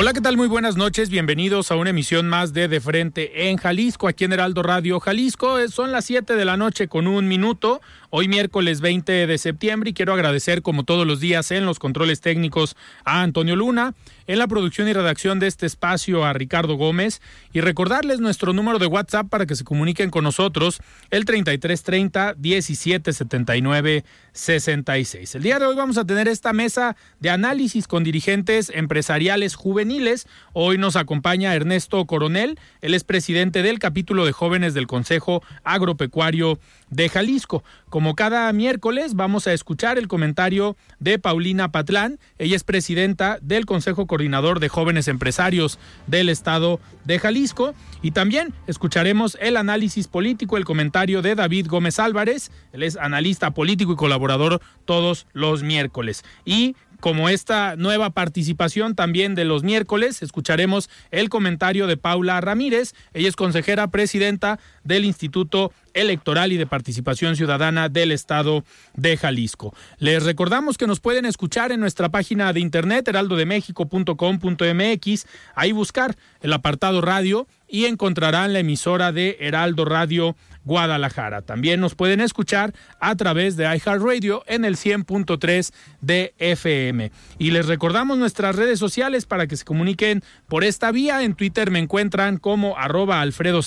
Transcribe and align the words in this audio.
Hola, 0.00 0.12
¿qué 0.12 0.20
tal? 0.20 0.36
Muy 0.36 0.46
buenas 0.46 0.76
noches. 0.76 1.10
Bienvenidos 1.10 1.72
a 1.72 1.74
una 1.74 1.90
emisión 1.90 2.28
más 2.28 2.52
de 2.52 2.68
De 2.68 2.80
Frente 2.80 3.50
en 3.50 3.56
Jalisco, 3.56 4.06
aquí 4.06 4.26
en 4.26 4.32
Heraldo 4.32 4.62
Radio 4.62 5.00
Jalisco. 5.00 5.58
Son 5.66 5.90
las 5.90 6.04
7 6.04 6.36
de 6.36 6.44
la 6.44 6.56
noche 6.56 6.86
con 6.86 7.08
un 7.08 7.26
minuto. 7.26 7.80
Hoy 8.10 8.26
miércoles 8.26 8.80
20 8.80 9.26
de 9.26 9.36
septiembre 9.36 9.90
y 9.90 9.92
quiero 9.92 10.14
agradecer 10.14 10.62
como 10.62 10.84
todos 10.84 11.06
los 11.06 11.20
días 11.20 11.50
en 11.50 11.66
los 11.66 11.78
controles 11.78 12.22
técnicos 12.22 12.74
a 13.04 13.20
Antonio 13.20 13.54
Luna, 13.54 13.92
en 14.26 14.38
la 14.38 14.46
producción 14.46 14.88
y 14.88 14.94
redacción 14.94 15.38
de 15.40 15.46
este 15.46 15.66
espacio 15.66 16.24
a 16.24 16.32
Ricardo 16.32 16.76
Gómez 16.76 17.20
y 17.52 17.60
recordarles 17.60 18.18
nuestro 18.18 18.54
número 18.54 18.78
de 18.78 18.86
WhatsApp 18.86 19.28
para 19.28 19.44
que 19.44 19.56
se 19.56 19.64
comuniquen 19.64 20.08
con 20.08 20.24
nosotros 20.24 20.80
el 21.10 21.26
3330 21.26 22.36
1779 22.38 24.04
66. 24.32 25.34
El 25.34 25.42
día 25.42 25.58
de 25.58 25.66
hoy 25.66 25.76
vamos 25.76 25.98
a 25.98 26.06
tener 26.06 26.28
esta 26.28 26.54
mesa 26.54 26.96
de 27.20 27.28
análisis 27.28 27.86
con 27.86 28.04
dirigentes 28.04 28.72
empresariales 28.74 29.54
juveniles. 29.54 30.26
Hoy 30.54 30.78
nos 30.78 30.96
acompaña 30.96 31.54
Ernesto 31.54 32.06
Coronel, 32.06 32.58
él 32.80 32.94
es 32.94 33.04
presidente 33.04 33.62
del 33.62 33.78
capítulo 33.78 34.24
de 34.24 34.32
jóvenes 34.32 34.72
del 34.72 34.86
Consejo 34.86 35.42
Agropecuario 35.62 36.58
de 36.90 37.08
Jalisco. 37.08 37.62
Como 37.88 38.14
cada 38.14 38.52
miércoles 38.52 39.14
vamos 39.14 39.46
a 39.46 39.52
escuchar 39.52 39.98
el 39.98 40.08
comentario 40.08 40.76
de 40.98 41.18
Paulina 41.18 41.70
Patlán, 41.70 42.18
ella 42.38 42.56
es 42.56 42.64
presidenta 42.64 43.38
del 43.40 43.66
Consejo 43.66 44.06
Coordinador 44.06 44.60
de 44.60 44.68
Jóvenes 44.68 45.08
Empresarios 45.08 45.78
del 46.06 46.28
Estado 46.28 46.80
de 47.04 47.18
Jalisco 47.18 47.74
y 48.02 48.12
también 48.12 48.52
escucharemos 48.66 49.38
el 49.40 49.56
análisis 49.56 50.08
político, 50.08 50.56
el 50.56 50.64
comentario 50.64 51.22
de 51.22 51.34
David 51.34 51.66
Gómez 51.68 51.98
Álvarez, 51.98 52.50
él 52.72 52.82
es 52.82 52.96
analista 52.96 53.52
político 53.52 53.92
y 53.92 53.96
colaborador 53.96 54.60
todos 54.84 55.26
los 55.32 55.62
miércoles. 55.62 56.24
Y 56.44 56.76
como 57.00 57.28
esta 57.28 57.76
nueva 57.76 58.10
participación 58.10 58.94
también 58.94 59.34
de 59.34 59.44
los 59.44 59.62
miércoles, 59.62 60.22
escucharemos 60.22 60.88
el 61.10 61.28
comentario 61.28 61.86
de 61.86 61.96
Paula 61.96 62.40
Ramírez. 62.40 62.94
Ella 63.14 63.28
es 63.28 63.36
consejera 63.36 63.88
presidenta 63.88 64.58
del 64.84 65.04
Instituto 65.04 65.72
Electoral 65.94 66.52
y 66.52 66.56
de 66.56 66.66
Participación 66.66 67.36
Ciudadana 67.36 67.88
del 67.88 68.12
Estado 68.12 68.64
de 68.94 69.16
Jalisco. 69.16 69.74
Les 69.98 70.22
recordamos 70.22 70.78
que 70.78 70.86
nos 70.86 71.00
pueden 71.00 71.24
escuchar 71.24 71.72
en 71.72 71.80
nuestra 71.80 72.08
página 72.08 72.52
de 72.52 72.60
internet 72.60 73.08
heraldodemexico.com.mx, 73.08 75.26
ahí 75.54 75.72
buscar 75.72 76.16
el 76.40 76.52
apartado 76.52 77.00
radio 77.00 77.48
y 77.68 77.86
encontrarán 77.86 78.52
la 78.52 78.60
emisora 78.60 79.10
de 79.12 79.36
Heraldo 79.40 79.84
Radio 79.84 80.36
Guadalajara. 80.68 81.40
También 81.40 81.80
nos 81.80 81.94
pueden 81.94 82.20
escuchar 82.20 82.74
a 83.00 83.16
través 83.16 83.56
de 83.56 83.64
iHeartRadio 83.64 84.44
en 84.46 84.66
el 84.66 84.76
100.3 84.76 85.72
de 86.02 86.34
FM. 86.38 87.10
Y 87.38 87.50
les 87.52 87.66
recordamos 87.66 88.18
nuestras 88.18 88.54
redes 88.54 88.78
sociales 88.78 89.24
para 89.24 89.46
que 89.46 89.56
se 89.56 89.64
comuniquen 89.64 90.22
por 90.46 90.64
esta 90.64 90.92
vía. 90.92 91.22
En 91.22 91.34
Twitter 91.34 91.70
me 91.70 91.78
encuentran 91.78 92.36
como 92.36 92.76
arroba 92.76 93.22
Alfredo 93.22 93.62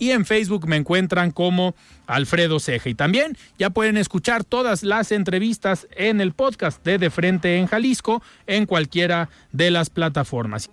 y 0.00 0.10
en 0.10 0.26
Facebook 0.26 0.66
me 0.66 0.76
encuentran 0.76 1.30
como 1.30 1.76
Alfredo 2.08 2.58
Ceja. 2.58 2.88
Y 2.88 2.94
también 2.94 3.36
ya 3.56 3.70
pueden 3.70 3.96
escuchar 3.96 4.42
todas 4.42 4.82
las 4.82 5.12
entrevistas 5.12 5.86
en 5.92 6.20
el 6.20 6.32
podcast 6.32 6.84
de 6.84 6.98
De 6.98 7.10
Frente 7.10 7.56
en 7.56 7.68
Jalisco 7.68 8.20
en 8.48 8.66
cualquiera 8.66 9.28
de 9.52 9.70
las 9.70 9.90
plataformas. 9.90 10.70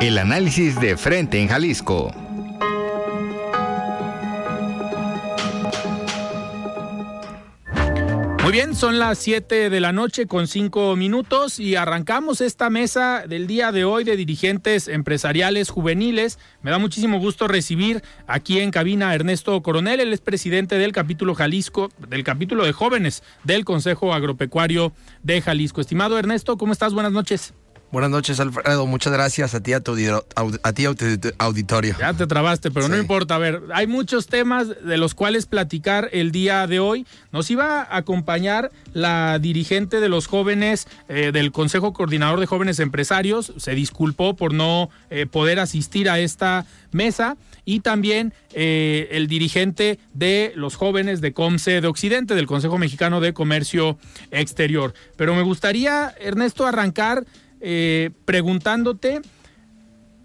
El 0.00 0.18
análisis 0.18 0.80
de 0.80 0.96
Frente 0.96 1.40
en 1.40 1.48
Jalisco. 1.48 2.31
Muy 8.42 8.50
bien, 8.50 8.74
son 8.74 8.98
las 8.98 9.18
7 9.18 9.70
de 9.70 9.80
la 9.80 9.92
noche 9.92 10.26
con 10.26 10.48
5 10.48 10.96
minutos 10.96 11.60
y 11.60 11.76
arrancamos 11.76 12.40
esta 12.40 12.70
mesa 12.70 13.22
del 13.28 13.46
día 13.46 13.70
de 13.70 13.84
hoy 13.84 14.02
de 14.02 14.16
dirigentes 14.16 14.88
empresariales 14.88 15.70
juveniles. 15.70 16.40
Me 16.60 16.72
da 16.72 16.80
muchísimo 16.80 17.20
gusto 17.20 17.46
recibir 17.46 18.02
aquí 18.26 18.58
en 18.58 18.72
cabina 18.72 19.10
a 19.10 19.14
Ernesto 19.14 19.62
Coronel, 19.62 20.00
él 20.00 20.12
es 20.12 20.20
presidente 20.20 20.76
del 20.76 20.90
capítulo 20.90 21.36
Jalisco, 21.36 21.90
del 22.08 22.24
capítulo 22.24 22.64
de 22.64 22.72
jóvenes 22.72 23.22
del 23.44 23.64
Consejo 23.64 24.12
Agropecuario 24.12 24.92
de 25.22 25.40
Jalisco. 25.40 25.80
Estimado 25.80 26.18
Ernesto, 26.18 26.58
¿cómo 26.58 26.72
estás? 26.72 26.94
Buenas 26.94 27.12
noches. 27.12 27.54
Buenas 27.92 28.10
noches, 28.10 28.40
Alfredo. 28.40 28.86
Muchas 28.86 29.12
gracias 29.12 29.54
a 29.54 29.62
ti, 29.62 29.74
a 29.74 29.80
tu, 29.80 29.94
a 29.94 30.72
ti, 30.72 30.84
auditorio. 31.36 31.94
Ya 31.98 32.14
te 32.14 32.26
trabaste, 32.26 32.70
pero 32.70 32.88
no 32.88 32.96
importa. 32.96 33.34
A 33.34 33.38
ver, 33.38 33.60
hay 33.74 33.86
muchos 33.86 34.28
temas 34.28 34.68
de 34.82 34.96
los 34.96 35.14
cuales 35.14 35.44
platicar 35.44 36.08
el 36.12 36.32
día 36.32 36.66
de 36.66 36.80
hoy. 36.80 37.06
Nos 37.32 37.50
iba 37.50 37.82
a 37.82 37.98
acompañar 37.98 38.70
la 38.94 39.38
dirigente 39.38 40.00
de 40.00 40.08
los 40.08 40.26
jóvenes 40.26 40.88
eh, 41.10 41.32
del 41.34 41.52
Consejo 41.52 41.92
Coordinador 41.92 42.40
de 42.40 42.46
Jóvenes 42.46 42.80
Empresarios. 42.80 43.52
Se 43.58 43.74
disculpó 43.74 44.36
por 44.36 44.54
no 44.54 44.88
eh, 45.10 45.26
poder 45.26 45.60
asistir 45.60 46.08
a 46.08 46.18
esta 46.18 46.64
mesa. 46.92 47.36
Y 47.66 47.80
también 47.80 48.32
eh, 48.54 49.08
el 49.12 49.26
dirigente 49.26 49.98
de 50.14 50.52
los 50.56 50.76
jóvenes 50.76 51.20
de 51.20 51.34
COMCE 51.34 51.82
de 51.82 51.88
Occidente, 51.88 52.34
del 52.34 52.46
Consejo 52.46 52.78
Mexicano 52.78 53.20
de 53.20 53.34
Comercio 53.34 53.98
Exterior. 54.30 54.94
Pero 55.16 55.34
me 55.34 55.42
gustaría, 55.42 56.14
Ernesto, 56.18 56.66
arrancar 56.66 57.26
eh, 57.64 58.10
preguntándote 58.24 59.22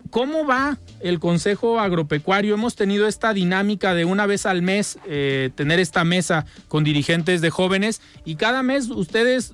cómo 0.09 0.47
va 0.47 0.79
el 1.01 1.19
Consejo 1.19 1.79
Agropecuario. 1.79 2.55
Hemos 2.55 2.75
tenido 2.75 3.07
esta 3.07 3.31
dinámica 3.31 3.93
de 3.93 4.05
una 4.05 4.25
vez 4.25 4.47
al 4.47 4.63
mes 4.63 4.97
eh, 5.05 5.51
tener 5.53 5.79
esta 5.79 6.03
mesa 6.03 6.47
con 6.67 6.83
dirigentes 6.83 7.41
de 7.41 7.51
jóvenes 7.51 8.01
y 8.25 8.37
cada 8.37 8.63
mes 8.63 8.89
ustedes 8.89 9.53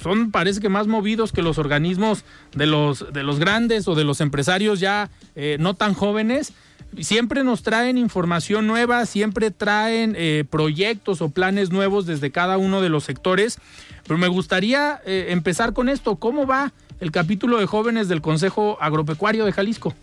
son 0.00 0.30
parece 0.30 0.60
que 0.60 0.68
más 0.68 0.86
movidos 0.86 1.32
que 1.32 1.42
los 1.42 1.58
organismos 1.58 2.24
de 2.54 2.66
los 2.66 3.12
de 3.12 3.24
los 3.24 3.40
grandes 3.40 3.88
o 3.88 3.96
de 3.96 4.04
los 4.04 4.20
empresarios 4.20 4.78
ya 4.78 5.10
eh, 5.34 5.56
no 5.58 5.74
tan 5.74 5.94
jóvenes 5.94 6.52
siempre 7.00 7.42
nos 7.42 7.64
traen 7.64 7.98
información 7.98 8.68
nueva, 8.68 9.06
siempre 9.06 9.50
traen 9.50 10.16
proyectos 10.48 11.20
o 11.20 11.30
planes 11.30 11.70
nuevos 11.70 12.06
desde 12.06 12.30
cada 12.30 12.56
uno 12.56 12.80
de 12.80 12.88
los 12.88 13.04
sectores. 13.04 13.58
Pero 14.06 14.16
me 14.16 14.28
gustaría 14.28 14.98
empezar 15.04 15.74
con 15.74 15.90
esto. 15.90 16.16
¿Cómo 16.16 16.46
va 16.46 16.72
el 17.00 17.10
capítulo 17.10 17.58
de 17.58 17.66
jóvenes 17.66 18.08
del 18.08 18.20
Consejo 18.20 18.78
Agropecuario 18.80 19.44
de 19.44 19.52
Jalisco. 19.52 19.94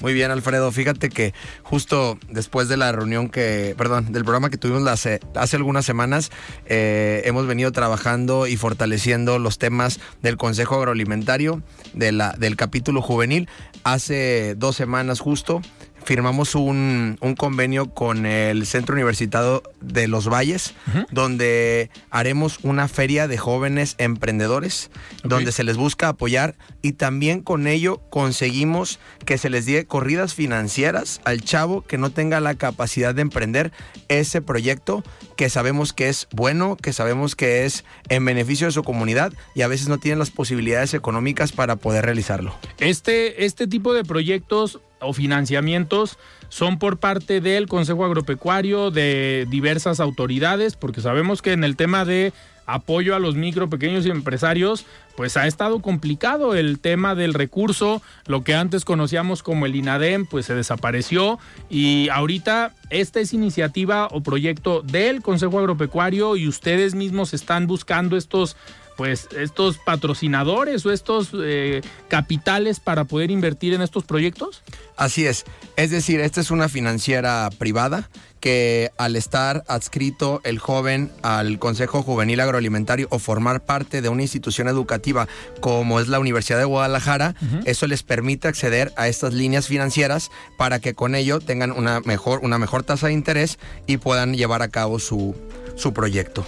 Muy 0.00 0.12
bien, 0.12 0.30
Alfredo. 0.30 0.70
Fíjate 0.72 1.08
que 1.08 1.32
justo 1.62 2.18
después 2.28 2.68
de 2.68 2.76
la 2.76 2.92
reunión 2.92 3.28
que, 3.28 3.74
perdón, 3.78 4.12
del 4.12 4.24
programa 4.24 4.50
que 4.50 4.58
tuvimos 4.58 4.86
hace, 4.88 5.20
hace 5.34 5.56
algunas 5.56 5.86
semanas, 5.86 6.30
eh, 6.66 7.22
hemos 7.24 7.46
venido 7.46 7.72
trabajando 7.72 8.46
y 8.46 8.56
fortaleciendo 8.56 9.38
los 9.38 9.58
temas 9.58 10.00
del 10.22 10.36
Consejo 10.36 10.76
Agroalimentario, 10.76 11.62
de 11.94 12.12
la, 12.12 12.32
del 12.32 12.56
capítulo 12.56 13.00
juvenil. 13.00 13.48
Hace 13.84 14.54
dos 14.56 14.76
semanas 14.76 15.20
justo 15.20 15.62
firmamos 16.06 16.54
un, 16.54 17.18
un 17.20 17.34
convenio 17.34 17.92
con 17.92 18.26
el 18.26 18.64
Centro 18.64 18.94
Universitario 18.94 19.62
de 19.80 20.06
los 20.06 20.28
Valles, 20.28 20.74
donde 21.10 21.90
haremos 22.10 22.60
una 22.62 22.86
feria 22.86 23.26
de 23.26 23.36
jóvenes 23.36 23.96
emprendedores, 23.98 24.90
donde 25.24 25.50
se 25.50 25.64
les 25.64 25.76
busca 25.76 26.08
apoyar 26.08 26.54
y 26.80 26.92
también 26.92 27.42
con 27.42 27.66
ello 27.66 28.00
conseguimos 28.08 29.00
que 29.24 29.36
se 29.36 29.50
les 29.50 29.66
dé 29.66 29.84
corridas 29.86 30.32
financieras 30.34 31.20
al 31.24 31.42
chavo 31.42 31.82
que 31.82 31.98
no 31.98 32.10
tenga 32.10 32.38
la 32.38 32.54
capacidad 32.54 33.12
de 33.12 33.22
emprender 33.22 33.72
ese 34.08 34.40
proyecto 34.40 35.02
que 35.36 35.50
sabemos 35.50 35.92
que 35.92 36.08
es 36.08 36.28
bueno, 36.30 36.76
que 36.76 36.92
sabemos 36.92 37.34
que 37.34 37.64
es 37.64 37.84
en 38.08 38.24
beneficio 38.24 38.68
de 38.68 38.72
su 38.72 38.84
comunidad 38.84 39.32
y 39.56 39.62
a 39.62 39.68
veces 39.68 39.88
no 39.88 39.98
tienen 39.98 40.20
las 40.20 40.30
posibilidades 40.30 40.94
económicas 40.94 41.50
para 41.50 41.74
poder 41.76 42.04
realizarlo. 42.04 42.54
Este, 42.78 43.44
este 43.44 43.66
tipo 43.66 43.92
de 43.92 44.04
proyectos 44.04 44.80
o 45.06 45.12
financiamientos 45.12 46.18
son 46.48 46.78
por 46.78 46.98
parte 46.98 47.40
del 47.40 47.66
Consejo 47.66 48.04
Agropecuario, 48.04 48.90
de 48.90 49.46
diversas 49.50 50.00
autoridades, 50.00 50.76
porque 50.76 51.00
sabemos 51.00 51.42
que 51.42 51.52
en 51.52 51.64
el 51.64 51.76
tema 51.76 52.04
de 52.04 52.32
apoyo 52.66 53.14
a 53.14 53.18
los 53.18 53.36
micro, 53.36 53.70
pequeños 53.70 54.04
y 54.06 54.10
empresarios, 54.10 54.84
pues 55.16 55.36
ha 55.36 55.46
estado 55.46 55.80
complicado 55.80 56.54
el 56.54 56.80
tema 56.80 57.14
del 57.14 57.32
recurso, 57.32 58.02
lo 58.26 58.42
que 58.44 58.54
antes 58.54 58.84
conocíamos 58.84 59.42
como 59.42 59.66
el 59.66 59.76
INADEM, 59.76 60.26
pues 60.26 60.46
se 60.46 60.54
desapareció 60.54 61.38
y 61.70 62.08
ahorita 62.10 62.74
esta 62.90 63.20
es 63.20 63.32
iniciativa 63.32 64.08
o 64.10 64.22
proyecto 64.22 64.82
del 64.82 65.22
Consejo 65.22 65.58
Agropecuario 65.58 66.36
y 66.36 66.48
ustedes 66.48 66.94
mismos 66.94 67.34
están 67.34 67.66
buscando 67.66 68.16
estos 68.16 68.56
pues 68.96 69.28
estos 69.36 69.78
patrocinadores 69.78 70.84
o 70.86 70.92
estos 70.92 71.30
eh, 71.34 71.82
capitales 72.08 72.80
para 72.80 73.04
poder 73.04 73.30
invertir 73.30 73.74
en 73.74 73.82
estos 73.82 74.04
proyectos? 74.04 74.62
Así 74.96 75.26
es. 75.26 75.44
Es 75.76 75.90
decir, 75.90 76.20
esta 76.20 76.40
es 76.40 76.50
una 76.50 76.68
financiera 76.68 77.50
privada 77.58 78.08
que 78.40 78.92
al 78.96 79.16
estar 79.16 79.64
adscrito 79.66 80.40
el 80.44 80.58
joven 80.58 81.10
al 81.22 81.58
Consejo 81.58 82.02
Juvenil 82.02 82.40
Agroalimentario 82.40 83.08
o 83.10 83.18
formar 83.18 83.64
parte 83.64 84.02
de 84.02 84.08
una 84.08 84.22
institución 84.22 84.68
educativa 84.68 85.26
como 85.60 86.00
es 86.00 86.08
la 86.08 86.20
Universidad 86.20 86.58
de 86.58 86.64
Guadalajara, 86.64 87.34
eso 87.64 87.86
les 87.86 88.02
permite 88.02 88.46
acceder 88.46 88.92
a 88.96 89.08
estas 89.08 89.34
líneas 89.34 89.66
financieras 89.66 90.30
para 90.58 90.78
que 90.78 90.94
con 90.94 91.14
ello 91.14 91.40
tengan 91.40 91.72
una 91.72 92.00
mejor, 92.00 92.40
una 92.42 92.58
mejor 92.58 92.82
tasa 92.82 93.08
de 93.08 93.14
interés 93.14 93.58
y 93.86 93.96
puedan 93.96 94.34
llevar 94.34 94.62
a 94.62 94.68
cabo 94.68 94.98
su, 94.98 95.34
su 95.74 95.92
proyecto. 95.92 96.46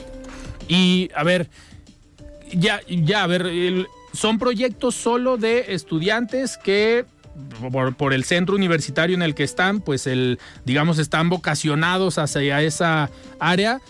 Y 0.69 1.11
a 1.17 1.25
ver, 1.25 1.49
ya, 2.53 2.81
ya, 2.89 3.25
a 3.25 3.27
ver, 3.27 3.87
son 4.13 4.39
proyectos 4.39 4.95
solo 4.95 5.37
de 5.37 5.67
estudiantes 5.75 6.57
que 6.57 7.05
por, 7.97 8.13
el 8.13 8.25
centro 8.25 8.57
universitario 8.57 9.15
en 9.15 9.23
el 9.23 9.35
que 9.35 9.45
están, 9.45 9.81
pues 9.81 10.07
el, 10.07 10.39
digamos, 10.65 10.99
están 10.99 11.29
vocacionados 11.29 12.19
hacia 12.19 12.63
esa 12.63 13.11
área 13.39 13.81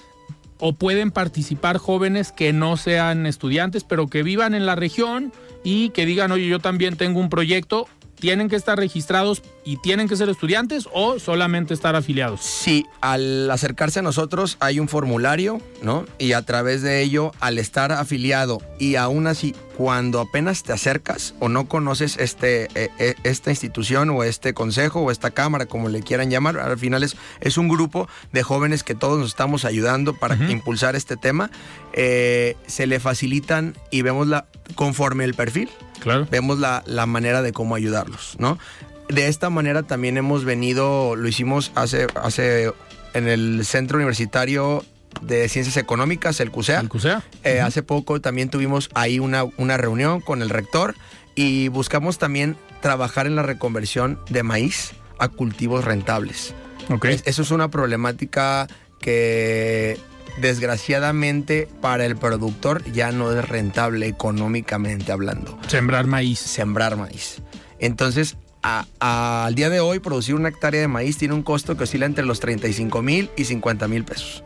o 0.59 0.73
pueden 0.75 1.11
participar 1.11 1.79
jóvenes 1.79 2.33
que 2.33 2.53
no 2.53 2.77
sean 2.77 3.27
estudiantes, 3.27 3.85
pero 3.85 4.09
que 4.09 4.23
vivan 4.23 4.55
en 4.55 4.67
la 4.67 4.75
región 4.75 5.33
y 5.65 5.91
que 5.91 6.05
digan, 6.05 6.33
oye, 6.33 6.47
yo 6.47 6.59
también 6.59 6.97
tengo 6.97 7.21
un 7.21 7.31
proyecto 7.31 7.89
tienen 8.19 8.49
que 8.49 8.57
estar 8.57 8.79
registrados 8.79 9.43
y 9.69 9.77
tienen 9.77 10.09
que 10.09 10.17
ser 10.17 10.31
estudiantes 10.31 10.89
o 10.95 11.19
solamente 11.19 11.75
estar 11.75 11.95
afiliados? 11.95 12.41
Sí, 12.41 12.87
al 13.03 13.51
acercarse 13.51 13.99
a 13.99 14.03
nosotros 14.03 14.57
hay 14.61 14.81
un 14.81 14.89
formulario, 14.89 15.61
¿no? 15.83 16.07
Y 16.19 16.33
a 16.33 16.41
través 16.41 16.81
de 16.81 17.03
ello, 17.03 17.33
al 17.39 17.59
estar 17.59 17.93
afiliado 17.93 18.63
y 18.79 18.95
aún 18.95 19.27
así, 19.27 19.55
cuando 19.77 20.21
apenas 20.21 20.63
te 20.63 20.73
acercas 20.73 21.35
o 21.39 21.51
no 21.51 21.69
conoces 21.69 22.17
este, 22.17 22.69
e, 22.75 22.89
e, 22.99 23.15
esta 23.25 23.51
institución 23.51 24.09
o 24.09 24.25
este 24.25 24.55
consejo 24.55 25.03
o 25.03 25.11
esta 25.11 25.33
cámara, 25.33 25.67
como 25.67 25.91
le 25.91 26.01
quieran 26.01 26.31
llamar, 26.31 26.59
al 26.59 26.79
final 26.79 27.03
es, 27.03 27.19
es 27.43 27.59
un 27.59 27.69
grupo 27.69 28.09
de 28.33 28.43
jóvenes 28.43 28.83
que 28.83 28.95
todos 28.95 29.19
nos 29.19 29.29
estamos 29.29 29.67
ayudando 29.67 30.15
para 30.15 30.37
impulsar 30.49 30.97
este 30.97 31.19
tema, 31.19 31.51
eh, 31.93 32.57
se 32.67 32.87
le 32.87 33.01
facilitan 33.01 33.77
y 33.91 34.01
vemos 34.01 34.29
la, 34.29 34.47
conforme 34.77 35.25
el 35.25 35.35
perfil, 35.35 35.69
Claro. 35.99 36.27
Vemos 36.31 36.59
la, 36.59 36.83
manera 37.07 37.43
de 37.43 37.53
cómo 37.53 37.75
ayudarlos, 37.75 38.37
¿no? 38.39 38.59
De 39.09 39.29
esta 39.29 39.51
manera 39.51 39.83
también 39.83 40.17
hemos 40.17 40.45
venido, 40.45 41.17
lo 41.17 41.29
hicimos 41.29 41.73
hace, 41.75 42.07
hace 42.15 42.73
en 43.15 43.29
el 43.29 43.65
Centro 43.65 43.97
Universitario 43.97 44.85
de 45.23 45.49
Ciencias 45.49 45.77
Económicas, 45.77 46.41
el 46.41 46.51
CUSEA. 46.51 46.81
El 46.81 46.89
CUSEA. 46.89 47.23
Eh, 47.45 47.61
hace 47.61 47.83
poco 47.83 48.21
también 48.21 48.51
tuvimos 48.51 48.91
ahí 48.95 49.19
una, 49.19 49.45
una 49.57 49.77
reunión 49.77 50.21
con 50.21 50.43
el 50.43 50.51
rector 50.51 50.95
y 51.35 51.69
buscamos 51.69 52.19
también 52.19 52.57
trabajar 52.81 53.27
en 53.27 53.37
la 53.37 53.43
reconversión 53.43 54.21
de 54.29 54.43
maíz 54.43 54.93
a 55.19 55.29
cultivos 55.29 55.85
rentables. 55.85 56.55
Okay. 56.91 57.21
eso 57.25 57.43
es 57.43 57.51
una 57.51 57.71
problemática 57.71 58.67
que 59.01 59.99
desgraciadamente 60.41 61.69
para 61.81 62.07
el 62.07 62.17
productor 62.17 62.83
ya 62.93 63.13
no 63.13 63.33
es 63.33 63.47
rentable 63.47 64.07
económicamente 64.07 65.13
hablando. 65.13 65.59
Sembrar 65.67 66.07
maíz. 66.07 66.39
Sembrar 66.39 66.97
maíz. 66.97 67.43
Entonces, 67.79 68.37
al 68.63 69.55
día 69.55 69.71
de 69.71 69.81
hoy, 69.81 69.99
producir 70.01 70.35
una 70.35 70.49
hectárea 70.49 70.81
de 70.81 70.89
maíz 70.89 71.19
tiene 71.19 71.35
un 71.35 71.43
costo 71.43 71.77
que 71.77 71.85
oscila 71.85 72.07
entre 72.07 72.25
los 72.25 72.41
35 72.41 73.03
mil 73.03 73.31
y 73.37 73.45
50 73.45 73.89
mil 73.89 74.05
pesos. 74.05 74.43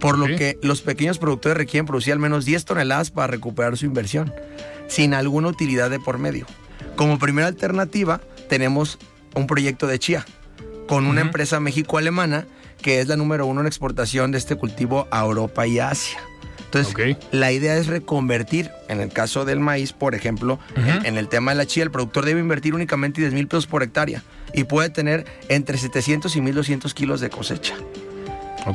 Por 0.00 0.18
lo 0.18 0.26
que 0.26 0.58
los 0.62 0.82
pequeños 0.82 1.18
productores 1.18 1.56
requieren 1.56 1.86
producir 1.86 2.12
al 2.12 2.18
menos 2.18 2.44
10 2.44 2.64
toneladas 2.64 3.10
para 3.10 3.28
recuperar 3.28 3.76
su 3.76 3.86
inversión, 3.86 4.32
sin 4.88 5.14
alguna 5.14 5.48
utilidad 5.48 5.88
de 5.90 6.00
por 6.00 6.18
medio. 6.18 6.46
Como 6.96 7.18
primera 7.18 7.48
alternativa, 7.48 8.20
tenemos 8.48 8.98
un 9.34 9.46
proyecto 9.46 9.86
de 9.86 9.98
chía 9.98 10.26
con 10.86 11.06
una 11.06 11.22
empresa 11.22 11.60
México-alemana 11.60 12.46
que 12.84 13.00
es 13.00 13.08
la 13.08 13.16
número 13.16 13.46
uno 13.46 13.62
en 13.62 13.66
exportación 13.66 14.30
de 14.30 14.36
este 14.36 14.56
cultivo 14.56 15.08
a 15.10 15.22
Europa 15.24 15.66
y 15.66 15.78
Asia. 15.78 16.18
Entonces, 16.74 17.16
la 17.30 17.52
idea 17.52 17.76
es 17.76 17.86
reconvertir, 17.86 18.70
en 18.88 19.00
el 19.00 19.10
caso 19.10 19.44
del 19.44 19.60
maíz, 19.60 19.92
por 19.92 20.14
ejemplo, 20.14 20.58
en, 21.04 21.16
el 21.16 21.28
tema 21.28 21.52
de 21.52 21.58
la 21.58 21.66
chía, 21.66 21.84
el 21.84 21.90
productor 21.90 22.24
debe 22.24 22.40
invertir 22.40 22.74
únicamente 22.74 23.20
10 23.20 23.32
mil 23.32 23.46
pesos 23.46 23.66
por 23.66 23.82
hectárea 23.82 24.22
y 24.52 24.64
puede 24.64 24.90
tener 24.90 25.24
entre 25.48 25.78
700 25.78 26.34
y 26.36 26.40
1200 26.40 26.94
kilos 26.94 27.20
de 27.20 27.30
cosecha 27.30 27.74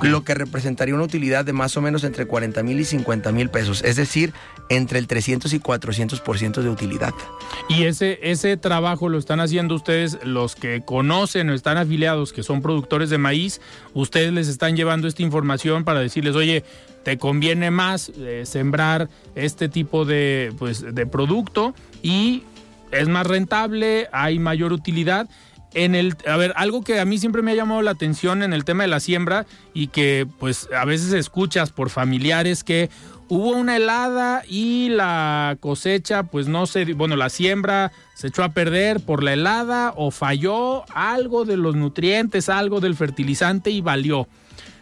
lo 0.01 0.24
que 0.24 0.33
representaría 0.36 0.94
una 0.94 1.03
utilidad 1.03 1.45
de 1.45 1.53
más 1.53 1.75
o 1.77 1.81
menos 1.81 2.03
entre 2.03 2.25
40 2.25 2.62
mil 2.63 2.80
y 2.80 2.86
50 2.86 3.31
mil 3.31 3.50
pesos, 3.50 3.83
es 3.83 3.95
decir, 3.95 4.33
entre 4.69 5.00
el 5.00 5.07
300 5.07 5.53
y 5.53 5.59
400% 5.59 6.62
de 6.62 6.69
utilidad. 6.69 7.13
Y 7.68 7.83
ese, 7.83 8.19
ese 8.21 8.56
trabajo 8.57 9.09
lo 9.09 9.18
están 9.18 9.39
haciendo 9.39 9.75
ustedes, 9.75 10.19
los 10.24 10.56
que 10.56 10.81
conocen 10.86 11.50
o 11.50 11.53
están 11.53 11.77
afiliados, 11.77 12.33
que 12.33 12.44
son 12.44 12.62
productores 12.62 13.09
de 13.09 13.18
maíz, 13.18 13.62
ustedes 13.94 14.31
les 14.31 14.47
están 14.47 14.75
llevando 14.75 15.07
esta 15.07 15.24
información 15.24 15.83
para 15.83 16.00
decirles, 16.00 16.35
oye, 16.35 16.63
te 17.03 17.18
conviene 17.18 17.71
más 17.71 18.12
eh, 18.18 18.44
sembrar 18.45 19.09
este 19.35 19.69
tipo 19.69 20.06
de, 20.06 20.53
pues, 20.57 20.83
de 20.94 21.06
producto 21.06 21.74
y 22.01 22.44
es 22.92 23.07
más 23.07 23.25
rentable, 23.25 24.07
hay 24.12 24.39
mayor 24.39 24.74
utilidad 24.74 25.30
en 25.74 25.95
el, 25.95 26.16
a 26.27 26.38
ver, 26.38 26.54
algo 26.56 26.83
que 26.83 27.00
a 27.00 27.06
mí 27.06 27.18
siempre 27.18 27.42
me 27.42 27.51
ha 27.51 27.56
llamado 27.56 27.81
la 27.81 27.92
atención 27.92 28.44
en 28.44 28.54
el 28.54 28.66
tema 28.66 28.83
de 28.83 28.89
la 28.89 29.00
siembra 29.00 29.45
y 29.74 29.88
que 29.88 30.27
pues 30.39 30.68
a 30.75 30.86
veces 30.86 31.13
escuchas 31.13 31.71
por 31.71 31.89
familiares 31.89 32.64
que 32.64 32.90
hubo 33.28 33.52
una 33.52 33.76
helada 33.76 34.44
y 34.47 34.90
la 34.90 35.57
cosecha 35.59 36.23
pues 36.23 36.47
no 36.47 36.66
se, 36.66 36.94
bueno, 36.94 37.16
la 37.16 37.30
siembra 37.30 37.92
se 38.16 38.28
echó 38.28 38.44
a 38.44 38.49
perder 38.49 38.99
por 38.99 39.23
la 39.23 39.33
helada 39.33 39.94
o 39.95 40.09
falló 40.11 40.83
algo 40.94 41.45
de 41.45 41.57
los 41.57 41.76
nutrientes, 41.76 42.49
algo 42.49 42.80
del 42.80 42.95
fertilizante 42.95 43.69
y 43.69 43.81
valió. 43.81 44.28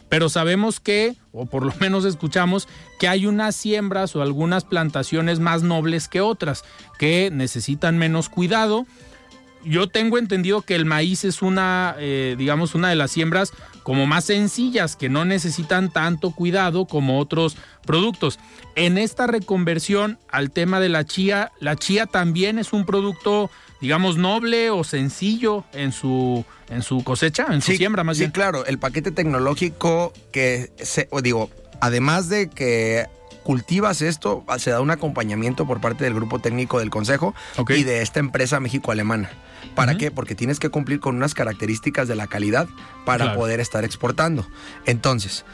Pero 0.10 0.29
sabemos 0.29 0.79
que, 0.79 1.17
o 1.34 1.46
por 1.46 1.65
lo 1.65 1.74
menos 1.82 2.06
escuchamos, 2.06 2.70
que 2.98 3.10
hay 3.10 3.25
unas 3.25 3.56
siembras 3.58 4.15
o 4.15 4.22
algunas 4.22 4.63
plantaciones 4.63 5.39
más 5.41 5.63
nobles 5.63 6.08
que 6.08 6.22
otras, 6.22 6.63
que 6.98 7.29
necesitan 7.34 7.98
menos 7.98 8.29
cuidado 8.29 8.86
yo 9.64 9.88
tengo 9.88 10.18
entendido 10.18 10.62
que 10.62 10.76
el 10.76 10.86
maíz 10.86 11.24
es 11.24 11.42
una, 11.42 11.96
eh, 12.00 12.36
digamos, 12.38 12.76
una 12.76 12.90
de 12.90 12.96
las 12.96 13.12
siembras 13.12 13.54
como 13.84 14.06
más 14.06 14.26
sencillas, 14.26 14.98
que 14.98 15.08
no 15.08 15.24
necesitan 15.24 15.90
tanto 15.92 16.32
cuidado 16.32 16.86
como 16.86 17.20
otros 17.20 17.56
productos. 17.86 18.38
En 18.76 18.98
esta 18.98 19.28
reconversión 19.28 20.20
al 20.30 20.52
tema 20.52 20.82
de 20.82 20.90
la 20.90 21.06
chía, 21.06 21.52
la 21.60 21.78
chía 21.78 22.06
también 22.06 22.60
es 22.60 22.74
un 22.74 22.86
producto, 22.86 23.50
digamos, 23.80 24.18
noble 24.18 24.72
o 24.72 24.84
sencillo 24.84 25.64
en 25.72 25.94
su, 25.94 26.44
en 26.70 26.82
su 26.82 27.04
cosecha, 27.04 27.48
en 27.50 27.62
su 27.62 27.74
siembra 27.74 28.04
más 28.04 28.18
bien. 28.18 28.30
Sí, 28.32 28.34
claro, 28.34 28.66
el 28.66 28.78
paquete 28.78 29.12
tecnológico 29.12 30.12
que, 30.34 30.72
se, 30.84 31.08
digo, 31.24 31.50
además 31.80 32.28
de 32.28 32.50
que 32.50 33.08
cultivas 33.48 34.01
esto, 34.01 34.44
se 34.58 34.72
da 34.72 34.82
un 34.82 34.92
acompañamiento 34.92 35.66
por 35.66 35.80
parte 35.80 36.04
del 36.04 36.13
grupo 36.13 36.39
técnico 36.39 36.80
del 36.80 36.89
Consejo 36.89 37.34
y 37.70 37.84
de 37.84 38.01
esta 38.01 38.20
empresa 38.20 38.60
México-Alemana. 38.60 39.30
¿Para 39.74 39.98
qué? 39.98 40.12
Porque 40.12 40.36
tienes 40.36 40.60
que 40.60 40.68
cumplir 40.68 41.00
con 41.00 41.16
unas 41.16 41.34
características 41.34 42.10
de 42.10 42.18
la 42.18 42.27
calidad 42.27 42.68
para 43.06 43.36
poder 43.36 43.62
estar 43.62 43.86
exportando. 43.86 44.46
Entonces, 44.86 45.46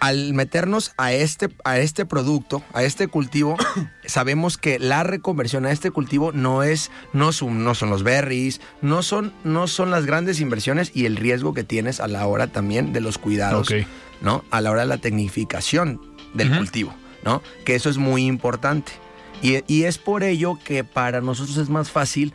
al 0.00 0.34
meternos 0.34 0.92
a 0.96 1.12
este, 1.12 1.50
a 1.62 1.78
este 1.78 2.04
producto, 2.04 2.64
a 2.72 2.82
este 2.82 3.06
cultivo, 3.06 3.56
sabemos 4.04 4.58
que 4.58 4.80
la 4.80 5.04
reconversión 5.04 5.66
a 5.66 5.70
este 5.70 5.92
cultivo 5.92 6.32
no 6.32 6.64
es, 6.64 6.90
no 7.12 7.30
son, 7.30 7.62
no 7.62 7.76
son 7.76 7.90
los 7.90 8.02
berries, 8.02 8.60
no 8.82 9.04
son, 9.04 9.32
no 9.44 9.68
son 9.68 9.92
las 9.92 10.04
grandes 10.04 10.40
inversiones 10.40 10.90
y 10.94 11.06
el 11.06 11.14
riesgo 11.14 11.54
que 11.54 11.62
tienes 11.62 12.00
a 12.00 12.08
la 12.08 12.26
hora 12.26 12.48
también 12.48 12.92
de 12.92 13.00
los 13.00 13.18
cuidados, 13.18 13.72
¿no? 14.20 14.44
A 14.50 14.60
la 14.60 14.72
hora 14.72 14.80
de 14.80 14.88
la 14.88 14.98
tecnificación 14.98 16.00
del 16.34 16.56
cultivo, 16.56 16.94
¿no? 17.24 17.42
Que 17.64 17.74
eso 17.74 17.90
es 17.90 17.98
muy 17.98 18.26
importante. 18.26 18.92
Y, 19.42 19.62
y 19.72 19.84
es 19.84 19.98
por 19.98 20.22
ello 20.22 20.58
que 20.64 20.84
para 20.84 21.20
nosotros 21.20 21.56
es 21.56 21.68
más 21.68 21.90
fácil 21.90 22.34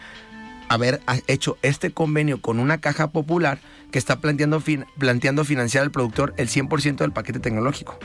haber 0.70 1.01
hecho 1.27 1.58
este 1.62 1.92
convenio 1.92 2.42
con 2.42 2.60
una 2.60 2.80
caja 2.80 3.12
popular 3.12 3.60
que 3.92 4.00
está 4.00 4.20
planteando, 4.20 4.62
planteando 4.98 5.46
financiar 5.46 5.84
al 5.84 5.92
productor 5.92 6.34
el 6.38 6.50
100% 6.50 6.98
del 6.98 7.12
paquete 7.12 7.39
tecnológico. 7.39 8.00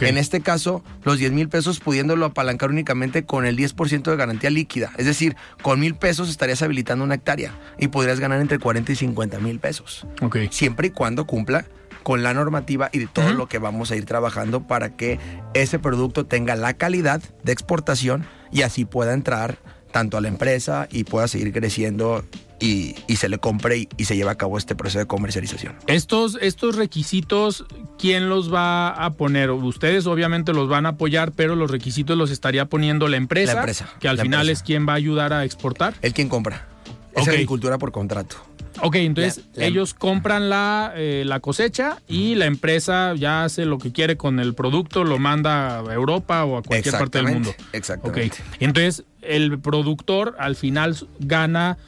En 0.00 0.16
este 0.16 0.40
caso, 0.40 0.84
los 1.02 1.18
10 1.18 1.32
mil 1.32 1.48
pesos 1.48 1.80
pudiéndolo 1.80 2.26
apalancar 2.26 2.70
únicamente 2.70 3.24
con 3.24 3.46
el 3.46 3.56
10% 3.56 4.02
de 4.02 4.16
garantía 4.16 4.50
líquida. 4.50 4.92
Es 4.96 5.06
decir, 5.06 5.36
con 5.60 5.80
mil 5.80 5.96
pesos 5.96 6.30
estarías 6.30 6.62
habilitando 6.62 7.04
una 7.04 7.16
hectárea 7.16 7.52
y 7.78 7.88
podrías 7.88 8.20
ganar 8.20 8.40
entre 8.40 8.60
40 8.60 8.92
y 8.92 8.96
50 8.96 9.40
mil 9.40 9.58
pesos. 9.58 10.06
Siempre 10.50 10.88
y 10.88 10.90
cuando 10.90 11.26
cumpla 11.26 11.66
con 12.02 12.22
la 12.22 12.34
normativa 12.34 12.90
y 12.92 12.98
de 13.00 13.06
todo 13.06 13.32
lo 13.32 13.48
que 13.48 13.58
vamos 13.58 13.90
a 13.90 13.96
ir 13.96 14.04
trabajando 14.04 14.66
para 14.66 14.96
que 14.96 15.18
ese 15.54 15.78
producto 15.78 16.26
tenga 16.26 16.56
la 16.56 16.74
calidad 16.74 17.22
de 17.42 17.52
exportación 17.52 18.26
y 18.50 18.62
así 18.62 18.84
pueda 18.84 19.14
entrar 19.14 19.58
tanto 19.92 20.16
a 20.16 20.20
la 20.20 20.28
empresa 20.28 20.88
y 20.90 21.04
pueda 21.04 21.28
seguir 21.28 21.52
creciendo 21.52 22.24
y, 22.58 22.94
se 23.16 23.28
le 23.28 23.38
compre 23.38 23.88
y, 23.96 24.04
se 24.04 24.16
lleve 24.16 24.30
a 24.30 24.36
cabo 24.36 24.56
este 24.56 24.74
proceso 24.74 25.00
de 25.00 25.06
comercialización. 25.06 25.74
Estos, 25.86 26.38
estos 26.40 26.76
requisitos, 26.76 27.64
¿quién 27.98 28.28
los 28.28 28.52
va 28.52 28.88
a 28.90 29.14
poner? 29.14 29.50
Ustedes 29.50 30.06
obviamente 30.06 30.52
los 30.52 30.68
van 30.68 30.86
a 30.86 30.90
apoyar, 30.90 31.32
pero 31.32 31.56
los 31.56 31.70
requisitos 31.70 32.16
los 32.16 32.30
estaría 32.30 32.66
poniendo 32.66 33.08
la 33.08 33.16
empresa. 33.16 33.54
La 33.54 33.60
empresa. 33.60 33.88
Que 34.00 34.08
al 34.08 34.18
final 34.18 34.48
es 34.48 34.62
quien 34.62 34.88
va 34.88 34.92
a 34.92 34.96
ayudar 34.96 35.32
a 35.32 35.44
exportar. 35.44 35.94
El 36.02 36.14
quien 36.14 36.28
compra. 36.28 36.68
Es 37.14 37.28
agricultura 37.28 37.78
por 37.78 37.92
contrato. 37.92 38.36
Ok, 38.80 38.96
entonces 38.96 39.44
ellos 39.56 39.94
compran 39.94 40.48
la, 40.48 40.92
eh, 40.96 41.24
la, 41.26 41.40
cosecha 41.40 41.98
y 42.08 42.34
la 42.34 42.46
empresa 42.46 43.14
ya 43.14 43.44
hace 43.44 43.64
lo 43.64 43.78
que 43.78 43.92
quiere 43.92 44.16
con 44.16 44.40
el 44.40 44.54
producto, 44.54 45.04
lo 45.04 45.18
manda 45.18 45.80
a 45.80 45.94
Europa 45.94 46.44
o 46.44 46.56
a 46.56 46.62
cualquier 46.62 46.96
parte 46.96 47.18
del 47.18 47.28
mundo. 47.28 47.54
Exactamente. 47.72 48.38
Ok, 48.38 48.46
entonces 48.60 49.04
el 49.20 49.58
productor 49.58 50.36
al 50.38 50.56
final 50.56 50.96
gana 51.20 51.78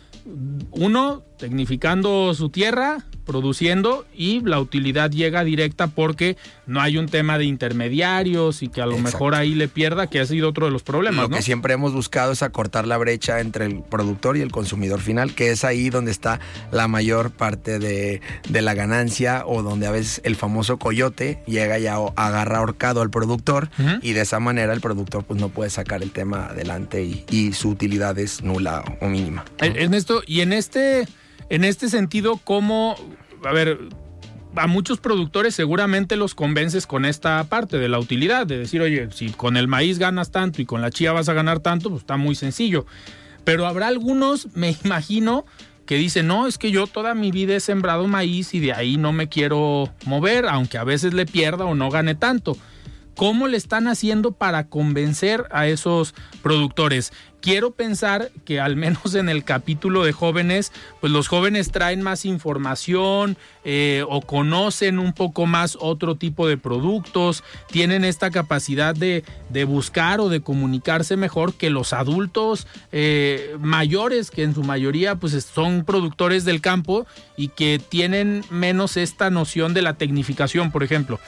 uno, 0.71 1.23
tecnificando 1.39 2.35
su 2.35 2.49
tierra, 2.49 3.05
produciendo 3.25 4.07
y 4.15 4.41
la 4.41 4.61
utilidad 4.61 5.11
llega 5.11 5.45
directa 5.45 5.89
porque 5.89 6.37
no 6.67 6.81
hay 6.81 6.99
un 6.99 7.09
tema 7.09 7.39
de 7.39 7.45
intermediarios 7.45 8.63
y 8.63 8.69
que 8.69 8.81
a 8.81 8.87
lo 8.87 8.99
mejor 8.99 9.35
ahí 9.35 9.55
le 9.55 9.69
pierda, 9.69 10.09
que 10.09 10.21
ha 10.21 10.27
sido 10.27 10.49
otro 10.49 10.67
de 10.67 10.73
los 10.73 10.83
problemas. 10.83 11.29
Lo 11.29 11.37
que 11.37 11.43
siempre 11.43 11.75
hemos 11.75 11.93
buscado 11.93 12.33
es 12.33 12.43
acortar 12.43 12.87
la 12.87 12.97
brecha 12.97 13.41
entre 13.41 13.67
el 13.67 13.83
productor 13.83 14.37
y 14.37 14.41
el 14.41 14.51
consumidor 14.51 15.01
final, 15.01 15.35
que 15.35 15.51
es 15.51 15.65
ahí 15.65 15.91
donde 15.91 16.11
está 16.11 16.41
la 16.71 16.89
mayor 16.89 17.31
parte 17.31 17.79
de, 17.79 18.21
la 18.51 18.75
ganancia 18.75 19.45
o 19.47 19.63
donde 19.63 19.87
a 19.87 19.91
veces 19.91 20.21
el 20.25 20.37
famoso 20.37 20.79
coyote 20.79 21.43
llega 21.47 21.79
ya 21.79 21.97
a 21.97 22.27
agarrar 22.27 22.59
ahorcado 22.61 23.03
al 23.03 23.11
productor 23.11 23.69
y 24.01 24.13
de 24.13 24.23
esa 24.23 24.41
manera 24.41 24.73
el 24.73 24.81
productor 24.81 25.25
pues 25.25 25.41
no 25.41 25.49
puede 25.49 25.71
sacar 25.71 26.03
el 26.03 26.11
tema 26.11 26.47
adelante 26.47 27.03
y, 27.03 27.53
su 27.55 27.69
utilidad 27.69 28.19
es 28.19 28.43
nula 28.43 28.83
o 29.01 29.07
mínima. 29.07 29.45
En 29.61 29.95
esto, 29.95 30.23
y 30.27 30.41
en 30.41 30.53
este 30.53 31.07
en 31.51 31.65
este 31.65 31.89
sentido, 31.89 32.39
¿cómo, 32.43 32.97
a 33.45 33.53
ver, 33.53 33.79
a 34.57 34.67
muchos 34.67 35.01
productores 35.01 35.55
seguramente 35.55 36.17
los 36.17 36.35
convences 36.35 36.87
con 36.87 37.05
esta 37.05 37.43
parte 37.45 37.79
de 37.79 37.89
la 37.89 37.99
utilidad, 37.99 38.47
de 38.47 38.59
decir, 38.59 38.81
oye, 38.81 39.09
si 39.13 39.31
con 39.31 39.57
el 39.57 39.69
maíz 39.69 39.99
ganas 39.99 40.31
tanto 40.31 40.63
y 40.63 40.67
con 40.67 40.81
la 40.81 40.91
chía 40.91 41.13
vas 41.13 41.29
a 41.29 41.35
ganar 41.35 41.61
tanto, 41.61 41.91
pues 41.91 42.03
está 42.03 42.17
muy 42.17 42.35
sencillo. 42.35 42.87
Pero 43.45 43.67
habrá 43.67 43.89
algunos, 43.89 44.55
me 44.55 44.77
imagino, 44.85 45.45
que 45.87 45.97
dicen, 45.97 46.27
no, 46.27 46.47
es 46.47 46.57
que 46.57 46.71
yo 46.71 46.87
toda 46.87 47.15
mi 47.15 47.31
vida 47.31 47.57
he 47.57 47.61
sembrado 47.61 48.07
maíz 48.09 48.55
y 48.55 48.61
de 48.61 48.73
ahí 48.73 48.97
no 48.97 49.13
me 49.13 49.29
quiero 49.29 49.93
mover, 50.07 50.47
aunque 50.47 50.79
a 50.79 50.85
veces 50.85 51.13
le 51.13 51.27
pierda 51.27 51.65
o 51.65 51.75
no 51.75 51.91
gane 51.91 52.15
tanto. 52.15 52.57
¿Cómo 53.17 53.47
le 53.47 53.57
están 53.57 53.87
haciendo 53.87 54.33
para 54.33 54.69
convencer 54.69 55.47
a 55.51 55.69
esos 55.69 56.15
productores? 56.43 57.13
Quiero 57.45 57.73
pensar 57.73 58.31
que 58.47 58.59
al 58.59 58.75
menos 58.75 59.15
en 59.15 59.29
el 59.29 59.45
capítulo 59.45 60.03
de 60.03 60.13
jóvenes, 60.13 60.73
pues 61.03 61.13
los 61.13 61.29
jóvenes 61.29 61.71
traen 61.71 62.01
más 62.01 62.25
información 62.25 63.37
eh, 63.67 64.03
o 64.09 64.23
conocen 64.23 64.99
un 64.99 65.13
poco 65.13 65.45
más 65.45 65.77
otro 65.79 66.15
tipo 66.15 66.49
de 66.49 66.57
productos, 66.57 67.45
tienen 67.71 68.03
esta 68.03 68.31
capacidad 68.31 68.95
de, 68.95 69.25
buscar 69.67 70.21
o 70.21 70.31
de 70.31 70.41
comunicarse 70.41 71.19
mejor 71.19 71.53
que 71.53 71.69
los 71.69 71.93
adultos 71.93 72.67
eh, 72.93 73.55
mayores, 73.61 74.31
que 74.31 74.43
en 74.43 74.55
su 74.55 74.63
mayoría 74.63 75.17
pues 75.17 75.35
son 75.45 75.85
productores 75.85 76.47
del 76.47 76.63
campo 76.63 77.07
y 77.37 77.49
que 77.49 77.79
tienen 77.79 78.43
menos 78.49 78.97
esta 78.97 79.29
noción 79.29 79.75
de 79.75 79.83
la 79.83 79.99
tecnificación, 79.99 80.73
por 80.73 80.83
ejemplo. 80.83 81.21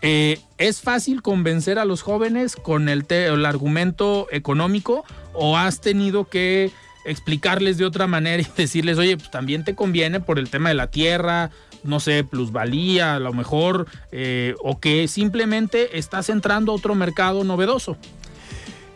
Eh, 0.00 0.38
¿Es 0.58 0.80
fácil 0.80 1.22
convencer 1.22 1.78
a 1.80 1.84
los 1.84 2.02
jóvenes 2.02 2.54
con 2.54 2.88
el, 2.88 3.04
el, 3.08 3.44
argumento 3.44 4.28
económico 4.30 5.04
o 5.38 5.56
has 5.56 5.80
tenido 5.80 6.28
que 6.28 6.70
explicarles 7.04 7.78
de 7.78 7.84
otra 7.84 8.06
manera 8.06 8.42
y 8.42 8.46
decirles, 8.56 8.98
oye, 8.98 9.16
pues 9.16 9.30
también 9.30 9.64
te 9.64 9.74
conviene 9.74 10.20
por 10.20 10.38
el 10.38 10.50
tema 10.50 10.68
de 10.68 10.74
la 10.74 10.88
tierra, 10.88 11.50
no 11.84 12.00
sé, 12.00 12.24
plusvalía, 12.24 13.14
a 13.14 13.20
lo 13.20 13.32
mejor, 13.32 13.86
eh, 14.12 14.54
o 14.62 14.80
que 14.80 15.08
simplemente 15.08 15.98
estás 15.98 16.28
entrando 16.28 16.72
a 16.72 16.74
otro 16.74 16.94
mercado 16.94 17.44
novedoso? 17.44 17.96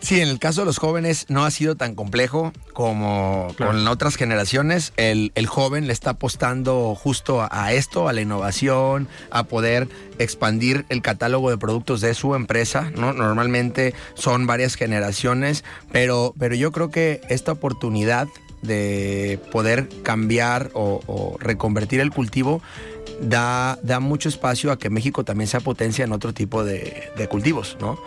Sí, 0.02 0.20
en 0.20 0.28
el 0.28 0.40
caso 0.40 0.62
de 0.62 0.66
los 0.66 0.78
jóvenes 0.78 1.26
no 1.28 1.44
ha 1.44 1.50
sido 1.52 1.76
tan 1.76 1.94
complejo 1.94 2.52
como 2.72 3.54
con 3.56 3.86
otras 3.86 4.16
generaciones. 4.16 4.92
El, 4.96 5.30
joven 5.46 5.86
le 5.86 5.92
está 5.92 6.10
apostando 6.10 6.96
justo 6.96 7.46
a, 7.48 7.72
esto, 7.72 8.08
a 8.08 8.12
la 8.12 8.20
innovación, 8.20 9.06
a 9.30 9.44
poder 9.44 9.88
expandir 10.18 10.86
el 10.88 11.02
catálogo 11.02 11.50
de 11.50 11.56
productos 11.56 12.00
de 12.00 12.14
su 12.14 12.34
empresa. 12.34 12.90
¿no? 12.96 13.12
Normalmente 13.12 13.94
son 14.14 14.48
varias 14.48 14.74
generaciones, 14.74 15.62
pero, 15.92 16.34
pero 16.36 16.56
yo 16.56 16.72
creo 16.72 16.90
que 16.90 17.20
esta 17.28 17.52
oportunidad 17.52 18.26
de 18.60 19.40
poder 19.52 19.88
cambiar 20.02 20.70
o 20.74 21.36
reconvertir 21.40 22.00
el 22.00 22.10
cultivo 22.10 22.60
da, 23.22 23.78
da 23.82 24.00
mucho 24.00 24.28
espacio 24.28 24.72
a 24.72 24.78
que 24.78 24.90
México 24.90 25.24
también 25.24 25.48
sea 25.48 25.60
potencia 25.60 26.04
en 26.04 26.12
otro 26.12 26.34
tipo 26.34 26.64
de, 26.64 27.10
cultivos, 27.30 27.76
¿no? 27.80 27.98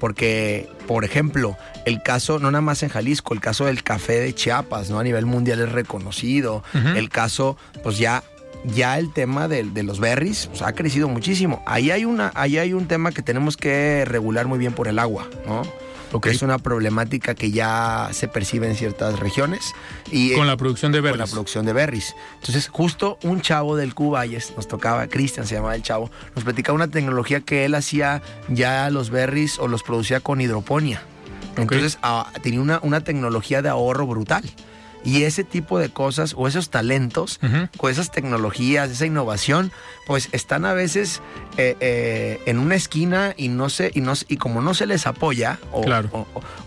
Porque, 0.00 0.68
por 0.86 1.04
ejemplo, 1.04 1.56
el 1.84 2.02
caso, 2.02 2.38
no 2.38 2.50
nada 2.50 2.62
más 2.62 2.82
en 2.82 2.88
Jalisco, 2.88 3.34
el 3.34 3.40
caso 3.40 3.66
del 3.66 3.82
café 3.82 4.20
de 4.20 4.34
Chiapas, 4.34 4.90
¿no? 4.90 4.98
A 4.98 5.04
nivel 5.04 5.26
mundial 5.26 5.60
es 5.60 5.70
reconocido. 5.70 6.64
El 6.96 7.08
caso, 7.10 7.56
pues 7.82 7.98
ya 7.98 8.24
ya 8.64 8.98
el 8.98 9.12
tema 9.12 9.48
de, 9.48 9.64
los 9.82 10.00
berries 10.00 10.46
pues, 10.46 10.62
ha 10.62 10.72
crecido 10.72 11.08
muchísimo. 11.08 11.62
Ahí 11.66 11.90
hay, 11.90 12.04
una, 12.04 12.30
ahí 12.34 12.58
hay 12.58 12.72
un 12.72 12.86
tema 12.86 13.12
que 13.12 13.22
tenemos 13.22 13.56
que 13.56 14.04
regular 14.06 14.46
muy 14.46 14.58
bien 14.58 14.72
por 14.72 14.88
el 14.88 14.98
agua, 14.98 15.28
¿no? 15.46 15.62
Es 16.24 16.42
una 16.42 16.58
problemática 16.58 17.34
que 17.34 17.50
ya 17.50 18.10
se 18.12 18.28
percibe 18.28 18.68
en 18.68 18.76
ciertas 18.76 19.18
regiones. 19.18 19.74
Y, 20.10 20.34
con 20.34 20.46
la 20.46 20.56
producción 20.56 20.92
de 20.92 21.00
berries. 21.00 21.18
Con 21.18 21.28
la 21.28 21.32
producción 21.32 21.66
de 21.66 21.72
berries. 21.72 22.14
Entonces, 22.34 22.68
justo 22.68 23.18
un 23.22 23.40
chavo 23.40 23.76
del 23.76 23.94
Cubayes, 23.94 24.52
nos 24.56 24.68
tocaba, 24.68 25.06
Cristian 25.06 25.46
se 25.46 25.54
llamaba 25.54 25.74
el 25.74 25.82
chavo, 25.82 26.10
nos 26.34 26.44
platicaba 26.44 26.76
una 26.76 26.88
tecnología 26.88 27.40
que 27.40 27.64
él 27.64 27.74
hacía 27.74 28.22
ya 28.48 28.90
los 28.90 29.10
berries 29.10 29.58
o 29.58 29.68
los 29.68 29.82
producía 29.82 30.20
con 30.20 30.40
hidroponía. 30.40 31.02
Entonces, 31.56 31.98
ah, 32.02 32.30
tenía 32.42 32.60
una, 32.60 32.80
una 32.82 33.02
tecnología 33.02 33.62
de 33.62 33.68
ahorro 33.68 34.06
brutal. 34.06 34.42
Y 35.04 35.24
ese 35.24 35.44
tipo 35.44 35.78
de 35.78 35.88
cosas 35.88 36.34
o 36.36 36.46
esos 36.46 36.70
talentos, 36.70 37.40
o 37.78 37.88
esas 37.88 38.10
tecnologías, 38.10 38.90
esa 38.90 39.06
innovación, 39.06 39.72
pues 40.06 40.28
están 40.32 40.64
a 40.64 40.72
veces 40.72 41.20
eh, 41.56 41.76
eh, 41.80 42.40
en 42.46 42.58
una 42.58 42.74
esquina 42.74 43.34
y 43.36 43.48
no 43.48 43.68
sé, 43.68 43.90
y 43.94 44.00
no 44.00 44.12
y 44.28 44.36
como 44.36 44.60
no 44.60 44.74
se 44.74 44.86
les 44.86 45.06
apoya 45.06 45.58
o, 45.72 45.84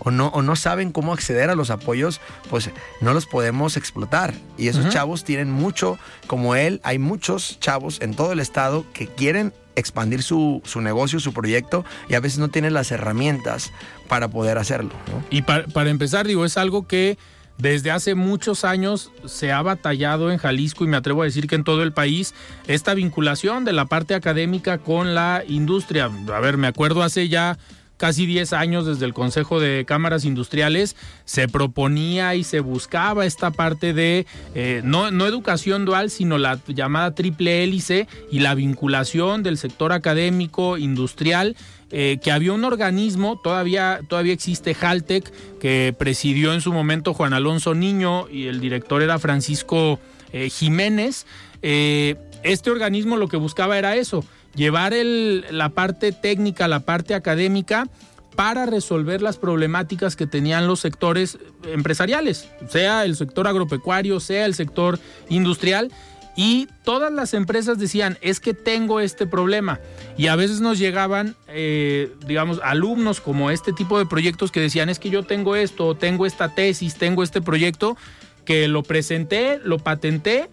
o, 0.00 0.10
no, 0.10 0.28
o 0.28 0.42
no 0.42 0.56
saben 0.56 0.92
cómo 0.92 1.12
acceder 1.12 1.50
a 1.50 1.54
los 1.54 1.70
apoyos, 1.70 2.20
pues 2.50 2.70
no 3.00 3.14
los 3.14 3.26
podemos 3.26 3.76
explotar. 3.76 4.34
Y 4.58 4.68
esos 4.68 4.88
chavos 4.90 5.24
tienen 5.24 5.50
mucho, 5.50 5.98
como 6.26 6.54
él, 6.54 6.80
hay 6.82 6.98
muchos 6.98 7.58
chavos 7.60 8.00
en 8.00 8.14
todo 8.14 8.32
el 8.32 8.40
estado 8.40 8.84
que 8.92 9.06
quieren 9.06 9.52
expandir 9.76 10.22
su, 10.22 10.62
su, 10.64 10.80
negocio, 10.80 11.20
su 11.20 11.32
proyecto, 11.32 11.84
y 12.08 12.14
a 12.14 12.20
veces 12.20 12.38
no 12.38 12.48
tienen 12.48 12.74
las 12.74 12.90
herramientas 12.90 13.72
para 14.08 14.28
poder 14.28 14.58
hacerlo. 14.58 14.90
Y 15.30 15.42
para, 15.42 15.66
para 15.66 15.90
empezar, 15.90 16.26
digo, 16.26 16.44
es 16.44 16.56
algo 16.56 16.86
que 16.86 17.18
desde 17.58 17.90
hace 17.90 18.14
muchos 18.14 18.64
años 18.64 19.10
se 19.24 19.52
ha 19.52 19.62
batallado 19.62 20.30
en 20.30 20.38
Jalisco 20.38 20.84
y 20.84 20.88
me 20.88 20.96
atrevo 20.96 21.22
a 21.22 21.24
decir 21.24 21.46
que 21.46 21.54
en 21.54 21.64
todo 21.64 21.82
el 21.82 21.92
país 21.92 22.34
esta 22.66 22.94
vinculación 22.94 23.64
de 23.64 23.72
la 23.72 23.86
parte 23.86 24.14
académica 24.14 24.78
con 24.78 25.14
la 25.14 25.42
industria. 25.46 26.10
A 26.32 26.40
ver, 26.40 26.56
me 26.56 26.66
acuerdo 26.66 27.02
hace 27.02 27.28
ya 27.28 27.58
casi 27.96 28.26
10 28.26 28.52
años 28.52 28.86
desde 28.86 29.06
el 29.06 29.14
Consejo 29.14 29.60
de 29.60 29.84
Cámaras 29.86 30.24
Industriales 30.24 30.96
se 31.24 31.48
proponía 31.48 32.34
y 32.34 32.44
se 32.44 32.60
buscaba 32.60 33.26
esta 33.26 33.50
parte 33.50 33.92
de 33.92 34.26
eh, 34.54 34.82
no, 34.84 35.08
educación 35.26 35.84
dual, 35.84 36.10
sino 36.10 36.38
la 36.38 36.58
llamada 36.66 37.14
triple 37.14 37.64
hélice 37.64 38.06
y 38.30 38.40
la 38.40 38.54
vinculación 38.54 39.42
del 39.42 39.58
sector 39.58 39.92
académico, 39.92 40.78
industrial 40.78 41.56
eh, 41.92 42.18
que 42.22 42.32
había 42.32 42.52
un 42.52 42.64
organismo, 42.64 43.38
todavía, 43.42 44.00
todavía 44.08 44.32
existe 44.32 44.74
Haltec, 44.74 45.32
que 45.60 45.94
presidió 45.96 46.52
en 46.52 46.60
su 46.60 46.72
momento 46.72 47.14
Juan 47.14 47.32
Alonso 47.32 47.74
Niño 47.74 48.28
y 48.28 48.48
el 48.48 48.60
director 48.60 49.02
era 49.02 49.18
Francisco 49.18 50.00
eh, 50.32 50.50
Jiménez. 50.50 51.26
Este 51.62 52.70
organismo 52.70 53.16
lo 53.16 53.28
que 53.28 53.36
buscaba 53.36 53.76
era 53.76 53.96
eso, 53.96 54.24
llevar 54.56 54.94
la 54.94 55.68
parte 55.68 56.10
técnica, 56.10 56.66
la 56.66 56.80
parte 56.80 57.14
académica 57.14 57.86
para 58.34 58.66
resolver 58.66 59.22
las 59.22 59.38
problemáticas 59.38 60.16
que 60.16 60.26
tenían 60.26 60.66
los 60.66 60.80
sectores 60.80 61.38
empresariales, 61.64 62.48
sea 62.68 63.04
el 63.04 63.16
sector 63.16 63.46
agropecuario, 63.46 64.20
sea 64.20 64.44
el 64.44 64.54
sector 64.54 64.98
industrial, 65.28 65.90
y 66.36 66.68
todas 66.84 67.10
las 67.10 67.32
empresas 67.32 67.78
decían, 67.78 68.18
es 68.20 68.40
que 68.40 68.52
tengo 68.52 69.00
este 69.00 69.26
problema. 69.26 69.80
Y 70.18 70.26
a 70.26 70.36
veces 70.36 70.60
nos 70.60 70.78
llegaban, 70.78 71.34
eh, 71.48 72.12
digamos, 72.26 72.60
alumnos 72.62 73.22
como 73.22 73.50
este 73.50 73.72
tipo 73.72 73.98
de 73.98 74.04
proyectos 74.04 74.52
que 74.52 74.60
decían, 74.60 74.90
es 74.90 74.98
que 74.98 75.08
yo 75.08 75.22
tengo 75.22 75.56
esto, 75.56 75.94
tengo 75.94 76.26
esta 76.26 76.54
tesis, 76.54 76.96
tengo 76.96 77.22
este 77.22 77.40
proyecto, 77.40 77.96
que 78.44 78.68
lo 78.68 78.82
presenté, 78.82 79.58
lo 79.64 79.78
patenté, 79.78 80.50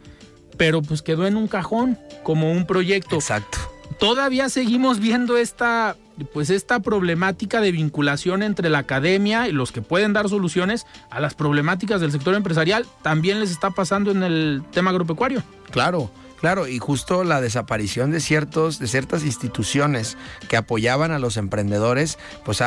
pero 0.58 0.82
pues 0.82 1.02
quedó 1.02 1.28
en 1.28 1.36
un 1.36 1.50
cajón 1.50 2.00
como 2.24 2.50
un 2.50 2.66
proyecto. 2.66 3.18
Exacto. 3.18 3.73
Todavía 4.04 4.50
seguimos 4.50 5.00
viendo 5.00 5.38
esta, 5.38 5.96
pues 6.34 6.50
esta 6.50 6.82
problemática 6.82 7.62
de 7.62 7.72
vinculación 7.72 8.44
entre 8.44 8.70
la 8.70 8.80
academia 8.80 9.48
y 9.48 9.54
los 9.54 9.72
que 9.72 9.82
pueden 9.82 10.12
dar 10.12 10.28
soluciones 10.28 10.86
a 11.10 11.22
las 11.22 11.36
problemáticas 11.36 12.02
del 12.02 12.12
sector 12.12 12.36
empresarial. 12.36 12.86
También 13.02 13.40
les 13.40 13.50
está 13.50 13.70
pasando 13.72 14.12
en 14.12 14.24
el 14.24 14.62
tema 14.74 14.90
agropecuario. 14.90 15.42
Claro, 15.72 16.12
claro, 16.44 16.68
y 16.68 16.78
justo 16.78 17.24
la 17.24 17.40
desaparición 17.40 18.12
de 18.12 18.20
ciertos, 18.20 18.78
de 18.78 18.90
ciertas 18.90 19.24
instituciones 19.24 20.18
que 20.50 20.58
apoyaban 20.58 21.14
a 21.14 21.18
los 21.18 21.38
emprendedores, 21.38 22.20
pues 22.44 22.62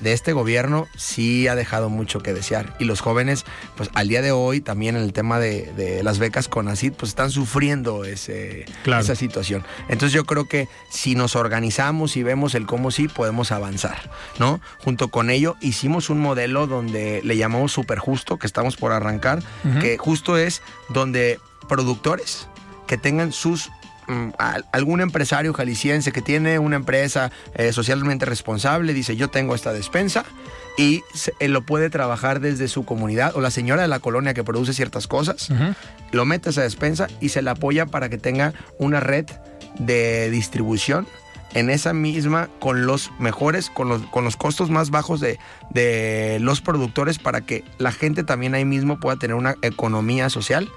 de 0.00 0.12
este 0.12 0.34
gobierno 0.34 0.86
sí 0.98 1.48
ha 1.48 1.54
dejado 1.54 1.88
mucho 1.88 2.22
que 2.22 2.34
desear. 2.34 2.76
Y 2.78 2.84
los 2.84 3.00
jóvenes, 3.00 3.46
pues 3.74 3.88
al 3.94 4.08
día 4.08 4.20
de 4.20 4.32
hoy, 4.32 4.60
también 4.60 4.96
en 4.96 5.02
el 5.02 5.14
tema 5.14 5.38
de, 5.38 6.02
las 6.04 6.18
becas 6.18 6.46
con 6.46 6.68
ACID, 6.68 6.92
pues 6.92 7.08
están 7.08 7.30
sufriendo 7.30 8.04
ese, 8.04 8.66
esa 8.84 9.14
situación. 9.14 9.64
Entonces 9.88 10.12
yo 10.12 10.26
creo 10.26 10.46
que 10.46 10.68
si 10.90 11.14
nos 11.14 11.34
organizamos 11.34 12.18
y 12.18 12.22
vemos 12.22 12.54
el 12.54 12.66
cómo 12.66 12.90
sí, 12.90 13.08
podemos 13.08 13.50
avanzar, 13.50 14.10
¿no? 14.38 14.60
Junto 14.84 15.08
con 15.08 15.30
ello 15.30 15.56
hicimos 15.62 16.10
un 16.10 16.20
modelo 16.20 16.66
donde 16.66 17.22
le 17.24 17.38
llamamos 17.38 17.72
super 17.72 17.98
justo, 17.98 18.38
que 18.38 18.46
estamos 18.46 18.76
por 18.76 18.92
arrancar, 18.92 19.42
que 19.80 19.96
justo 19.96 20.36
es 20.36 20.60
donde 20.90 21.40
productores 21.66 22.46
que 22.86 22.98
tengan 22.98 23.32
sus 23.32 23.70
mm, 24.08 24.30
algún 24.72 25.00
empresario 25.00 25.52
jalisciense 25.52 26.12
que 26.12 26.22
tiene 26.22 26.58
una 26.58 26.76
empresa 26.76 27.30
eh, 27.54 27.72
socialmente 27.72 28.26
responsable 28.26 28.94
dice 28.94 29.16
yo 29.16 29.30
tengo 29.30 29.54
esta 29.54 29.72
despensa 29.72 30.24
y 30.76 31.02
lo 31.40 31.62
puede 31.62 31.90
trabajar 31.90 32.40
desde 32.40 32.68
su 32.68 32.84
comunidad 32.84 33.36
o 33.36 33.40
la 33.40 33.50
señora 33.50 33.82
de 33.82 33.88
la 33.88 34.00
colonia 34.00 34.34
que 34.34 34.44
produce 34.44 34.72
ciertas 34.72 35.06
cosas, 35.06 35.50
lo 36.12 36.24
mete 36.24 36.48
a 36.48 36.50
esa 36.50 36.62
despensa 36.62 37.08
y 37.20 37.28
se 37.28 37.42
la 37.42 37.52
apoya 37.52 37.86
para 37.86 38.08
que 38.08 38.18
tenga 38.18 38.54
una 38.78 39.00
red 39.00 39.26
de 39.78 40.30
distribución 40.30 41.06
en 41.54 41.68
esa 41.68 41.92
misma 41.92 42.48
con 42.60 42.86
los 42.86 43.10
mejores, 43.18 43.68
con 43.68 43.88
los, 43.88 44.02
con 44.06 44.24
los 44.24 44.36
costos 44.36 44.70
más 44.70 44.90
bajos 44.90 45.20
de, 45.20 45.38
de 45.70 46.38
los 46.40 46.62
productores 46.62 47.18
para 47.18 47.42
que 47.42 47.64
la 47.78 47.92
gente 47.92 48.24
también 48.24 48.54
ahí 48.54 48.64
mismo 48.64 48.98
pueda 48.98 49.16
tener 49.16 49.36
una 49.36 49.56
economía 49.60 50.30
social 50.30 50.70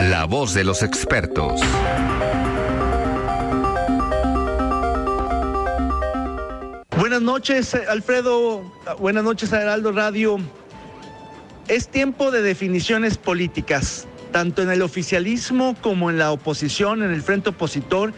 La 0.00 0.24
voz 0.24 0.54
de 0.54 0.64
los 0.64 0.82
expertos. 0.82 1.60
Buenas 6.98 7.20
noches, 7.20 7.74
Alfredo. 7.74 8.72
Buenas 8.98 9.22
noches, 9.22 9.52
Heraldo 9.52 9.92
Radio. 9.92 10.38
Es 11.68 11.88
tiempo 11.88 12.30
de 12.30 12.42
definiciones 12.42 13.18
políticas. 13.18 14.08
Tanto 14.36 14.60
en 14.60 14.70
el 14.70 14.82
oficialismo 14.82 15.74
como 15.80 16.10
en 16.10 16.18
la 16.18 16.30
oposición, 16.30 17.02
en 17.02 17.10
el 17.10 17.22
frente 17.22 17.48
opositor, 17.48 18.12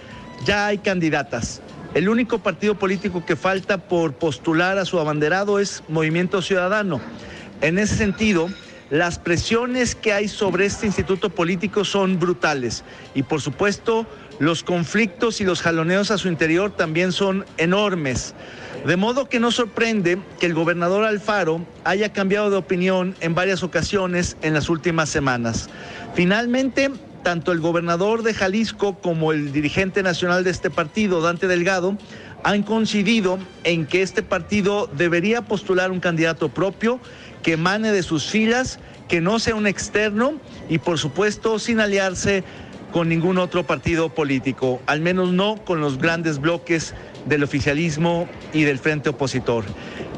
ya 0.44 0.66
hay 0.66 0.78
candidatas. 0.78 1.62
El 1.94 2.08
único 2.08 2.40
partido 2.40 2.74
político 2.74 3.24
que 3.24 3.36
falta 3.36 3.78
por 3.78 4.14
postular 4.14 4.78
a 4.78 4.84
su 4.84 4.98
abanderado 4.98 5.60
es 5.60 5.84
Movimiento 5.86 6.42
Ciudadano. 6.42 7.00
En 7.60 7.78
ese 7.78 7.94
sentido, 7.94 8.48
las 8.90 9.20
presiones 9.20 9.94
que 9.94 10.12
hay 10.12 10.26
sobre 10.26 10.66
este 10.66 10.86
instituto 10.86 11.30
político 11.30 11.84
son 11.84 12.18
brutales 12.18 12.82
y 13.14 13.22
por 13.22 13.40
supuesto 13.40 14.04
los 14.40 14.64
conflictos 14.64 15.40
y 15.40 15.44
los 15.44 15.62
jaloneos 15.62 16.10
a 16.10 16.18
su 16.18 16.26
interior 16.26 16.72
también 16.72 17.12
son 17.12 17.44
enormes. 17.58 18.34
De 18.88 18.96
modo 18.96 19.28
que 19.28 19.38
no 19.38 19.50
sorprende 19.50 20.18
que 20.40 20.46
el 20.46 20.54
gobernador 20.54 21.04
Alfaro 21.04 21.60
haya 21.84 22.10
cambiado 22.14 22.48
de 22.48 22.56
opinión 22.56 23.14
en 23.20 23.34
varias 23.34 23.62
ocasiones 23.62 24.38
en 24.40 24.54
las 24.54 24.70
últimas 24.70 25.10
semanas. 25.10 25.68
Finalmente, 26.14 26.90
tanto 27.22 27.52
el 27.52 27.60
gobernador 27.60 28.22
de 28.22 28.32
Jalisco 28.32 28.98
como 28.98 29.32
el 29.32 29.52
dirigente 29.52 30.02
nacional 30.02 30.42
de 30.42 30.48
este 30.48 30.70
partido, 30.70 31.20
Dante 31.20 31.48
Delgado, 31.48 31.98
han 32.44 32.62
coincidido 32.62 33.38
en 33.62 33.84
que 33.84 34.00
este 34.00 34.22
partido 34.22 34.88
debería 34.96 35.42
postular 35.42 35.90
un 35.90 36.00
candidato 36.00 36.48
propio 36.48 36.98
que 37.42 37.52
emane 37.52 37.92
de 37.92 38.02
sus 38.02 38.24
filas, 38.24 38.78
que 39.06 39.20
no 39.20 39.38
sea 39.38 39.54
un 39.54 39.66
externo 39.66 40.40
y 40.70 40.78
por 40.78 40.98
supuesto 40.98 41.58
sin 41.58 41.80
aliarse 41.80 42.42
con 42.92 43.08
ningún 43.08 43.38
otro 43.38 43.64
partido 43.64 44.08
político, 44.08 44.80
al 44.86 45.00
menos 45.00 45.32
no 45.32 45.56
con 45.64 45.80
los 45.80 45.98
grandes 45.98 46.40
bloques 46.40 46.94
del 47.26 47.42
oficialismo 47.42 48.28
y 48.52 48.62
del 48.62 48.78
frente 48.78 49.10
opositor. 49.10 49.64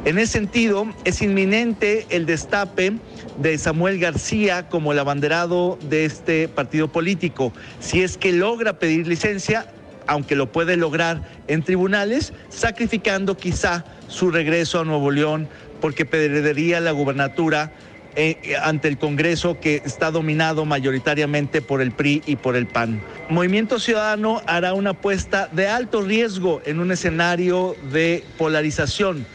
En 0.05 0.19
ese 0.19 0.33
sentido, 0.33 0.87
es 1.05 1.21
inminente 1.21 2.07
el 2.11 2.25
destape 2.25 2.95
de 3.39 3.59
Samuel 3.59 3.99
García 3.99 4.69
como 4.69 4.93
el 4.93 4.99
abanderado 4.99 5.79
de 5.89 6.05
este 6.05 6.49
partido 6.49 6.89
político. 6.89 7.53
Si 7.81 8.03
es 8.03 8.17
que 8.17 8.33
logra 8.33 8.79
pedir 8.79 9.07
licencia, 9.07 9.67
aunque 10.07 10.37
lo 10.37 10.51
puede 10.51 10.77
lograr 10.77 11.23
en 11.49 11.63
tribunales, 11.63 12.33
sacrificando 12.49 13.37
quizá 13.37 13.85
su 14.09 14.31
regreso 14.31 14.81
a 14.81 14.85
Nuevo 14.85 15.11
León 15.11 15.49
porque 15.81 16.05
perdería 16.05 16.81
la 16.81 16.93
gubernatura 16.93 17.73
eh, 18.17 18.57
ante 18.63 18.89
el 18.89 18.99
Congreso 18.99 19.61
que 19.61 19.83
está 19.85 20.11
dominado 20.11 20.65
mayoritariamente 20.65 21.63
por 21.63 21.81
el 21.81 21.93
PRI 21.93 22.23
y 22.27 22.37
por 22.37 22.57
el 22.57 22.67
PAN. 22.67 23.01
Movimiento 23.29 23.79
Ciudadano 23.79 24.43
hará 24.47 24.75
una 24.75 24.91
apuesta 24.91 25.49
de 25.53 25.69
alto 25.69 26.03
riesgo 26.03 26.61
en 26.65 26.81
un 26.81 26.91
escenario 26.91 27.77
de 27.93 28.25
polarización, 28.37 29.27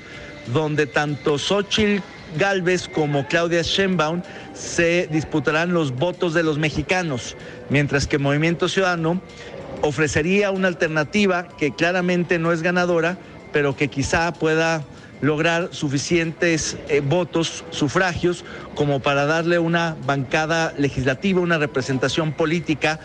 donde 0.53 0.87
tanto 0.87 1.37
Xochitl 1.37 2.01
Galvez 2.37 2.87
como 2.87 3.27
Claudia 3.27 3.61
Sheinbaum 3.61 4.21
se 4.53 5.07
disputarán 5.11 5.73
los 5.73 5.95
votos 5.95 6.33
de 6.33 6.43
los 6.43 6.57
mexicanos, 6.57 7.37
mientras 7.69 8.07
que 8.07 8.17
Movimiento 8.17 8.67
Ciudadano 8.67 9.21
ofrecería 9.81 10.51
una 10.51 10.67
alternativa 10.67 11.47
que 11.57 11.71
claramente 11.71 12.39
no 12.39 12.51
es 12.51 12.61
ganadora, 12.61 13.17
pero 13.53 13.75
que 13.75 13.87
quizá 13.87 14.33
pueda 14.33 14.83
lograr 15.25 15.69
suficientes 15.71 16.77
eh, 16.87 17.01
votos, 17.01 17.65
sufragios, 17.71 18.45
como 18.75 18.99
para 18.99 19.25
darle 19.25 19.57
una 19.57 19.95
bancada 20.05 20.73
legislativa, 20.77 21.41
una 21.41 21.57
representación 21.57 22.31
política 22.31 22.99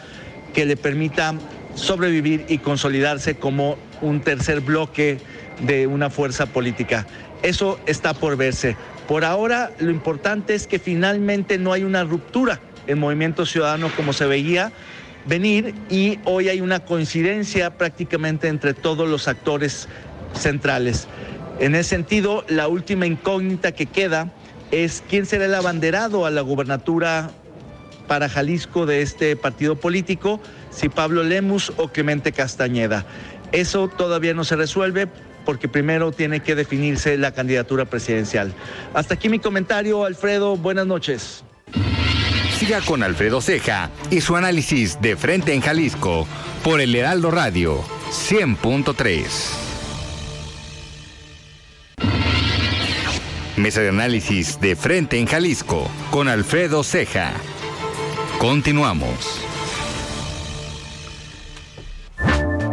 que 0.52 0.66
le 0.66 0.76
permita 0.76 1.34
sobrevivir 1.74 2.44
y 2.48 2.58
consolidarse 2.58 3.36
como 3.36 3.78
un 4.02 4.20
tercer 4.20 4.60
bloque 4.60 5.18
de 5.60 5.86
una 5.86 6.10
fuerza 6.10 6.46
política. 6.46 7.06
Eso 7.42 7.80
está 7.86 8.12
por 8.12 8.36
verse. 8.36 8.76
Por 9.08 9.24
ahora 9.24 9.70
lo 9.78 9.90
importante 9.90 10.54
es 10.54 10.66
que 10.66 10.78
finalmente 10.78 11.56
no 11.58 11.72
hay 11.72 11.84
una 11.84 12.04
ruptura 12.04 12.60
en 12.86 12.98
Movimiento 12.98 13.46
Ciudadano 13.46 13.90
como 13.96 14.12
se 14.12 14.26
veía 14.26 14.72
venir 15.26 15.74
y 15.88 16.18
hoy 16.24 16.48
hay 16.48 16.60
una 16.60 16.80
coincidencia 16.80 17.78
prácticamente 17.78 18.48
entre 18.48 18.74
todos 18.74 19.08
los 19.08 19.26
actores 19.26 19.88
centrales. 20.34 21.08
En 21.60 21.74
ese 21.74 21.90
sentido, 21.90 22.44
la 22.48 22.68
última 22.68 23.06
incógnita 23.06 23.72
que 23.72 23.84
queda 23.86 24.32
es 24.70 25.02
quién 25.08 25.26
será 25.26 25.44
el 25.44 25.54
abanderado 25.54 26.24
a 26.24 26.30
la 26.30 26.40
gubernatura 26.40 27.30
para 28.08 28.28
Jalisco 28.28 28.86
de 28.86 29.02
este 29.02 29.36
partido 29.36 29.76
político, 29.76 30.40
si 30.70 30.88
Pablo 30.88 31.22
Lemus 31.22 31.72
o 31.76 31.88
Clemente 31.88 32.32
Castañeda. 32.32 33.04
Eso 33.52 33.88
todavía 33.88 34.32
no 34.32 34.42
se 34.44 34.56
resuelve 34.56 35.06
porque 35.44 35.68
primero 35.68 36.12
tiene 36.12 36.40
que 36.40 36.54
definirse 36.54 37.18
la 37.18 37.32
candidatura 37.32 37.84
presidencial. 37.84 38.52
Hasta 38.94 39.14
aquí 39.14 39.28
mi 39.28 39.38
comentario, 39.38 40.04
Alfredo. 40.04 40.56
Buenas 40.56 40.86
noches. 40.86 41.44
Siga 42.58 42.80
con 42.80 43.02
Alfredo 43.02 43.40
Ceja 43.40 43.90
y 44.10 44.22
su 44.22 44.34
análisis 44.34 45.00
de 45.00 45.16
frente 45.16 45.52
en 45.52 45.60
Jalisco 45.60 46.26
por 46.64 46.80
el 46.80 46.94
Heraldo 46.94 47.30
Radio 47.30 47.82
100.3. 48.10 49.69
Mesa 53.60 53.82
de 53.82 53.90
análisis 53.90 54.58
de 54.58 54.74
frente 54.74 55.18
en 55.18 55.26
Jalisco 55.26 55.90
con 56.10 56.28
Alfredo 56.28 56.82
Ceja. 56.82 57.34
Continuamos. 58.38 59.44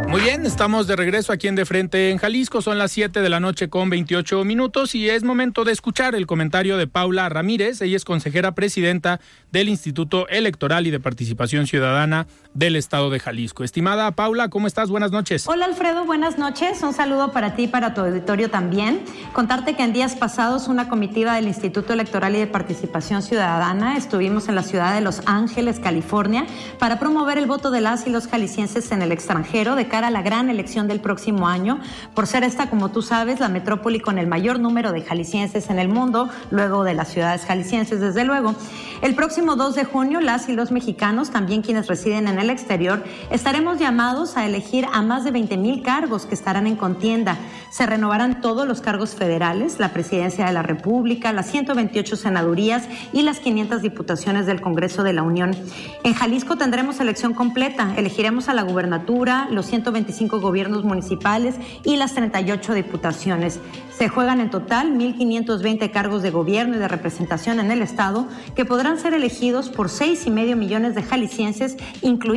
Muy 0.08 0.22
bien, 0.22 0.46
estamos 0.46 0.86
de 0.86 0.96
regreso 0.96 1.34
aquí 1.34 1.48
en 1.48 1.54
De 1.54 1.66
Frente 1.66 2.08
en 2.08 2.16
Jalisco. 2.16 2.62
Son 2.62 2.78
las 2.78 2.92
7 2.92 3.20
de 3.20 3.28
la 3.28 3.40
noche 3.40 3.68
con 3.68 3.90
28 3.90 4.42
minutos 4.46 4.94
y 4.94 5.10
es 5.10 5.22
momento 5.22 5.64
de 5.64 5.72
escuchar 5.72 6.14
el 6.14 6.26
comentario 6.26 6.78
de 6.78 6.86
Paula 6.86 7.28
Ramírez. 7.28 7.82
Ella 7.82 7.96
es 7.96 8.06
consejera 8.06 8.54
presidenta 8.54 9.20
del 9.52 9.68
Instituto 9.68 10.26
Electoral 10.28 10.86
y 10.86 10.90
de 10.90 11.00
Participación 11.00 11.66
Ciudadana 11.66 12.26
del 12.58 12.74
Estado 12.74 13.08
de 13.08 13.20
Jalisco. 13.20 13.62
Estimada 13.62 14.10
Paula, 14.10 14.48
¿cómo 14.48 14.66
estás? 14.66 14.90
Buenas 14.90 15.12
noches. 15.12 15.46
Hola 15.46 15.66
Alfredo, 15.66 16.04
buenas 16.04 16.38
noches. 16.38 16.82
Un 16.82 16.92
saludo 16.92 17.30
para 17.30 17.54
ti 17.54 17.64
y 17.64 17.68
para 17.68 17.94
tu 17.94 18.00
auditorio 18.00 18.50
también. 18.50 19.00
Contarte 19.32 19.76
que 19.76 19.84
en 19.84 19.92
días 19.92 20.16
pasados 20.16 20.66
una 20.66 20.88
comitiva 20.88 21.34
del 21.34 21.46
Instituto 21.46 21.92
Electoral 21.92 22.34
y 22.34 22.40
de 22.40 22.48
Participación 22.48 23.22
Ciudadana 23.22 23.96
estuvimos 23.96 24.48
en 24.48 24.56
la 24.56 24.64
ciudad 24.64 24.92
de 24.92 25.00
Los 25.00 25.22
Ángeles, 25.26 25.78
California, 25.78 26.46
para 26.80 26.98
promover 26.98 27.38
el 27.38 27.46
voto 27.46 27.70
de 27.70 27.80
las 27.80 28.08
y 28.08 28.10
los 28.10 28.26
jaliscienses 28.26 28.90
en 28.90 29.02
el 29.02 29.12
extranjero 29.12 29.76
de 29.76 29.88
a 29.88 30.10
la 30.10 30.22
gran 30.22 30.50
elección 30.50 30.86
del 30.88 31.00
próximo 31.00 31.48
año, 31.48 31.80
por 32.14 32.26
ser 32.26 32.44
esta, 32.44 32.70
como 32.70 32.90
tú 32.90 33.02
sabes, 33.02 33.40
la 33.40 33.48
metrópoli 33.48 34.00
con 34.00 34.18
el 34.18 34.26
mayor 34.26 34.60
número 34.60 34.92
de 34.92 35.02
jaliscienses 35.02 35.70
en 35.70 35.78
el 35.78 35.88
mundo, 35.88 36.28
luego 36.50 36.84
de 36.84 36.94
las 36.94 37.08
ciudades 37.08 37.44
jaliscienses, 37.44 38.00
desde 38.00 38.24
luego. 38.24 38.54
El 39.00 39.14
próximo 39.14 39.56
2 39.56 39.74
de 39.76 39.84
junio, 39.84 40.20
las 40.20 40.48
y 40.48 40.54
los 40.54 40.70
mexicanos, 40.70 41.30
también 41.30 41.62
quienes 41.62 41.86
residen 41.86 42.28
en 42.28 42.38
el 42.38 42.47
exterior, 42.50 43.02
estaremos 43.30 43.78
llamados 43.78 44.36
a 44.36 44.46
elegir 44.46 44.86
a 44.92 45.00
más 45.00 45.24
de 45.24 45.30
20 45.30 45.56
mil 45.56 45.82
cargos 45.82 46.26
que 46.26 46.34
estarán 46.34 46.66
en 46.66 46.76
contienda. 46.76 47.38
Se 47.70 47.86
renovarán 47.86 48.40
todos 48.40 48.68
los 48.68 48.82
cargos 48.82 49.14
federales, 49.14 49.78
la 49.78 49.92
presidencia 49.92 50.46
de 50.46 50.52
la 50.52 50.62
República, 50.62 51.32
las 51.32 51.50
128 51.50 52.16
senadurías 52.16 52.88
y 53.12 53.22
las 53.22 53.40
500 53.40 53.80
diputaciones 53.80 54.46
del 54.46 54.60
Congreso 54.60 55.02
de 55.02 55.14
la 55.14 55.22
Unión. 55.22 55.56
En 56.04 56.12
Jalisco 56.12 56.56
tendremos 56.56 57.00
elección 57.00 57.32
completa, 57.32 57.94
elegiremos 57.96 58.48
a 58.48 58.54
la 58.54 58.62
gubernatura, 58.62 59.48
los 59.50 59.66
100 59.66 59.78
125 59.78 60.40
gobiernos 60.40 60.84
municipales 60.84 61.54
y 61.84 61.96
las 61.96 62.14
38 62.14 62.74
diputaciones. 62.74 63.60
Se 63.96 64.08
juegan 64.08 64.40
en 64.40 64.50
total 64.50 64.92
1.520 64.92 65.90
cargos 65.90 66.22
de 66.22 66.30
gobierno 66.30 66.76
y 66.76 66.78
de 66.78 66.88
representación 66.88 67.58
en 67.58 67.70
el 67.70 67.82
Estado 67.82 68.28
que 68.54 68.64
podrán 68.64 68.98
ser 68.98 69.14
elegidos 69.14 69.70
por 69.70 69.88
seis 69.88 70.26
y 70.26 70.30
medio 70.30 70.56
millones 70.56 70.94
de 70.94 71.02
jaliscienses, 71.02 71.76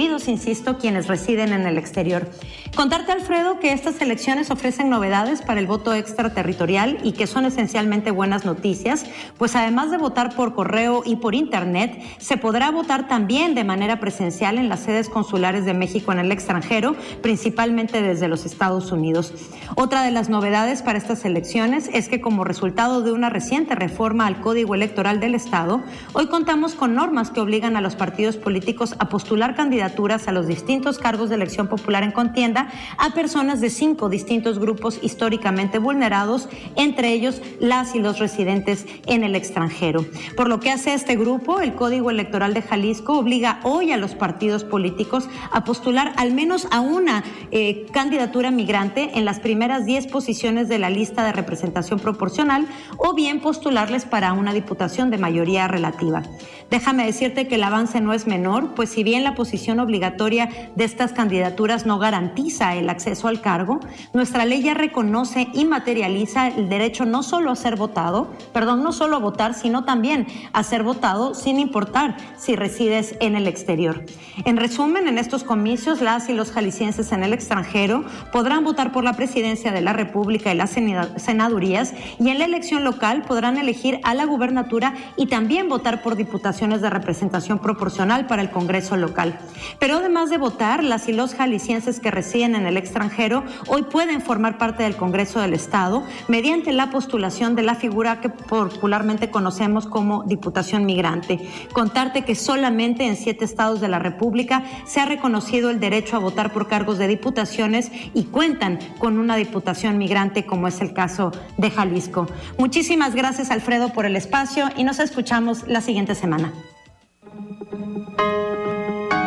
incluidos, 0.01 0.27
insisto, 0.27 0.79
quienes 0.79 1.07
residen 1.07 1.53
en 1.53 1.67
el 1.67 1.77
exterior. 1.77 2.27
Contarte, 2.75 3.11
Alfredo, 3.11 3.59
que 3.59 3.71
estas 3.71 4.01
elecciones 4.01 4.49
ofrecen 4.49 4.89
novedades 4.89 5.43
para 5.43 5.59
el 5.59 5.67
voto 5.67 5.93
extraterritorial 5.93 6.97
y 7.03 7.11
que 7.11 7.27
son 7.27 7.45
esencialmente 7.45 8.09
buenas 8.09 8.43
noticias, 8.43 9.05
pues 9.37 9.55
además 9.55 9.91
de 9.91 9.97
votar 9.97 10.35
por 10.35 10.55
correo 10.55 11.03
y 11.05 11.17
por 11.17 11.35
Internet, 11.35 12.01
se 12.17 12.37
podrá 12.37 12.71
votar 12.71 13.07
también 13.07 13.53
de 13.53 13.63
manera 13.63 13.99
presencial 13.99 14.57
en 14.57 14.69
las 14.69 14.79
sedes 14.79 15.07
consulares 15.07 15.65
de 15.65 15.75
México 15.75 16.11
en 16.11 16.19
el 16.19 16.31
extranjero, 16.31 16.95
principalmente 17.21 18.01
desde 18.01 18.27
los 18.27 18.45
Estados 18.45 18.91
Unidos. 18.91 19.33
Otra 19.75 20.01
de 20.01 20.11
las 20.11 20.29
novedades 20.29 20.81
para 20.81 20.97
estas 20.97 21.25
elecciones 21.25 21.89
es 21.93 22.09
que 22.09 22.21
como 22.21 22.43
resultado 22.43 23.03
de 23.03 23.11
una 23.11 23.29
reciente 23.29 23.75
reforma 23.75 24.25
al 24.25 24.41
Código 24.41 24.73
Electoral 24.73 25.19
del 25.19 25.35
Estado, 25.35 25.83
hoy 26.13 26.27
contamos 26.27 26.73
con 26.73 26.95
normas 26.95 27.29
que 27.29 27.41
obligan 27.41 27.75
a 27.75 27.81
los 27.81 27.95
partidos 27.95 28.37
políticos 28.37 28.95
a 28.97 29.09
postular 29.09 29.55
candidaturas 29.81 30.27
a 30.27 30.31
los 30.31 30.45
distintos 30.45 30.99
cargos 30.99 31.29
de 31.29 31.35
elección 31.35 31.67
popular 31.67 32.03
en 32.03 32.11
contienda 32.11 32.69
a 32.99 33.15
personas 33.15 33.61
de 33.61 33.71
cinco 33.71 34.09
distintos 34.09 34.59
grupos 34.59 34.99
históricamente 35.01 35.79
vulnerados, 35.79 36.49
entre 36.75 37.13
ellos 37.13 37.41
las 37.59 37.95
y 37.95 37.99
los 37.99 38.19
residentes 38.19 38.85
en 39.07 39.23
el 39.23 39.35
extranjero. 39.35 40.05
Por 40.37 40.49
lo 40.49 40.59
que 40.59 40.71
hace 40.71 40.93
este 40.93 41.15
grupo, 41.15 41.61
el 41.61 41.73
Código 41.73 42.11
Electoral 42.11 42.53
de 42.53 42.61
Jalisco 42.61 43.17
obliga 43.17 43.59
hoy 43.63 43.91
a 43.91 43.97
los 43.97 44.13
partidos 44.13 44.63
políticos 44.63 45.27
a 45.51 45.63
postular 45.63 46.13
al 46.15 46.31
menos 46.31 46.67
a 46.69 46.79
una 46.79 47.23
eh, 47.49 47.87
candidatura 47.91 48.51
migrante 48.51 49.11
en 49.15 49.25
las 49.25 49.39
primeras 49.39 49.85
10 49.85 50.07
posiciones 50.07 50.69
de 50.69 50.77
la 50.77 50.91
lista 50.91 51.25
de 51.25 51.31
representación 51.31 51.99
proporcional 51.99 52.67
o 52.97 53.15
bien 53.15 53.39
postularles 53.39 54.05
para 54.05 54.33
una 54.33 54.53
diputación 54.53 55.09
de 55.09 55.17
mayoría 55.17 55.67
relativa. 55.67 56.21
Déjame 56.69 57.05
decirte 57.05 57.47
que 57.47 57.55
el 57.55 57.63
avance 57.63 57.99
no 57.99 58.13
es 58.13 58.27
menor, 58.27 58.75
pues 58.75 58.91
si 58.91 59.03
bien 59.03 59.23
la 59.23 59.35
posición 59.35 59.70
obligatoria 59.79 60.49
de 60.75 60.84
estas 60.84 61.13
candidaturas 61.13 61.86
no 61.86 61.99
garantiza 61.99 62.75
el 62.75 62.89
acceso 62.89 63.27
al 63.27 63.41
cargo, 63.41 63.79
nuestra 64.13 64.45
ley 64.45 64.62
ya 64.62 64.73
reconoce 64.73 65.47
y 65.53 65.65
materializa 65.65 66.47
el 66.47 66.69
derecho 66.69 67.05
no 67.05 67.23
solo 67.23 67.51
a 67.51 67.55
ser 67.55 67.75
votado, 67.75 68.31
perdón, 68.53 68.84
no 68.84 68.91
solo 68.91 69.15
a 69.15 69.19
votar, 69.19 69.53
sino 69.53 69.84
también 69.84 70.27
a 70.53 70.63
ser 70.63 70.84
votado 70.84 71.34
sin 71.34 71.60
importar 71.60 72.17
si 72.38 72.55
resides 72.55 73.15
en 73.19 73.36
el 73.36 73.47
exterior. 73.47 74.05
En 74.45 74.57
resumen, 74.57 75.07
en 75.07 75.17
estos 75.17 75.43
comicios, 75.43 76.01
las 76.01 76.29
y 76.29 76.34
los 76.34 76.51
jaliscienses 76.51 77.12
en 77.12 77.23
el 77.23 77.34
extranjero 77.34 78.03
podrán 78.31 78.63
votar 78.63 78.91
por 78.91 79.03
la 79.03 79.13
presidencia 79.13 79.71
de 79.71 79.81
la 79.81 79.93
República 79.93 80.53
y 80.53 80.57
las 80.57 80.71
senadurías 80.71 81.93
y 82.19 82.29
en 82.29 82.39
la 82.39 82.45
elección 82.45 82.84
local 82.84 83.23
podrán 83.27 83.57
elegir 83.57 83.99
a 84.03 84.13
la 84.13 84.25
gubernatura 84.25 84.93
y 85.17 85.27
también 85.27 85.69
votar 85.69 86.01
por 86.01 86.15
diputaciones 86.15 86.81
de 86.81 86.89
representación 86.89 87.60
proporcional 87.60 88.27
para 88.27 88.41
el 88.41 88.51
Congreso 88.51 88.97
local. 88.97 89.39
Pero 89.80 89.97
además 89.97 90.30
de 90.30 90.38
votar, 90.38 90.84
las 90.84 91.08
y 91.08 91.13
los 91.13 91.36
jaliscienses 91.36 92.00
que 92.00 92.12
residen 92.12 92.56
en 92.56 92.65
el 92.65 92.78
extranjero 92.78 93.43
hoy 93.67 93.84
pueden 93.84 94.21
formar 94.21 94.58
parte 94.58 94.84
del 94.84 94.95
Congreso 94.95 95.39
del 95.39 95.54
Estado 95.54 96.04
mediante 96.28 96.71
la 96.74 96.89
postulación 96.89 97.56
de 97.56 97.63
la 97.63 97.76
figura 97.76 98.21
que 98.21 98.30
popularmente 98.30 99.30
conocemos 99.30 99.88
como 99.88 100.24
Diputación 100.24 100.86
Migrante. 100.86 101.39
Contarte 101.74 102.24
que 102.24 102.36
solamente 102.36 103.06
en 103.06 103.15
siete 103.15 103.45
estados 103.45 103.82
de 103.82 103.88
la 103.88 104.00
República 104.00 104.63
se 104.86 105.00
ha 105.00 105.06
reconocido 105.06 105.69
el 105.69 105.80
derecho 105.80 106.15
a 106.15 106.19
votar 106.19 106.54
por 106.54 106.67
cargos 106.67 106.97
de 106.97 107.08
diputaciones 107.08 107.91
y 108.13 108.26
cuentan 108.26 108.80
con 108.97 109.19
una 109.19 109.36
diputación 109.36 109.97
migrante 109.97 110.45
como 110.45 110.67
es 110.67 110.82
el 110.82 110.93
caso 110.93 111.32
de 111.58 111.71
Jalisco. 111.71 112.28
Muchísimas 112.58 113.15
gracias 113.15 113.52
Alfredo 113.52 113.89
por 113.89 114.06
el 114.06 114.15
espacio 114.15 114.69
y 114.76 114.84
nos 114.84 115.00
escuchamos 115.00 115.67
la 115.67 115.82
siguiente 115.82 116.15
semana. 116.15 116.52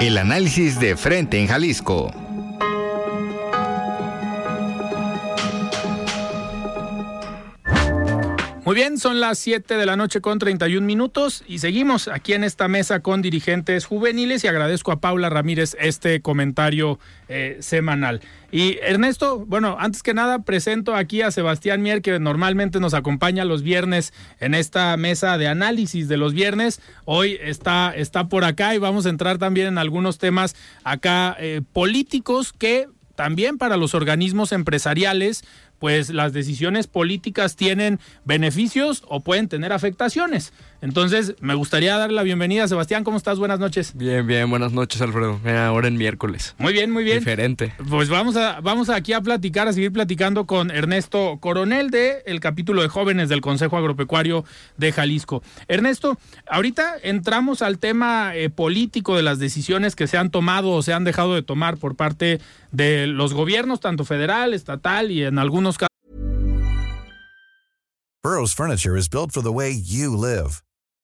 El 0.00 0.18
análisis 0.18 0.78
de 0.80 0.96
frente 0.96 1.40
en 1.40 1.46
Jalisco. 1.46 2.12
Bien, 8.74 8.98
son 8.98 9.20
las 9.20 9.38
7 9.38 9.76
de 9.76 9.86
la 9.86 9.94
noche 9.94 10.20
con 10.20 10.40
31 10.40 10.84
minutos 10.84 11.44
y 11.46 11.60
seguimos 11.60 12.08
aquí 12.08 12.32
en 12.32 12.42
esta 12.42 12.66
mesa 12.66 12.98
con 12.98 13.22
dirigentes 13.22 13.86
juveniles 13.86 14.42
y 14.42 14.48
agradezco 14.48 14.90
a 14.90 15.00
Paula 15.00 15.30
Ramírez 15.30 15.76
este 15.78 16.20
comentario 16.22 16.98
eh, 17.28 17.58
semanal. 17.60 18.20
Y 18.50 18.78
Ernesto, 18.82 19.46
bueno, 19.46 19.76
antes 19.78 20.02
que 20.02 20.12
nada 20.12 20.40
presento 20.40 20.96
aquí 20.96 21.22
a 21.22 21.30
Sebastián 21.30 21.82
Mier 21.82 22.02
que 22.02 22.18
normalmente 22.18 22.80
nos 22.80 22.94
acompaña 22.94 23.44
los 23.44 23.62
viernes 23.62 24.12
en 24.40 24.54
esta 24.54 24.96
mesa 24.96 25.38
de 25.38 25.46
análisis 25.46 26.08
de 26.08 26.16
los 26.16 26.34
viernes. 26.34 26.80
Hoy 27.04 27.38
está, 27.40 27.94
está 27.94 28.28
por 28.28 28.42
acá 28.42 28.74
y 28.74 28.78
vamos 28.78 29.06
a 29.06 29.10
entrar 29.10 29.38
también 29.38 29.68
en 29.68 29.78
algunos 29.78 30.18
temas 30.18 30.56
acá 30.82 31.36
eh, 31.38 31.60
políticos 31.72 32.52
que 32.52 32.88
también 33.14 33.58
para 33.58 33.76
los 33.76 33.94
organismos 33.94 34.52
empresariales 34.52 35.44
pues 35.78 36.10
las 36.10 36.32
decisiones 36.32 36.86
políticas 36.86 37.56
tienen 37.56 38.00
beneficios 38.24 39.02
o 39.08 39.20
pueden 39.20 39.48
tener 39.48 39.72
afectaciones. 39.72 40.52
Entonces, 40.84 41.34
me 41.40 41.54
gustaría 41.54 41.96
darle 41.96 42.14
la 42.14 42.22
bienvenida. 42.22 42.68
Sebastián, 42.68 43.04
¿cómo 43.04 43.16
estás? 43.16 43.38
Buenas 43.38 43.58
noches. 43.58 43.96
Bien, 43.96 44.26
bien, 44.26 44.50
buenas 44.50 44.72
noches, 44.72 45.00
Alfredo. 45.00 45.40
Ahora 45.46 45.88
en 45.88 45.96
miércoles. 45.96 46.54
Muy 46.58 46.74
bien, 46.74 46.90
muy 46.90 47.04
bien. 47.04 47.20
Diferente. 47.20 47.72
Pues 47.88 48.10
vamos 48.10 48.36
a 48.36 48.60
vamos 48.60 48.90
aquí 48.90 49.14
a 49.14 49.22
platicar, 49.22 49.66
a 49.66 49.72
seguir 49.72 49.92
platicando 49.92 50.44
con 50.44 50.70
Ernesto 50.70 51.38
Coronel 51.40 51.88
de 51.88 52.22
el 52.26 52.38
capítulo 52.38 52.82
de 52.82 52.88
jóvenes 52.88 53.30
del 53.30 53.40
Consejo 53.40 53.78
Agropecuario 53.78 54.44
de 54.76 54.92
Jalisco. 54.92 55.42
Ernesto, 55.68 56.18
ahorita 56.46 56.96
entramos 57.02 57.62
al 57.62 57.78
tema 57.78 58.36
eh, 58.36 58.50
político 58.50 59.16
de 59.16 59.22
las 59.22 59.38
decisiones 59.38 59.96
que 59.96 60.06
se 60.06 60.18
han 60.18 60.30
tomado 60.30 60.70
o 60.72 60.82
se 60.82 60.92
han 60.92 61.04
dejado 61.04 61.34
de 61.34 61.40
tomar 61.40 61.78
por 61.78 61.96
parte 61.96 62.42
de 62.72 63.06
los 63.06 63.32
gobiernos, 63.32 63.80
tanto 63.80 64.04
federal, 64.04 64.52
estatal 64.52 65.10
y 65.10 65.24
en 65.24 65.38
algunos 65.38 65.78
casos. 65.78 65.88
Burroughs 68.22 68.52
Furniture 68.52 68.98
is 68.98 69.08
built 69.08 69.32
for 69.32 69.42
the 69.42 69.52
way 69.52 69.72
you 69.72 70.14
live. 70.14 70.62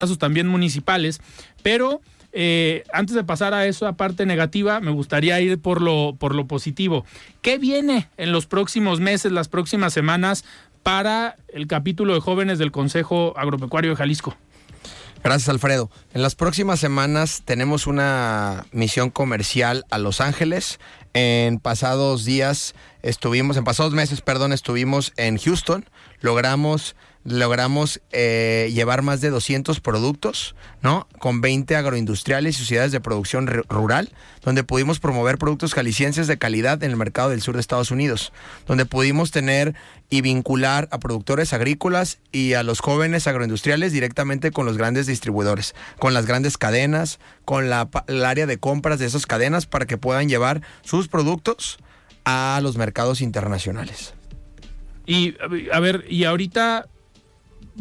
Casos 0.00 0.18
también 0.18 0.48
municipales, 0.48 1.20
pero. 1.62 2.00
Eh, 2.32 2.84
antes 2.92 3.16
de 3.16 3.24
pasar 3.24 3.54
a 3.54 3.66
esa 3.66 3.94
parte 3.94 4.24
negativa, 4.24 4.78
me 4.78 4.92
gustaría 4.92 5.40
ir 5.40 5.58
por 5.58 5.82
lo, 5.82 6.14
por 6.16 6.36
lo 6.36 6.46
positivo. 6.46 7.04
¿Qué 7.42 7.58
viene 7.58 8.08
en 8.18 8.30
los 8.30 8.46
próximos 8.46 9.00
meses, 9.00 9.32
las 9.32 9.48
próximas 9.48 9.92
semanas, 9.92 10.44
para 10.84 11.34
el 11.52 11.66
capítulo 11.66 12.14
de 12.14 12.20
jóvenes 12.20 12.60
del 12.60 12.70
Consejo 12.70 13.34
Agropecuario 13.36 13.90
de 13.90 13.96
Jalisco? 13.96 14.36
Gracias, 15.22 15.50
Alfredo. 15.50 15.90
En 16.14 16.22
las 16.22 16.34
próximas 16.34 16.80
semanas 16.80 17.42
tenemos 17.44 17.86
una 17.86 18.64
misión 18.72 19.10
comercial 19.10 19.84
a 19.90 19.98
Los 19.98 20.22
Ángeles. 20.22 20.80
En 21.12 21.58
pasados 21.58 22.24
días 22.24 22.74
estuvimos, 23.02 23.58
en 23.58 23.64
pasados 23.64 23.92
meses, 23.92 24.22
perdón, 24.22 24.54
estuvimos 24.54 25.12
en 25.16 25.36
Houston. 25.36 25.84
Logramos 26.20 26.96
logramos 27.24 28.00
eh, 28.12 28.70
llevar 28.72 29.02
más 29.02 29.20
de 29.20 29.28
200 29.28 29.80
productos, 29.80 30.54
¿no? 30.80 31.06
Con 31.18 31.40
20 31.40 31.76
agroindustriales 31.76 32.56
y 32.56 32.60
sociedades 32.60 32.92
de 32.92 33.00
producción 33.00 33.46
rural, 33.46 34.10
donde 34.42 34.64
pudimos 34.64 35.00
promover 35.00 35.36
productos 35.36 35.74
jaliscienses 35.74 36.26
de 36.26 36.38
calidad 36.38 36.82
en 36.82 36.90
el 36.90 36.96
mercado 36.96 37.30
del 37.30 37.42
sur 37.42 37.54
de 37.54 37.60
Estados 37.60 37.90
Unidos, 37.90 38.32
donde 38.66 38.86
pudimos 38.86 39.30
tener 39.30 39.74
y 40.08 40.22
vincular 40.22 40.88
a 40.90 40.98
productores 40.98 41.52
agrícolas 41.52 42.18
y 42.32 42.54
a 42.54 42.62
los 42.62 42.80
jóvenes 42.80 43.26
agroindustriales 43.26 43.92
directamente 43.92 44.50
con 44.50 44.64
los 44.64 44.78
grandes 44.78 45.06
distribuidores, 45.06 45.74
con 45.98 46.14
las 46.14 46.26
grandes 46.26 46.56
cadenas, 46.56 47.20
con 47.44 47.68
la, 47.68 47.88
el 48.06 48.24
área 48.24 48.46
de 48.46 48.58
compras 48.58 48.98
de 48.98 49.06
esas 49.06 49.26
cadenas 49.26 49.66
para 49.66 49.86
que 49.86 49.98
puedan 49.98 50.28
llevar 50.28 50.62
sus 50.82 51.08
productos 51.08 51.78
a 52.24 52.60
los 52.62 52.76
mercados 52.76 53.20
internacionales. 53.20 54.14
Y 55.06 55.34
a 55.72 55.80
ver, 55.80 56.04
y 56.08 56.24
ahorita 56.24 56.86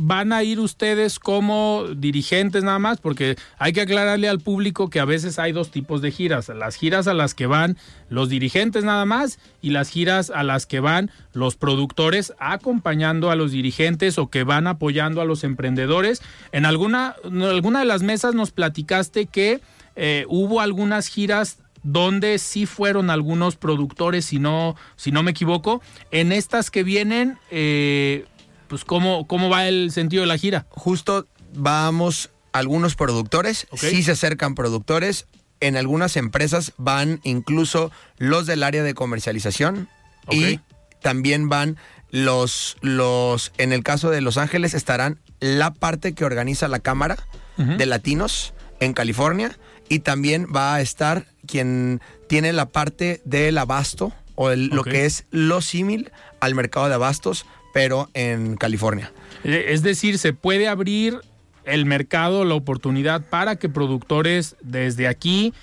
van 0.01 0.31
a 0.31 0.43
ir 0.43 0.61
ustedes 0.61 1.19
como 1.19 1.83
dirigentes 1.93 2.63
nada 2.63 2.79
más, 2.79 3.01
porque 3.01 3.35
hay 3.57 3.73
que 3.73 3.81
aclararle 3.81 4.29
al 4.29 4.39
público 4.39 4.89
que 4.89 5.01
a 5.01 5.05
veces 5.05 5.39
hay 5.39 5.51
dos 5.51 5.71
tipos 5.71 6.01
de 6.01 6.09
giras, 6.09 6.47
las 6.47 6.75
giras 6.75 7.07
a 7.07 7.13
las 7.13 7.33
que 7.33 7.47
van 7.47 7.77
los 8.09 8.29
dirigentes 8.29 8.85
nada 8.85 9.03
más 9.03 9.39
y 9.61 9.71
las 9.71 9.89
giras 9.89 10.29
a 10.29 10.43
las 10.43 10.65
que 10.65 10.79
van 10.79 11.11
los 11.33 11.57
productores 11.57 12.33
acompañando 12.39 13.29
a 13.29 13.35
los 13.35 13.51
dirigentes 13.51 14.17
o 14.17 14.29
que 14.29 14.43
van 14.43 14.67
apoyando 14.67 15.19
a 15.19 15.25
los 15.25 15.43
emprendedores. 15.43 16.21
En 16.53 16.65
alguna, 16.65 17.15
en 17.25 17.43
alguna 17.43 17.79
de 17.79 17.85
las 17.85 18.01
mesas 18.01 18.33
nos 18.33 18.51
platicaste 18.51 19.25
que 19.25 19.59
eh, 19.97 20.25
hubo 20.29 20.61
algunas 20.61 21.07
giras 21.07 21.59
donde 21.83 22.39
sí 22.39 22.65
fueron 22.65 23.09
algunos 23.09 23.57
productores, 23.57 24.25
si 24.25 24.39
no, 24.39 24.77
si 24.95 25.11
no 25.11 25.23
me 25.23 25.31
equivoco. 25.31 25.81
En 26.11 26.31
estas 26.31 26.71
que 26.71 26.83
vienen, 26.83 27.37
eh, 27.51 28.25
pues 28.69 28.85
¿cómo, 28.85 29.27
¿cómo 29.27 29.49
va 29.49 29.67
el 29.67 29.91
sentido 29.91 30.21
de 30.21 30.27
la 30.27 30.37
gira? 30.37 30.65
Justo 30.69 31.27
vamos 31.53 32.29
algunos 32.53 32.95
productores, 32.95 33.67
sí 33.75 34.03
se 34.03 34.11
acercan 34.11 34.55
productores, 34.55 35.25
en 35.59 35.75
algunas 35.75 36.15
empresas 36.15 36.73
van 36.77 37.19
incluso 37.23 37.91
los 38.17 38.45
del 38.45 38.63
área 38.63 38.83
de 38.83 38.93
comercialización 38.93 39.89
y 40.31 40.59
también 41.01 41.49
van 41.49 41.77
los, 42.11 42.77
los, 42.81 43.51
en 43.57 43.73
el 43.73 43.83
caso 43.83 44.09
de 44.09 44.21
Los 44.21 44.37
Ángeles 44.37 44.73
estarán 44.73 45.19
la 45.39 45.73
parte 45.73 46.13
que 46.13 46.25
organiza 46.25 46.67
la 46.67 46.79
Cámara 46.79 47.17
de 47.57 47.85
Latinos 47.85 48.53
en 48.79 48.93
California 48.93 49.57
y 49.89 49.99
también 49.99 50.47
va 50.55 50.75
a 50.75 50.81
estar 50.81 51.25
quien 51.45 51.99
tiene 52.27 52.53
la 52.53 52.69
parte 52.69 53.21
del 53.25 53.57
abasto 53.57 54.13
o 54.35 54.55
lo 54.55 54.85
que 54.85 55.05
es 55.05 55.25
lo 55.31 55.59
símil 55.59 56.11
al 56.39 56.55
mercado 56.55 56.87
de 56.87 56.93
abastos, 56.93 57.45
pero 57.73 58.09
en 58.13 58.55
California. 58.55 59.11
Eh, 59.43 59.67
es 59.69 59.83
decir, 59.83 60.17
se 60.17 60.33
puede 60.33 60.67
abrir 60.67 61.19
el 61.65 61.85
mercado, 61.85 62.45
la 62.45 62.55
oportunidad 62.55 63.21
para 63.21 63.55
que 63.57 63.69
productores 63.69 64.55
desde 64.61 65.07
aquí 65.07 65.53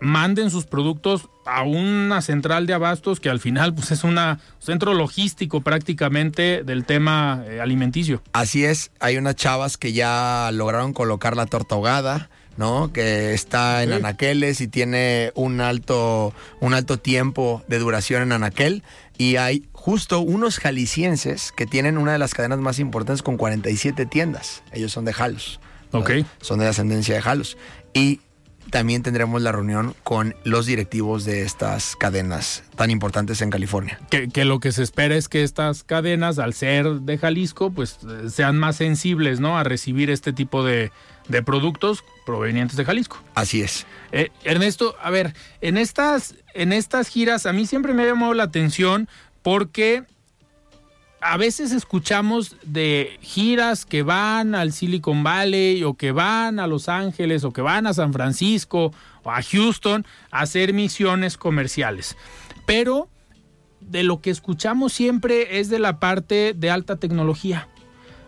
manden 0.00 0.50
sus 0.50 0.66
productos 0.66 1.28
a 1.46 1.62
una 1.62 2.20
central 2.22 2.66
de 2.66 2.74
abastos 2.74 3.20
que 3.20 3.30
al 3.30 3.40
final 3.40 3.74
pues 3.74 3.90
es 3.92 4.04
un 4.04 4.18
centro 4.58 4.94
logístico 4.94 5.60
prácticamente 5.60 6.62
del 6.64 6.84
tema 6.84 7.44
eh, 7.46 7.60
alimenticio. 7.60 8.22
Así 8.32 8.64
es, 8.64 8.90
hay 9.00 9.16
unas 9.16 9.36
chavas 9.36 9.76
que 9.76 9.92
ya 9.92 10.50
lograron 10.52 10.92
colocar 10.92 11.36
la 11.36 11.46
torta 11.46 11.76
ahogada, 11.76 12.30
¿no? 12.56 12.92
Que 12.92 13.32
está 13.32 13.82
en 13.82 13.92
anaqueles 13.92 14.60
y 14.60 14.68
tiene 14.68 15.32
un 15.34 15.60
alto, 15.60 16.34
un 16.60 16.74
alto 16.74 16.98
tiempo 16.98 17.62
de 17.68 17.78
duración 17.78 18.22
en 18.22 18.32
anaquel. 18.32 18.82
Y 19.18 19.36
hay 19.36 19.64
justo 19.82 20.20
unos 20.20 20.60
jaliscienses 20.60 21.50
que 21.50 21.66
tienen 21.66 21.98
una 21.98 22.12
de 22.12 22.18
las 22.18 22.34
cadenas 22.34 22.60
más 22.60 22.78
importantes 22.78 23.20
con 23.20 23.36
47 23.36 24.06
tiendas. 24.06 24.62
Ellos 24.70 24.92
son 24.92 25.04
de 25.04 25.12
Jalos. 25.12 25.58
Ok. 25.90 26.10
Son 26.40 26.60
de 26.60 26.68
ascendencia 26.68 27.16
de 27.16 27.20
Jalos. 27.20 27.58
Y 27.92 28.20
también 28.70 29.02
tendremos 29.02 29.42
la 29.42 29.50
reunión 29.50 29.96
con 30.04 30.36
los 30.44 30.66
directivos 30.66 31.24
de 31.24 31.42
estas 31.42 31.96
cadenas 31.96 32.62
tan 32.76 32.92
importantes 32.92 33.42
en 33.42 33.50
California. 33.50 33.98
Que, 34.08 34.44
lo 34.44 34.60
que 34.60 34.70
se 34.70 34.84
espera 34.84 35.16
es 35.16 35.28
que 35.28 35.42
estas 35.42 35.82
cadenas, 35.82 36.38
al 36.38 36.54
ser 36.54 36.86
de 37.00 37.18
Jalisco, 37.18 37.72
pues 37.72 37.98
sean 38.28 38.58
más 38.58 38.76
sensibles, 38.76 39.40
¿no? 39.40 39.58
A 39.58 39.64
recibir 39.64 40.10
este 40.10 40.32
tipo 40.32 40.64
de, 40.64 40.92
de 41.26 41.42
productos 41.42 42.04
provenientes 42.24 42.76
de 42.76 42.84
Jalisco. 42.84 43.20
Así 43.34 43.62
es. 43.62 43.84
Eh, 44.12 44.30
Ernesto, 44.44 44.94
a 45.02 45.10
ver, 45.10 45.34
en 45.60 45.76
estas, 45.76 46.36
en 46.54 46.72
estas 46.72 47.08
giras 47.08 47.46
a 47.46 47.52
mí 47.52 47.66
siempre 47.66 47.94
me 47.94 48.04
ha 48.04 48.06
llamado 48.06 48.32
la 48.32 48.44
atención 48.44 49.08
porque 49.42 50.04
a 51.20 51.36
veces 51.36 51.70
escuchamos 51.70 52.56
de 52.64 53.18
giras 53.20 53.86
que 53.86 54.02
van 54.02 54.54
al 54.54 54.72
Silicon 54.72 55.22
Valley 55.22 55.84
o 55.84 55.94
que 55.94 56.10
van 56.10 56.58
a 56.58 56.66
Los 56.66 56.88
Ángeles 56.88 57.44
o 57.44 57.52
que 57.52 57.62
van 57.62 57.86
a 57.86 57.94
San 57.94 58.12
Francisco 58.12 58.92
o 59.22 59.30
a 59.30 59.40
Houston 59.40 60.04
a 60.32 60.40
hacer 60.40 60.72
misiones 60.72 61.36
comerciales. 61.36 62.16
Pero 62.66 63.08
de 63.80 64.02
lo 64.02 64.20
que 64.20 64.30
escuchamos 64.30 64.92
siempre 64.92 65.60
es 65.60 65.68
de 65.68 65.78
la 65.78 66.00
parte 66.00 66.54
de 66.56 66.70
alta 66.70 66.96
tecnología. 66.96 67.68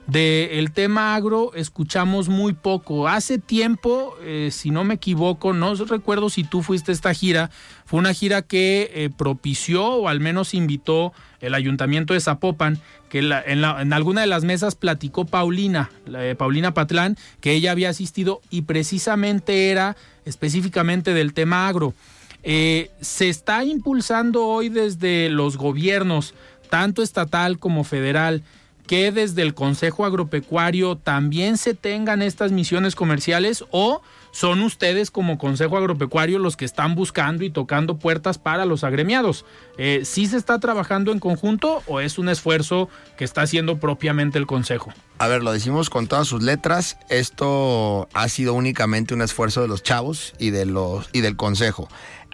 Del 0.06 0.70
tema 0.72 1.14
agro 1.14 1.52
escuchamos 1.54 2.28
muy 2.28 2.52
poco. 2.52 3.08
Hace 3.08 3.38
tiempo, 3.38 4.14
eh, 4.22 4.50
si 4.52 4.70
no 4.70 4.84
me 4.84 4.94
equivoco, 4.94 5.54
no 5.54 5.74
recuerdo 5.76 6.28
si 6.28 6.44
tú 6.44 6.62
fuiste 6.62 6.92
a 6.92 6.94
esta 6.94 7.14
gira, 7.14 7.50
fue 7.86 8.00
una 8.00 8.12
gira 8.12 8.42
que 8.42 8.90
eh, 8.92 9.10
propició 9.16 9.86
o 9.86 10.08
al 10.08 10.20
menos 10.20 10.52
invitó 10.52 11.14
el 11.40 11.54
ayuntamiento 11.54 12.12
de 12.12 12.20
Zapopan, 12.20 12.78
que 13.08 13.20
en, 13.20 13.64
alguna 13.94 14.20
de 14.20 14.26
las 14.26 14.44
mesas 14.44 14.74
platicó 14.74 15.24
Paulina, 15.24 15.90
eh, 16.14 16.34
Paulina 16.36 16.74
Patlán, 16.74 17.16
que 17.40 17.52
ella 17.52 17.70
había 17.70 17.88
asistido 17.88 18.42
y 18.50 18.62
precisamente 18.62 19.70
era 19.70 19.96
específicamente 20.26 21.14
del 21.14 21.32
tema 21.32 21.66
agro. 21.66 21.94
se 22.42 23.28
está 23.30 23.64
impulsando 23.64 24.46
hoy 24.46 24.68
desde 24.68 25.30
los 25.30 25.56
gobiernos, 25.56 26.34
tanto 26.68 27.02
estatal 27.02 27.58
como 27.58 27.84
federal, 27.84 28.42
que 28.86 29.12
desde 29.12 29.42
el 29.42 29.54
Consejo 29.54 30.04
Agropecuario 30.04 30.96
también 30.96 31.56
se 31.56 31.74
tengan 31.74 32.22
estas 32.22 32.52
misiones 32.52 32.94
comerciales 32.94 33.64
o 33.70 34.02
son 34.30 34.62
ustedes 34.62 35.10
como 35.10 35.38
Consejo 35.38 35.76
Agropecuario 35.76 36.38
los 36.38 36.56
que 36.56 36.64
están 36.64 36.96
buscando 36.96 37.44
y 37.44 37.50
tocando 37.50 37.98
puertas 37.98 38.36
para 38.36 38.66
los 38.66 38.82
agremiados? 38.82 39.44
Eh, 39.78 40.02
¿Sí 40.04 40.26
se 40.26 40.36
está 40.36 40.58
trabajando 40.58 41.12
en 41.12 41.20
conjunto 41.20 41.82
o 41.86 42.00
es 42.00 42.18
un 42.18 42.28
esfuerzo 42.28 42.88
que 43.16 43.24
está 43.24 43.42
haciendo 43.42 43.78
propiamente 43.78 44.38
el 44.38 44.46
Consejo? 44.46 44.92
A 45.18 45.28
ver, 45.28 45.44
lo 45.44 45.52
decimos 45.52 45.88
con 45.88 46.08
todas 46.08 46.26
sus 46.26 46.42
letras, 46.42 46.98
esto 47.08 48.08
ha 48.12 48.28
sido 48.28 48.54
únicamente 48.54 49.14
un 49.14 49.22
esfuerzo 49.22 49.62
de 49.62 49.68
los 49.68 49.84
chavos 49.84 50.34
y, 50.38 50.50
de 50.50 50.66
los, 50.66 51.08
y 51.12 51.20
del 51.20 51.36
Consejo. 51.36 51.88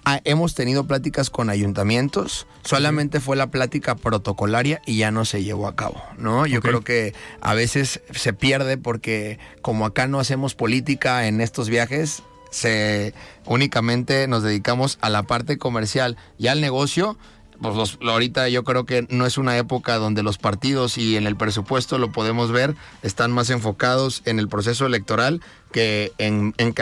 Ah, 0.05 0.21
hemos 0.25 0.55
tenido 0.55 0.87
pláticas 0.87 1.29
con 1.29 1.51
ayuntamientos, 1.51 2.47
solamente 2.65 3.21
fue 3.21 3.37
la 3.37 3.51
plática 3.51 3.95
protocolaria 3.97 4.81
y 4.87 4.97
ya 4.97 5.11
no 5.11 5.25
se 5.25 5.45
llevó 5.45 5.67
a 5.67 5.77
cabo, 5.77 6.03
¿no? 6.17 6.47
Yo 6.47 6.61
creo 6.61 6.81
que 6.81 7.15
a 7.41 7.55
veces 7.55 8.01
se 8.11 8.33
pierde 8.33 8.79
porque 8.79 9.39
como 9.61 9.85
acá 9.85 10.07
no 10.07 10.19
hacemos 10.19 10.55
política 10.55 11.27
en 11.27 11.41
estos 11.41 11.69
viajes, 11.69 12.23
se 12.51 13.15
únicamente 13.47 14.27
nos 14.27 14.43
dedicamos 14.43 14.99
a 15.01 15.11
la 15.11 15.23
parte 15.23 15.59
comercial 15.59 16.17
y 16.39 16.49
al 16.49 16.61
negocio. 16.61 17.17
Pues 17.61 17.99
ahorita 18.01 18.49
yo 18.49 18.65
creo 18.65 18.87
que 18.87 19.07
no 19.11 19.27
es 19.27 19.37
una 19.37 19.59
época 19.59 19.97
donde 19.97 20.23
los 20.23 20.39
partidos 20.39 20.97
y 20.97 21.17
en 21.17 21.27
el 21.27 21.37
presupuesto 21.37 21.99
lo 21.99 22.11
podemos 22.11 22.51
ver, 22.51 22.75
están 23.03 23.33
más 23.33 23.51
enfocados 23.51 24.23
en 24.25 24.39
el 24.39 24.49
proceso 24.49 24.87
electoral 24.87 25.43
que 25.71 26.11
en, 26.17 26.53
que, 26.53 26.73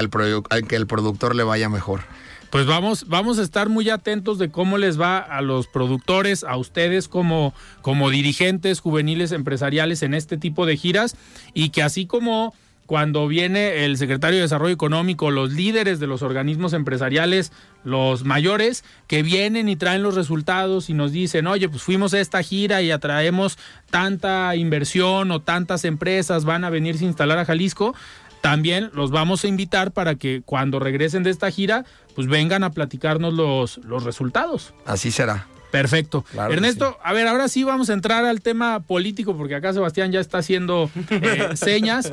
que 0.69 0.77
el 0.77 0.87
productor 0.87 1.35
le 1.35 1.43
vaya 1.43 1.69
mejor. 1.69 2.03
Pues 2.51 2.65
vamos, 2.65 3.07
vamos 3.09 3.39
a 3.39 3.43
estar 3.43 3.69
muy 3.69 3.91
atentos 3.91 4.39
de 4.39 4.51
cómo 4.51 4.79
les 4.79 4.99
va 4.99 5.19
a 5.19 5.43
los 5.43 5.67
productores, 5.67 6.45
a 6.45 6.57
ustedes 6.57 7.07
como, 7.07 7.53
como 7.83 8.09
dirigentes 8.09 8.81
juveniles 8.81 9.33
empresariales 9.33 10.03
en 10.03 10.15
este 10.15 10.39
tipo 10.39 10.65
de 10.65 10.79
giras 10.79 11.15
y 11.53 11.69
que 11.69 11.83
así 11.83 12.07
como 12.07 12.55
cuando 12.87 13.29
viene 13.29 13.85
el 13.85 13.99
secretario 13.99 14.37
de 14.39 14.45
Desarrollo 14.45 14.73
Económico, 14.73 15.31
los 15.31 15.53
líderes 15.53 16.01
de 16.01 16.07
los 16.07 16.23
organismos 16.23 16.73
empresariales, 16.73 17.53
los 17.85 18.25
mayores, 18.25 18.83
que 19.07 19.23
vienen 19.23 19.69
y 19.69 19.77
traen 19.77 20.03
los 20.03 20.15
resultados 20.15 20.89
y 20.89 20.95
nos 20.95 21.13
dicen, 21.13 21.47
oye, 21.49 21.69
pues 21.69 21.83
fuimos 21.83 22.15
a 22.15 22.21
esta 22.21 22.43
gira 22.43 22.81
y 22.81 22.91
atraemos 22.91 23.59
tanta 23.91 24.57
inversión 24.57 25.31
o 25.33 25.43
tantas 25.43 25.85
empresas 25.85 26.47
van 26.47 26.65
a 26.65 26.71
venirse 26.71 27.05
a 27.05 27.09
instalar 27.09 27.37
a 27.37 27.45
Jalisco 27.45 27.95
también 28.41 28.91
los 28.95 29.11
vamos 29.11 29.45
a 29.45 29.49
invitar 29.49 29.93
para 29.93 30.15
que 30.15 30.43
cuando 30.45 30.79
regresen 30.79 31.23
de 31.23 31.31
esta 31.31 31.51
gira, 31.51 31.85
pues 32.19 32.27
vengan 32.27 32.65
a 32.65 32.73
platicarnos 32.73 33.33
los, 33.33 33.77
los 33.85 34.03
resultados. 34.03 34.75
Así 34.85 35.13
será. 35.13 35.47
Perfecto. 35.71 36.25
Ernesto, 36.51 36.99
a 37.05 37.13
ver, 37.13 37.29
ahora 37.29 37.47
sí 37.47 37.63
vamos 37.63 37.91
a 37.91 37.93
entrar 37.93 38.25
al 38.25 38.41
tema 38.41 38.81
político, 38.81 39.37
porque 39.37 39.55
acá 39.55 39.73
Sebastián 39.73 40.11
ya 40.11 40.19
está 40.19 40.39
haciendo 40.39 40.91
eh, 41.11 41.51
señas. 41.55 42.11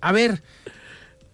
A 0.00 0.10
ver, 0.10 0.42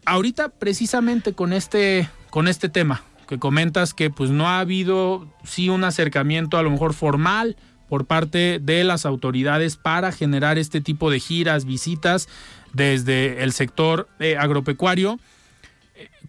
ahorita 0.05 0.51
precisamente 0.51 1.33
con 1.33 1.55
este, 1.55 2.07
con 2.29 2.48
este 2.48 2.68
tema 2.68 3.03
que 3.27 3.38
comentas 3.38 3.94
que 3.94 4.11
pues 4.11 4.29
no 4.29 4.46
ha 4.46 4.61
habido 4.61 5.27
sí 5.42 5.70
un 5.70 5.83
acercamiento 5.83 6.59
a 6.59 6.62
lo 6.62 6.70
mejor 6.70 6.92
formal 6.92 7.57
por 7.88 8.05
parte 8.05 8.59
de 8.61 8.85
las 8.85 9.07
autoridades 9.07 9.79
para 9.79 10.12
generar 10.12 10.59
este 10.59 10.83
tipo 10.83 11.11
de 11.11 11.18
giras, 11.18 11.64
visitas 11.64 12.29
desde 12.75 13.42
el 13.42 13.53
sector 13.53 14.07
eh, 14.18 14.37
agropecuario. 14.37 15.18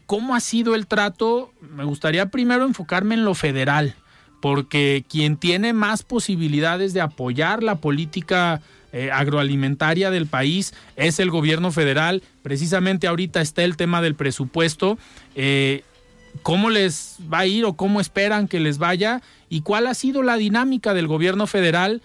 ¿Cómo 0.05 0.35
ha 0.35 0.39
sido 0.39 0.75
el 0.75 0.87
trato? 0.87 1.53
Me 1.61 1.85
gustaría 1.85 2.27
primero 2.27 2.65
enfocarme 2.65 3.15
en 3.15 3.23
lo 3.23 3.35
federal, 3.35 3.95
porque 4.41 5.05
quien 5.07 5.37
tiene 5.37 5.73
más 5.73 6.03
posibilidades 6.03 6.93
de 6.93 7.01
apoyar 7.01 7.63
la 7.63 7.75
política 7.75 8.61
eh, 8.91 9.09
agroalimentaria 9.11 10.11
del 10.11 10.27
país 10.27 10.73
es 10.95 11.19
el 11.19 11.31
gobierno 11.31 11.71
federal. 11.71 12.21
Precisamente 12.41 13.07
ahorita 13.07 13.41
está 13.41 13.63
el 13.63 13.77
tema 13.77 14.01
del 14.01 14.15
presupuesto. 14.15 14.97
Eh, 15.35 15.83
¿Cómo 16.41 16.69
les 16.69 17.17
va 17.31 17.39
a 17.39 17.45
ir 17.45 17.63
o 17.63 17.73
cómo 17.73 18.01
esperan 18.01 18.47
que 18.47 18.59
les 18.59 18.79
vaya? 18.79 19.21
¿Y 19.49 19.61
cuál 19.61 19.87
ha 19.87 19.93
sido 19.93 20.23
la 20.23 20.35
dinámica 20.35 20.93
del 20.93 21.07
gobierno 21.07 21.47
federal 21.47 22.01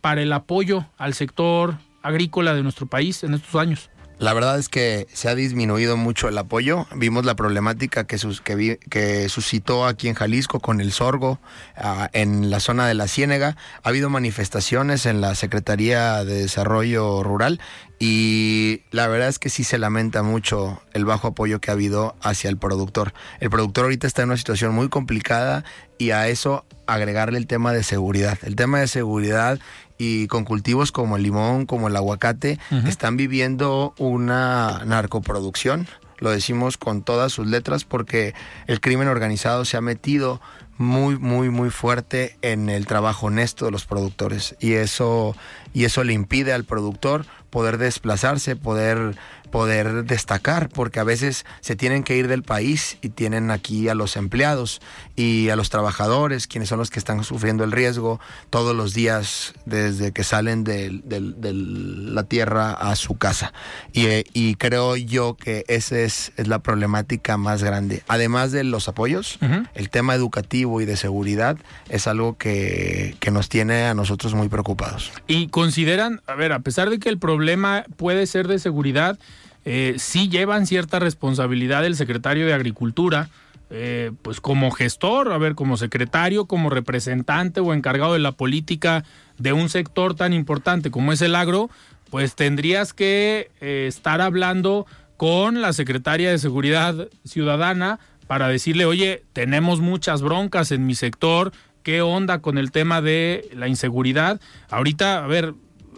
para 0.00 0.22
el 0.22 0.32
apoyo 0.32 0.86
al 0.96 1.12
sector 1.12 1.78
agrícola 2.00 2.54
de 2.54 2.62
nuestro 2.62 2.86
país 2.86 3.24
en 3.24 3.34
estos 3.34 3.60
años? 3.60 3.90
La 4.18 4.32
verdad 4.32 4.58
es 4.58 4.68
que 4.68 5.08
se 5.12 5.28
ha 5.28 5.34
disminuido 5.34 5.96
mucho 5.96 6.28
el 6.28 6.38
apoyo. 6.38 6.86
Vimos 6.94 7.24
la 7.24 7.34
problemática 7.34 8.04
que, 8.04 8.16
sus, 8.16 8.40
que, 8.40 8.78
que 8.88 9.28
suscitó 9.28 9.86
aquí 9.86 10.08
en 10.08 10.14
Jalisco 10.14 10.60
con 10.60 10.80
el 10.80 10.92
sorgo 10.92 11.40
uh, 11.76 12.06
en 12.12 12.48
la 12.48 12.60
zona 12.60 12.86
de 12.86 12.94
la 12.94 13.08
Ciénega. 13.08 13.56
Ha 13.82 13.88
habido 13.88 14.10
manifestaciones 14.10 15.06
en 15.06 15.20
la 15.20 15.34
Secretaría 15.34 16.24
de 16.24 16.34
Desarrollo 16.42 17.24
Rural 17.24 17.60
y 17.98 18.82
la 18.92 19.08
verdad 19.08 19.28
es 19.28 19.38
que 19.38 19.50
sí 19.50 19.64
se 19.64 19.78
lamenta 19.78 20.22
mucho 20.22 20.80
el 20.92 21.04
bajo 21.04 21.28
apoyo 21.28 21.60
que 21.60 21.70
ha 21.70 21.74
habido 21.74 22.14
hacia 22.20 22.50
el 22.50 22.56
productor. 22.56 23.14
El 23.40 23.50
productor 23.50 23.84
ahorita 23.84 24.06
está 24.06 24.22
en 24.22 24.28
una 24.28 24.36
situación 24.36 24.74
muy 24.74 24.88
complicada 24.88 25.64
y 25.98 26.10
a 26.10 26.28
eso 26.28 26.64
agregarle 26.86 27.38
el 27.38 27.46
tema 27.46 27.72
de 27.72 27.82
seguridad. 27.82 28.38
El 28.42 28.56
tema 28.56 28.80
de 28.80 28.88
seguridad 28.88 29.58
y 29.98 30.26
con 30.26 30.44
cultivos 30.44 30.92
como 30.92 31.16
el 31.16 31.22
limón, 31.22 31.66
como 31.66 31.88
el 31.88 31.96
aguacate, 31.96 32.58
uh 32.70 32.74
-huh. 32.74 32.88
están 32.88 33.16
viviendo 33.16 33.94
una 33.98 34.82
narcoproducción. 34.84 35.86
Lo 36.18 36.30
decimos 36.30 36.76
con 36.78 37.02
todas 37.02 37.32
sus 37.32 37.46
letras 37.46 37.84
porque 37.84 38.34
el 38.66 38.80
crimen 38.80 39.08
organizado 39.08 39.64
se 39.64 39.76
ha 39.76 39.80
metido 39.80 40.40
muy, 40.76 41.18
muy, 41.18 41.50
muy 41.50 41.70
fuerte 41.70 42.36
en 42.42 42.68
el 42.68 42.86
trabajo 42.86 43.26
honesto 43.26 43.64
de 43.64 43.70
los 43.70 43.84
productores 43.84 44.56
y 44.58 44.72
eso, 44.72 45.36
y 45.72 45.84
eso 45.84 46.02
le 46.02 46.12
impide 46.12 46.52
al 46.52 46.64
productor 46.64 47.26
poder 47.50 47.78
desplazarse, 47.78 48.56
poder 48.56 49.16
poder 49.50 50.04
destacar, 50.04 50.68
porque 50.68 51.00
a 51.00 51.04
veces 51.04 51.44
se 51.60 51.76
tienen 51.76 52.02
que 52.02 52.16
ir 52.16 52.28
del 52.28 52.42
país 52.42 52.98
y 53.02 53.10
tienen 53.10 53.50
aquí 53.50 53.88
a 53.88 53.94
los 53.94 54.16
empleados 54.16 54.80
y 55.16 55.48
a 55.50 55.56
los 55.56 55.70
trabajadores, 55.70 56.46
quienes 56.46 56.68
son 56.68 56.78
los 56.78 56.90
que 56.90 56.98
están 56.98 57.22
sufriendo 57.24 57.64
el 57.64 57.72
riesgo 57.72 58.20
todos 58.50 58.74
los 58.74 58.94
días 58.94 59.54
desde 59.66 60.12
que 60.12 60.24
salen 60.24 60.64
de, 60.64 61.00
de, 61.04 61.20
de 61.20 61.52
la 61.54 62.24
tierra 62.24 62.72
a 62.72 62.96
su 62.96 63.16
casa. 63.16 63.52
Y, 63.92 64.06
y, 64.32 64.54
creo 64.56 64.96
yo 64.96 65.36
que 65.36 65.64
esa 65.68 65.98
es, 65.98 66.32
es, 66.36 66.48
la 66.48 66.60
problemática 66.60 67.36
más 67.36 67.62
grande. 67.62 68.02
Además 68.08 68.52
de 68.52 68.64
los 68.64 68.88
apoyos, 68.88 69.38
uh 69.40 69.44
-huh. 69.46 69.68
el 69.74 69.90
tema 69.90 70.14
educativo 70.14 70.80
y 70.80 70.84
de 70.84 70.96
seguridad 70.96 71.56
es 71.88 72.06
algo 72.06 72.36
que, 72.36 73.16
que 73.20 73.30
nos 73.30 73.48
tiene 73.48 73.86
a 73.86 73.94
nosotros 73.94 74.34
muy 74.34 74.48
preocupados. 74.48 75.12
Y 75.26 75.48
consideran, 75.48 76.20
a 76.26 76.34
ver, 76.34 76.52
a 76.52 76.60
pesar 76.60 76.90
de 76.90 76.98
que 76.98 77.08
el 77.08 77.18
problema 77.18 77.84
puede 77.96 78.26
ser 78.26 78.48
de 78.48 78.58
seguridad, 78.58 79.18
eh, 79.64 79.94
sí 79.98 80.28
llevan 80.28 80.66
cierta 80.66 80.98
responsabilidad 80.98 81.84
el 81.84 81.96
secretario 81.96 82.46
de 82.46 82.52
Agricultura, 82.52 83.30
eh, 83.70 84.12
pues 84.22 84.40
como 84.40 84.70
gestor, 84.70 85.32
a 85.32 85.38
ver, 85.38 85.54
como 85.54 85.76
secretario, 85.76 86.44
como 86.44 86.70
representante 86.70 87.60
o 87.60 87.72
encargado 87.72 88.12
de 88.12 88.18
la 88.18 88.32
política 88.32 89.04
de 89.38 89.52
un 89.52 89.68
sector 89.68 90.14
tan 90.14 90.32
importante 90.32 90.90
como 90.90 91.12
es 91.12 91.22
el 91.22 91.34
agro, 91.34 91.70
pues 92.10 92.36
tendrías 92.36 92.92
que 92.92 93.50
eh, 93.60 93.86
estar 93.88 94.20
hablando 94.20 94.86
con 95.16 95.60
la 95.62 95.72
secretaria 95.72 96.30
de 96.30 96.38
Seguridad 96.38 97.08
Ciudadana 97.24 97.98
para 98.26 98.48
decirle, 98.48 98.84
oye, 98.84 99.24
tenemos 99.32 99.80
muchas 99.80 100.22
broncas 100.22 100.70
en 100.70 100.86
mi 100.86 100.94
sector, 100.94 101.52
¿qué 101.82 102.02
onda 102.02 102.40
con 102.40 102.58
el 102.58 102.70
tema 102.70 103.00
de 103.00 103.48
la 103.54 103.68
inseguridad? 103.68 104.40
Ahorita, 104.70 105.24
a 105.24 105.26
ver, 105.26 105.54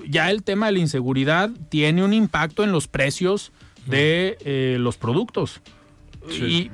ya 0.09 0.31
el 0.31 0.43
tema 0.43 0.67
de 0.67 0.73
la 0.73 0.79
inseguridad 0.79 1.51
tiene 1.69 2.05
un 2.05 2.13
impacto 2.13 2.65
en 2.65 2.73
los 2.73 2.89
precios 2.89 3.53
de 3.87 4.37
eh, 4.45 4.77
los 4.79 4.97
productos. 4.97 5.61
Sí. 6.31 6.45
Y 6.45 6.71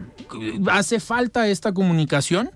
hace 0.71 0.99
falta 0.99 1.49
esta 1.49 1.73
comunicación 1.73 2.51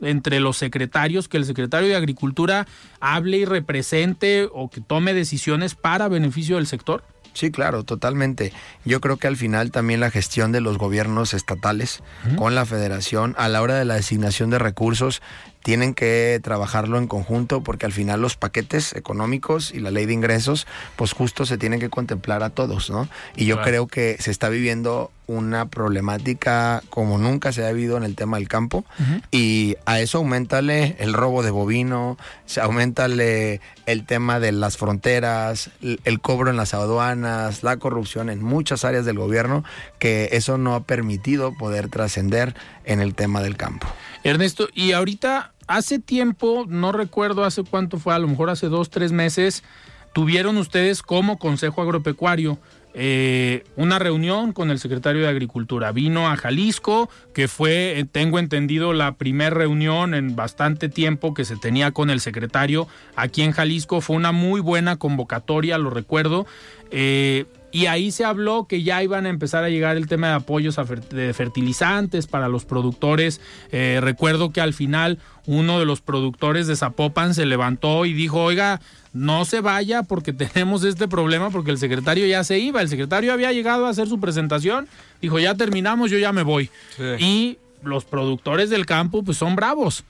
entre 0.00 0.40
los 0.40 0.56
secretarios, 0.56 1.28
que 1.28 1.36
el 1.36 1.44
secretario 1.44 1.88
de 1.88 1.96
Agricultura 1.96 2.66
hable 3.00 3.38
y 3.38 3.44
represente 3.44 4.48
o 4.52 4.70
que 4.70 4.80
tome 4.80 5.12
decisiones 5.12 5.74
para 5.74 6.08
beneficio 6.08 6.56
del 6.56 6.66
sector. 6.66 7.04
Sí, 7.34 7.50
claro, 7.50 7.84
totalmente. 7.84 8.52
Yo 8.84 9.00
creo 9.00 9.16
que 9.16 9.28
al 9.28 9.36
final 9.36 9.70
también 9.70 10.00
la 10.00 10.10
gestión 10.10 10.50
de 10.50 10.60
los 10.60 10.78
gobiernos 10.78 11.34
estatales 11.34 12.00
uh 12.24 12.30
-huh. 12.30 12.36
con 12.36 12.54
la 12.54 12.64
federación 12.66 13.34
a 13.38 13.48
la 13.48 13.62
hora 13.62 13.74
de 13.74 13.84
la 13.84 13.94
designación 13.94 14.50
de 14.50 14.58
recursos 14.58 15.22
tienen 15.62 15.94
que 15.94 16.40
trabajarlo 16.42 16.98
en 16.98 17.06
conjunto 17.06 17.62
porque 17.62 17.86
al 17.86 17.92
final 17.92 18.20
los 18.20 18.36
paquetes 18.36 18.94
económicos 18.94 19.72
y 19.72 19.80
la 19.80 19.90
ley 19.90 20.06
de 20.06 20.14
ingresos 20.14 20.66
pues 20.96 21.12
justo 21.12 21.46
se 21.46 21.58
tienen 21.58 21.80
que 21.80 21.90
contemplar 21.90 22.42
a 22.42 22.50
todos, 22.50 22.90
¿no? 22.90 23.08
Y 23.36 23.46
yo 23.46 23.56
claro. 23.56 23.68
creo 23.68 23.86
que 23.86 24.16
se 24.20 24.30
está 24.30 24.48
viviendo 24.48 25.10
una 25.28 25.66
problemática 25.66 26.82
como 26.88 27.18
nunca 27.18 27.52
se 27.52 27.64
ha 27.64 27.70
vivido 27.70 27.98
en 27.98 28.02
el 28.02 28.14
tema 28.14 28.38
del 28.38 28.48
campo 28.48 28.86
uh 28.98 29.02
-huh. 29.02 29.22
y 29.30 29.76
a 29.84 30.00
eso 30.00 30.18
aumentale 30.18 30.96
el 31.00 31.12
robo 31.12 31.42
de 31.42 31.50
bovino, 31.50 32.16
aumentale 32.60 33.60
el 33.84 34.06
tema 34.06 34.40
de 34.40 34.52
las 34.52 34.78
fronteras, 34.78 35.70
el 35.82 36.20
cobro 36.20 36.50
en 36.50 36.56
las 36.56 36.72
aduanas, 36.72 37.62
la 37.62 37.76
corrupción 37.76 38.30
en 38.30 38.42
muchas 38.42 38.86
áreas 38.86 39.04
del 39.04 39.18
gobierno 39.18 39.64
que 39.98 40.30
eso 40.32 40.56
no 40.56 40.74
ha 40.74 40.84
permitido 40.84 41.52
poder 41.52 41.88
trascender 41.90 42.54
en 42.88 43.00
el 43.00 43.14
tema 43.14 43.40
del 43.40 43.56
campo. 43.56 43.86
Ernesto, 44.24 44.68
y 44.74 44.92
ahorita, 44.92 45.52
hace 45.68 46.00
tiempo, 46.00 46.64
no 46.68 46.90
recuerdo 46.90 47.44
hace 47.44 47.62
cuánto 47.62 47.98
fue, 47.98 48.14
a 48.14 48.18
lo 48.18 48.26
mejor 48.26 48.50
hace 48.50 48.68
dos, 48.68 48.90
tres 48.90 49.12
meses, 49.12 49.62
tuvieron 50.12 50.56
ustedes 50.56 51.02
como 51.02 51.38
Consejo 51.38 51.82
Agropecuario 51.82 52.58
eh, 52.94 53.64
una 53.76 54.00
reunión 54.00 54.52
con 54.52 54.70
el 54.70 54.80
secretario 54.80 55.22
de 55.22 55.28
Agricultura. 55.28 55.92
Vino 55.92 56.28
a 56.28 56.36
Jalisco, 56.36 57.08
que 57.32 57.46
fue, 57.46 58.06
tengo 58.10 58.40
entendido, 58.40 58.92
la 58.92 59.14
primera 59.14 59.50
reunión 59.50 60.14
en 60.14 60.34
bastante 60.34 60.88
tiempo 60.88 61.32
que 61.32 61.44
se 61.44 61.56
tenía 61.56 61.92
con 61.92 62.10
el 62.10 62.20
secretario 62.20 62.88
aquí 63.14 63.42
en 63.42 63.52
Jalisco. 63.52 64.00
Fue 64.00 64.16
una 64.16 64.32
muy 64.32 64.60
buena 64.60 64.96
convocatoria, 64.96 65.78
lo 65.78 65.90
recuerdo. 65.90 66.46
Eh, 66.90 67.44
y 67.70 67.86
ahí 67.86 68.10
se 68.10 68.24
habló 68.24 68.66
que 68.66 68.82
ya 68.82 69.02
iban 69.02 69.26
a 69.26 69.28
empezar 69.28 69.64
a 69.64 69.68
llegar 69.68 69.96
el 69.96 70.06
tema 70.06 70.28
de 70.28 70.34
apoyos 70.34 70.78
a 70.78 70.84
fer 70.84 71.06
de 71.08 71.34
fertilizantes 71.34 72.26
para 72.26 72.48
los 72.48 72.64
productores. 72.64 73.40
Eh, 73.72 73.98
recuerdo 74.00 74.52
que 74.52 74.60
al 74.60 74.72
final 74.72 75.18
uno 75.46 75.78
de 75.78 75.84
los 75.84 76.00
productores 76.00 76.66
de 76.66 76.76
Zapopan 76.76 77.34
se 77.34 77.46
levantó 77.46 78.06
y 78.06 78.14
dijo, 78.14 78.42
oiga, 78.42 78.80
no 79.12 79.44
se 79.44 79.60
vaya 79.60 80.02
porque 80.02 80.32
tenemos 80.34 80.84
este 80.84 81.08
problema 81.08 81.50
porque 81.50 81.70
el 81.70 81.78
secretario 81.78 82.26
ya 82.26 82.42
se 82.42 82.58
iba. 82.58 82.80
El 82.80 82.88
secretario 82.88 83.32
había 83.32 83.52
llegado 83.52 83.86
a 83.86 83.90
hacer 83.90 84.08
su 84.08 84.18
presentación, 84.18 84.88
dijo, 85.20 85.38
ya 85.38 85.54
terminamos, 85.54 86.10
yo 86.10 86.18
ya 86.18 86.32
me 86.32 86.42
voy. 86.42 86.70
Sí. 86.96 87.04
Y 87.18 87.58
los 87.82 88.04
productores 88.04 88.70
del 88.70 88.86
campo 88.86 89.22
pues 89.22 89.36
son 89.36 89.56
bravos 89.56 90.04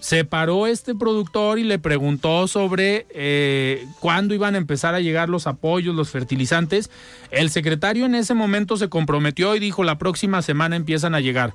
se 0.00 0.24
paró 0.24 0.66
este 0.66 0.94
productor 0.94 1.58
y 1.58 1.64
le 1.64 1.78
preguntó 1.78 2.46
sobre 2.48 3.06
eh, 3.10 3.86
cuándo 4.00 4.34
iban 4.34 4.54
a 4.54 4.58
empezar 4.58 4.94
a 4.94 5.00
llegar 5.00 5.28
los 5.28 5.46
apoyos, 5.46 5.94
los 5.94 6.10
fertilizantes. 6.10 6.90
El 7.30 7.50
secretario 7.50 8.06
en 8.06 8.14
ese 8.14 8.34
momento 8.34 8.76
se 8.76 8.88
comprometió 8.88 9.54
y 9.56 9.60
dijo 9.60 9.84
la 9.84 9.98
próxima 9.98 10.42
semana 10.42 10.76
empiezan 10.76 11.14
a 11.14 11.20
llegar. 11.20 11.54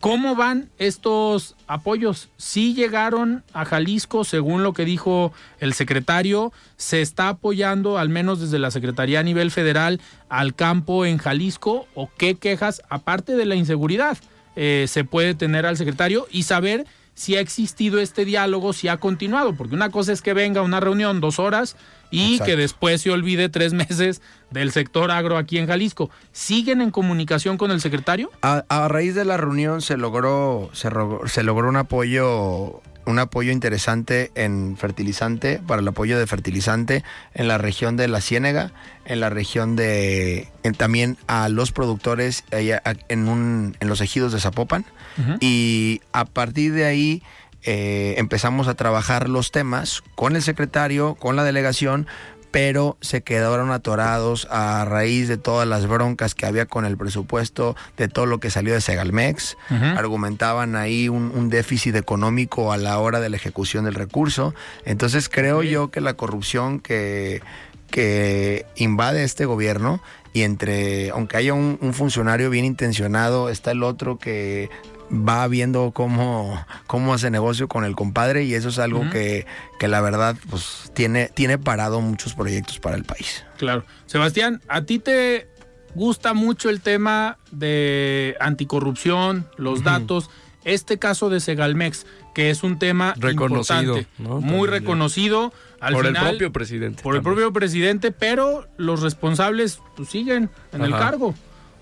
¿Cómo 0.00 0.36
van 0.36 0.70
estos 0.78 1.56
apoyos? 1.66 2.28
Sí 2.36 2.72
llegaron 2.72 3.42
a 3.52 3.64
Jalisco, 3.64 4.22
según 4.22 4.62
lo 4.62 4.72
que 4.72 4.84
dijo 4.84 5.32
el 5.58 5.74
secretario. 5.74 6.52
¿Se 6.76 7.00
está 7.00 7.28
apoyando, 7.30 7.98
al 7.98 8.08
menos 8.08 8.40
desde 8.40 8.60
la 8.60 8.70
Secretaría 8.70 9.18
a 9.18 9.24
nivel 9.24 9.50
federal, 9.50 10.00
al 10.28 10.54
campo 10.54 11.04
en 11.04 11.18
Jalisco? 11.18 11.88
¿O 11.96 12.08
qué 12.16 12.36
quejas, 12.36 12.80
aparte 12.88 13.34
de 13.34 13.44
la 13.44 13.56
inseguridad, 13.56 14.18
eh, 14.54 14.86
se 14.86 15.02
puede 15.02 15.34
tener 15.34 15.66
al 15.66 15.76
secretario 15.76 16.28
y 16.30 16.44
saber 16.44 16.86
si 17.18 17.34
ha 17.34 17.40
existido 17.40 17.98
este 17.98 18.24
diálogo, 18.24 18.72
si 18.72 18.86
ha 18.86 18.98
continuado, 18.98 19.52
porque 19.56 19.74
una 19.74 19.90
cosa 19.90 20.12
es 20.12 20.22
que 20.22 20.34
venga 20.34 20.62
una 20.62 20.78
reunión 20.78 21.20
dos 21.20 21.40
horas 21.40 21.74
y 22.12 22.34
Exacto. 22.34 22.44
que 22.44 22.56
después 22.56 23.00
se 23.02 23.10
olvide 23.10 23.48
tres 23.48 23.72
meses 23.74 24.22
del 24.52 24.70
sector 24.70 25.10
agro 25.10 25.36
aquí 25.36 25.58
en 25.58 25.66
Jalisco. 25.66 26.10
¿Siguen 26.30 26.80
en 26.80 26.92
comunicación 26.92 27.58
con 27.58 27.72
el 27.72 27.80
secretario? 27.80 28.30
A, 28.42 28.64
a 28.68 28.86
raíz 28.86 29.16
de 29.16 29.24
la 29.24 29.36
reunión 29.36 29.82
se 29.82 29.96
logró, 29.96 30.70
se, 30.74 30.90
se 31.26 31.42
logró 31.42 31.68
un 31.68 31.76
apoyo 31.76 32.82
un 33.04 33.18
apoyo 33.18 33.52
interesante 33.52 34.30
en 34.34 34.76
fertilizante, 34.76 35.62
para 35.66 35.80
el 35.80 35.88
apoyo 35.88 36.18
de 36.18 36.26
fertilizante 36.26 37.04
en 37.32 37.48
la 37.48 37.56
región 37.56 37.96
de 37.96 38.06
la 38.06 38.20
Ciénega, 38.20 38.70
en 39.06 39.20
la 39.20 39.30
región 39.30 39.76
de 39.76 40.48
en, 40.62 40.74
también 40.74 41.16
a 41.26 41.48
los 41.48 41.72
productores 41.72 42.44
en, 42.50 43.28
un, 43.28 43.76
en 43.80 43.88
los 43.88 44.02
ejidos 44.02 44.32
de 44.32 44.40
Zapopan. 44.40 44.84
Uh 45.18 45.22
-huh. 45.22 45.38
Y 45.40 46.00
a 46.12 46.24
partir 46.24 46.72
de 46.72 46.84
ahí 46.84 47.22
eh, 47.62 48.14
empezamos 48.18 48.68
a 48.68 48.74
trabajar 48.74 49.28
los 49.28 49.50
temas 49.50 50.02
con 50.14 50.36
el 50.36 50.42
secretario, 50.42 51.16
con 51.16 51.36
la 51.36 51.44
delegación, 51.44 52.06
pero 52.50 52.96
se 53.00 53.22
quedaron 53.22 53.70
atorados 53.70 54.46
a 54.50 54.84
raíz 54.84 55.28
de 55.28 55.36
todas 55.36 55.68
las 55.68 55.86
broncas 55.86 56.34
que 56.34 56.46
había 56.46 56.66
con 56.66 56.84
el 56.84 56.96
presupuesto, 56.96 57.76
de 57.96 58.08
todo 58.08 58.26
lo 58.26 58.40
que 58.40 58.50
salió 58.50 58.72
de 58.72 58.80
Segalmex. 58.80 59.56
Uh 59.70 59.74
-huh. 59.74 59.98
Argumentaban 59.98 60.76
ahí 60.76 61.08
un, 61.08 61.30
un, 61.34 61.50
déficit 61.50 61.94
económico 61.96 62.72
a 62.72 62.78
la 62.78 62.98
hora 62.98 63.20
de 63.20 63.28
la 63.28 63.36
ejecución 63.36 63.84
del 63.84 63.94
recurso. 63.94 64.54
Entonces 64.84 65.28
creo 65.28 65.62
sí. 65.62 65.68
yo 65.68 65.90
que 65.90 66.00
la 66.00 66.14
corrupción 66.14 66.80
que, 66.80 67.42
que 67.90 68.64
invade 68.76 69.24
este 69.24 69.44
gobierno 69.44 70.00
y 70.32 70.42
entre, 70.42 71.10
aunque 71.10 71.36
haya 71.36 71.54
un, 71.54 71.78
un 71.80 71.92
funcionario 71.92 72.48
bien 72.48 72.64
intencionado, 72.64 73.50
está 73.50 73.72
el 73.72 73.82
otro 73.82 74.18
que 74.18 74.70
va 75.10 75.46
viendo 75.48 75.92
cómo, 75.92 76.64
cómo 76.86 77.14
hace 77.14 77.30
negocio 77.30 77.68
con 77.68 77.84
el 77.84 77.96
compadre 77.96 78.44
y 78.44 78.54
eso 78.54 78.68
es 78.68 78.78
algo 78.78 79.08
que, 79.10 79.46
que 79.78 79.88
la 79.88 80.00
verdad 80.00 80.36
pues 80.50 80.90
tiene, 80.94 81.30
tiene 81.34 81.58
parado 81.58 82.00
muchos 82.00 82.34
proyectos 82.34 82.78
para 82.78 82.96
el 82.96 83.04
país. 83.04 83.44
Claro. 83.56 83.84
Sebastián, 84.06 84.60
¿a 84.68 84.82
ti 84.82 84.98
te 84.98 85.48
gusta 85.94 86.34
mucho 86.34 86.70
el 86.70 86.80
tema 86.80 87.38
de 87.50 88.36
anticorrupción, 88.40 89.48
los 89.56 89.82
datos? 89.82 90.30
Este 90.64 90.98
caso 90.98 91.30
de 91.30 91.40
Segalmex, 91.40 92.04
que 92.34 92.50
es 92.50 92.62
un 92.62 92.78
tema 92.78 93.14
Reconocido, 93.16 93.98
importante, 93.98 94.08
¿no? 94.18 94.40
muy 94.40 94.68
reconocido. 94.68 95.52
Al 95.80 95.94
Por 95.94 96.06
el 96.06 96.14
propio 96.14 96.52
presidente. 96.52 97.02
Por 97.02 97.14
el 97.14 97.22
propio 97.22 97.52
presidente, 97.52 98.10
pero 98.10 98.66
los 98.76 99.00
responsables 99.00 99.80
pues, 99.96 100.08
siguen 100.08 100.50
en 100.72 100.82
el 100.82 100.90
cargo. 100.90 101.34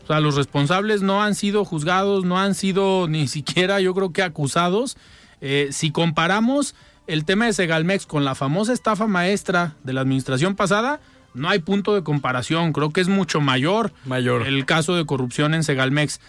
O 0.07 0.09
sea, 0.09 0.21
los 0.21 0.37
responsables 0.37 1.03
no 1.03 1.21
han 1.23 1.35
sido 1.35 1.65
juzgados, 1.65 2.25
no 2.25 2.39
han 2.39 2.55
sido 2.55 3.09
ni 3.09 3.27
siquiera, 3.27 3.81
yo 3.81 3.93
creo 3.95 4.13
que 4.13 4.23
acusados. 4.23 4.97
Eh, 5.41 5.69
si 5.73 5.91
comparamos 5.91 6.75
el 7.09 7.25
tema 7.25 7.47
de 7.47 7.53
Segalmex 7.53 8.07
con 8.07 8.25
la 8.25 8.35
famosa 8.35 8.73
estafa 8.73 9.07
maestra 9.09 9.75
de 9.83 9.93
la 9.93 10.01
administración 10.03 10.55
pasada, 10.55 11.01
no 11.35 11.49
hay 11.49 11.59
punto 11.59 11.95
de 11.95 12.03
comparación. 12.03 12.73
Creo 12.73 12.91
que 12.91 13.01
es 13.01 13.09
mucho 13.09 13.41
mayor, 13.41 13.93
Mayor. 14.05 14.47
el 14.47 14.65
caso 14.65 14.95
de 14.97 15.05
corrupción 15.05 15.55
en 15.55 15.63
Segalmex. 15.65 16.21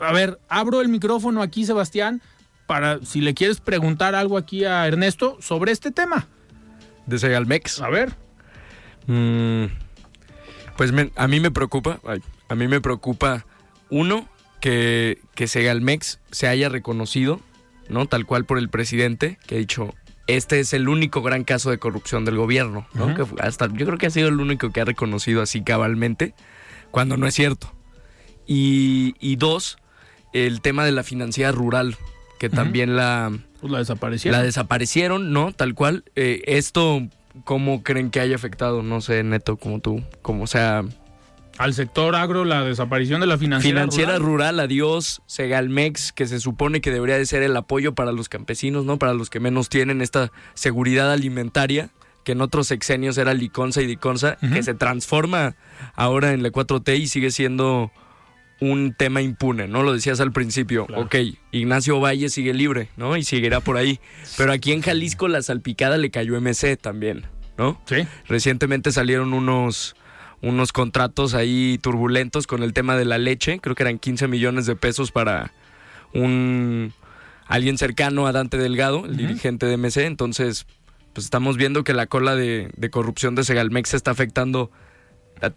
A 0.00 0.12
ver, 0.12 0.38
abro 0.48 0.80
el 0.80 0.88
micrófono 0.88 1.42
aquí, 1.42 1.66
Sebastián, 1.66 2.22
para 2.66 2.98
si 3.04 3.20
le 3.20 3.34
quieres 3.34 3.60
preguntar 3.60 4.14
algo 4.14 4.38
aquí 4.38 4.64
a 4.64 4.86
Ernesto 4.86 5.36
sobre 5.40 5.70
este 5.72 5.90
tema. 5.90 6.26
De 7.06 7.18
Segalmex. 7.18 7.80
A 7.82 7.90
ver. 7.90 8.14
Mm, 9.06 9.66
pues 10.76 10.92
me- 10.92 11.12
a 11.14 11.28
mí 11.28 11.40
me 11.40 11.50
preocupa, 11.50 12.00
ay, 12.06 12.22
a 12.48 12.54
mí 12.54 12.68
me 12.68 12.80
preocupa, 12.80 13.46
uno, 13.90 14.28
que, 14.60 15.20
que 15.34 15.46
Segalmex 15.46 16.20
se 16.30 16.48
haya 16.48 16.68
reconocido, 16.68 17.40
¿no? 17.88 18.06
Tal 18.06 18.26
cual 18.26 18.44
por 18.44 18.58
el 18.58 18.68
presidente, 18.68 19.38
que 19.46 19.56
ha 19.56 19.58
dicho, 19.58 19.94
este 20.26 20.60
es 20.60 20.72
el 20.72 20.88
único 20.88 21.22
gran 21.22 21.44
caso 21.44 21.70
de 21.70 21.78
corrupción 21.78 22.24
del 22.24 22.36
gobierno, 22.36 22.86
¿no? 22.94 23.14
Que 23.14 23.26
hasta, 23.40 23.66
yo 23.66 23.84
creo 23.86 23.98
que 23.98 24.06
ha 24.06 24.10
sido 24.10 24.28
el 24.28 24.40
único 24.40 24.70
que 24.70 24.80
ha 24.80 24.84
reconocido 24.84 25.42
así 25.42 25.62
cabalmente, 25.62 26.34
cuando 26.90 27.16
no 27.16 27.26
es 27.26 27.34
cierto. 27.34 27.72
Y, 28.46 29.14
y 29.20 29.36
dos, 29.36 29.78
el 30.32 30.60
tema 30.60 30.84
de 30.84 30.92
la 30.92 31.02
financiera 31.02 31.52
rural, 31.52 31.96
que 32.38 32.48
también 32.48 32.96
la... 32.96 33.32
Pues 33.60 33.72
la 33.72 33.78
desaparecieron. 33.78 34.38
La 34.38 34.44
desaparecieron, 34.44 35.32
¿no? 35.32 35.52
Tal 35.52 35.74
cual. 35.74 36.04
Eh, 36.16 36.42
esto, 36.46 37.06
¿cómo 37.44 37.82
creen 37.82 38.10
que 38.10 38.20
haya 38.20 38.34
afectado? 38.34 38.82
No 38.82 39.00
sé, 39.00 39.22
Neto, 39.22 39.56
como 39.56 39.80
tú. 39.80 40.02
Como 40.22 40.46
sea, 40.46 40.84
al 41.58 41.74
sector 41.74 42.16
agro 42.16 42.44
la 42.44 42.64
desaparición 42.64 43.20
de 43.20 43.26
la 43.26 43.38
financiera, 43.38 43.80
financiera 43.80 44.18
rural. 44.18 44.22
rural, 44.56 44.60
adiós, 44.60 45.22
Segalmex, 45.26 46.12
que 46.12 46.26
se 46.26 46.40
supone 46.40 46.80
que 46.80 46.90
debería 46.90 47.16
de 47.16 47.26
ser 47.26 47.42
el 47.42 47.56
apoyo 47.56 47.94
para 47.94 48.12
los 48.12 48.28
campesinos, 48.28 48.84
¿no? 48.84 48.98
Para 48.98 49.14
los 49.14 49.30
que 49.30 49.40
menos 49.40 49.68
tienen 49.68 50.00
esta 50.00 50.32
seguridad 50.54 51.12
alimentaria, 51.12 51.90
que 52.24 52.32
en 52.32 52.40
otros 52.40 52.66
sexenios 52.66 53.18
era 53.18 53.34
Liconza 53.34 53.82
y 53.82 53.86
Diconza, 53.86 54.36
que 54.36 54.62
se 54.62 54.74
transforma 54.74 55.56
ahora 55.94 56.32
en 56.32 56.42
la 56.42 56.50
4T 56.50 56.98
y 56.98 57.06
sigue 57.06 57.30
siendo 57.30 57.92
un 58.60 58.94
tema 58.94 59.20
impune, 59.20 59.68
¿no? 59.68 59.82
Lo 59.82 59.92
decías 59.92 60.20
al 60.20 60.32
principio. 60.32 60.86
Claro. 60.86 61.02
Ok, 61.02 61.16
Ignacio 61.52 62.00
Valle 62.00 62.28
sigue 62.30 62.54
libre, 62.54 62.88
¿no? 62.96 63.16
Y 63.16 63.24
seguirá 63.24 63.60
por 63.60 63.76
ahí. 63.76 64.00
Pero 64.36 64.52
aquí 64.52 64.72
en 64.72 64.80
Jalisco 64.80 65.28
la 65.28 65.42
salpicada 65.42 65.98
le 65.98 66.10
cayó 66.10 66.40
MC 66.40 66.76
también, 66.76 67.26
¿no? 67.58 67.80
Sí. 67.84 68.06
Recientemente 68.26 68.90
salieron 68.92 69.34
unos, 69.34 69.96
unos 70.44 70.72
contratos 70.72 71.34
ahí 71.34 71.78
turbulentos 71.82 72.46
con 72.46 72.62
el 72.62 72.72
tema 72.72 72.96
de 72.96 73.04
la 73.04 73.18
leche. 73.18 73.58
Creo 73.60 73.74
que 73.74 73.82
eran 73.82 73.98
15 73.98 74.28
millones 74.28 74.66
de 74.66 74.76
pesos 74.76 75.10
para 75.10 75.52
un 76.12 76.92
alguien 77.46 77.78
cercano 77.78 78.26
a 78.26 78.32
Dante 78.32 78.56
Delgado, 78.56 79.04
el 79.06 79.16
dirigente 79.16 79.66
de 79.66 79.76
MC. 79.76 80.04
Entonces, 80.04 80.66
pues 81.12 81.24
estamos 81.24 81.56
viendo 81.56 81.84
que 81.84 81.94
la 81.94 82.06
cola 82.06 82.34
de, 82.36 82.70
de 82.76 82.90
corrupción 82.90 83.34
de 83.34 83.44
Segalmex 83.44 83.94
está 83.94 84.10
afectando 84.10 84.70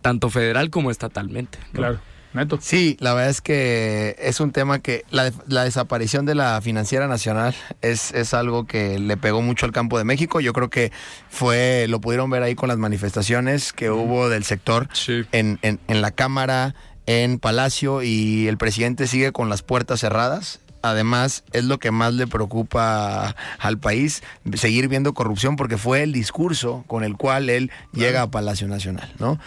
tanto 0.01 0.29
federal 0.29 0.69
como 0.69 0.91
estatalmente. 0.91 1.59
¿no? 1.73 1.79
Claro. 1.79 1.99
Neto. 2.37 2.57
Sí, 2.61 2.95
la 3.01 3.13
verdad 3.13 3.29
es 3.29 3.41
que 3.41 4.15
es 4.19 4.39
un 4.39 4.51
tema 4.51 4.79
que 4.79 5.03
la, 5.11 5.31
la 5.47 5.65
desaparición 5.65 6.25
de 6.25 6.35
la 6.35 6.61
financiera 6.61 7.07
nacional 7.07 7.53
es, 7.81 8.13
es 8.13 8.33
algo 8.33 8.65
que 8.65 8.97
le 8.99 9.17
pegó 9.17 9.41
mucho 9.41 9.65
al 9.65 9.71
campo 9.73 9.97
de 9.97 10.05
México. 10.05 10.39
Yo 10.39 10.53
creo 10.53 10.69
que 10.69 10.91
fue, 11.29 11.85
lo 11.89 11.99
pudieron 11.99 12.29
ver 12.29 12.43
ahí 12.43 12.55
con 12.55 12.69
las 12.69 12.77
manifestaciones 12.77 13.73
que 13.73 13.89
hubo 13.89 14.29
del 14.29 14.43
sector 14.43 14.87
Sí. 14.93 15.25
en, 15.31 15.59
en, 15.61 15.79
en 15.87 16.01
la 16.01 16.11
Cámara, 16.11 16.73
en 17.05 17.39
Palacio 17.39 18.03
y 18.03 18.47
el 18.47 18.57
presidente 18.57 19.07
sigue 19.07 19.31
con 19.31 19.49
las 19.49 19.61
puertas 19.63 19.99
cerradas. 19.99 20.59
Además, 20.83 21.43
es 21.53 21.65
lo 21.65 21.79
que 21.79 21.89
más 21.91 22.13
le 22.13 22.27
preocupa 22.27 23.35
al 23.59 23.77
país, 23.79 24.21
seguir 24.53 24.87
viendo 24.87 25.13
corrupción, 25.13 25.55
porque 25.55 25.75
fue 25.77 26.03
el 26.03 26.13
discurso 26.13 26.83
con 26.87 27.03
el 27.03 27.17
cual 27.17 27.49
él 27.49 27.71
llega 27.93 28.21
a 28.21 28.31
Palacio 28.31 28.67
Nacional, 28.67 29.11
¿no? 29.17 29.39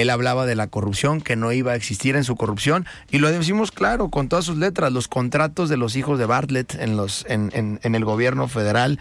Él 0.00 0.10
hablaba 0.10 0.46
de 0.46 0.54
la 0.54 0.66
corrupción, 0.66 1.20
que 1.20 1.36
no 1.36 1.52
iba 1.52 1.72
a 1.72 1.74
existir 1.74 2.16
en 2.16 2.24
su 2.24 2.36
corrupción, 2.36 2.86
y 3.10 3.18
lo 3.18 3.30
decimos 3.30 3.72
claro, 3.72 4.08
con 4.10 4.28
todas 4.28 4.44
sus 4.44 4.56
letras, 4.58 4.92
los 4.92 5.08
contratos 5.08 5.68
de 5.68 5.76
los 5.76 5.96
hijos 5.96 6.18
de 6.18 6.26
Bartlett 6.26 6.74
en, 6.74 6.96
los, 6.96 7.24
en, 7.28 7.50
en- 7.54 7.80
en 7.82 7.94
el 7.94 8.04
gobierno 8.04 8.46
federal, 8.48 8.98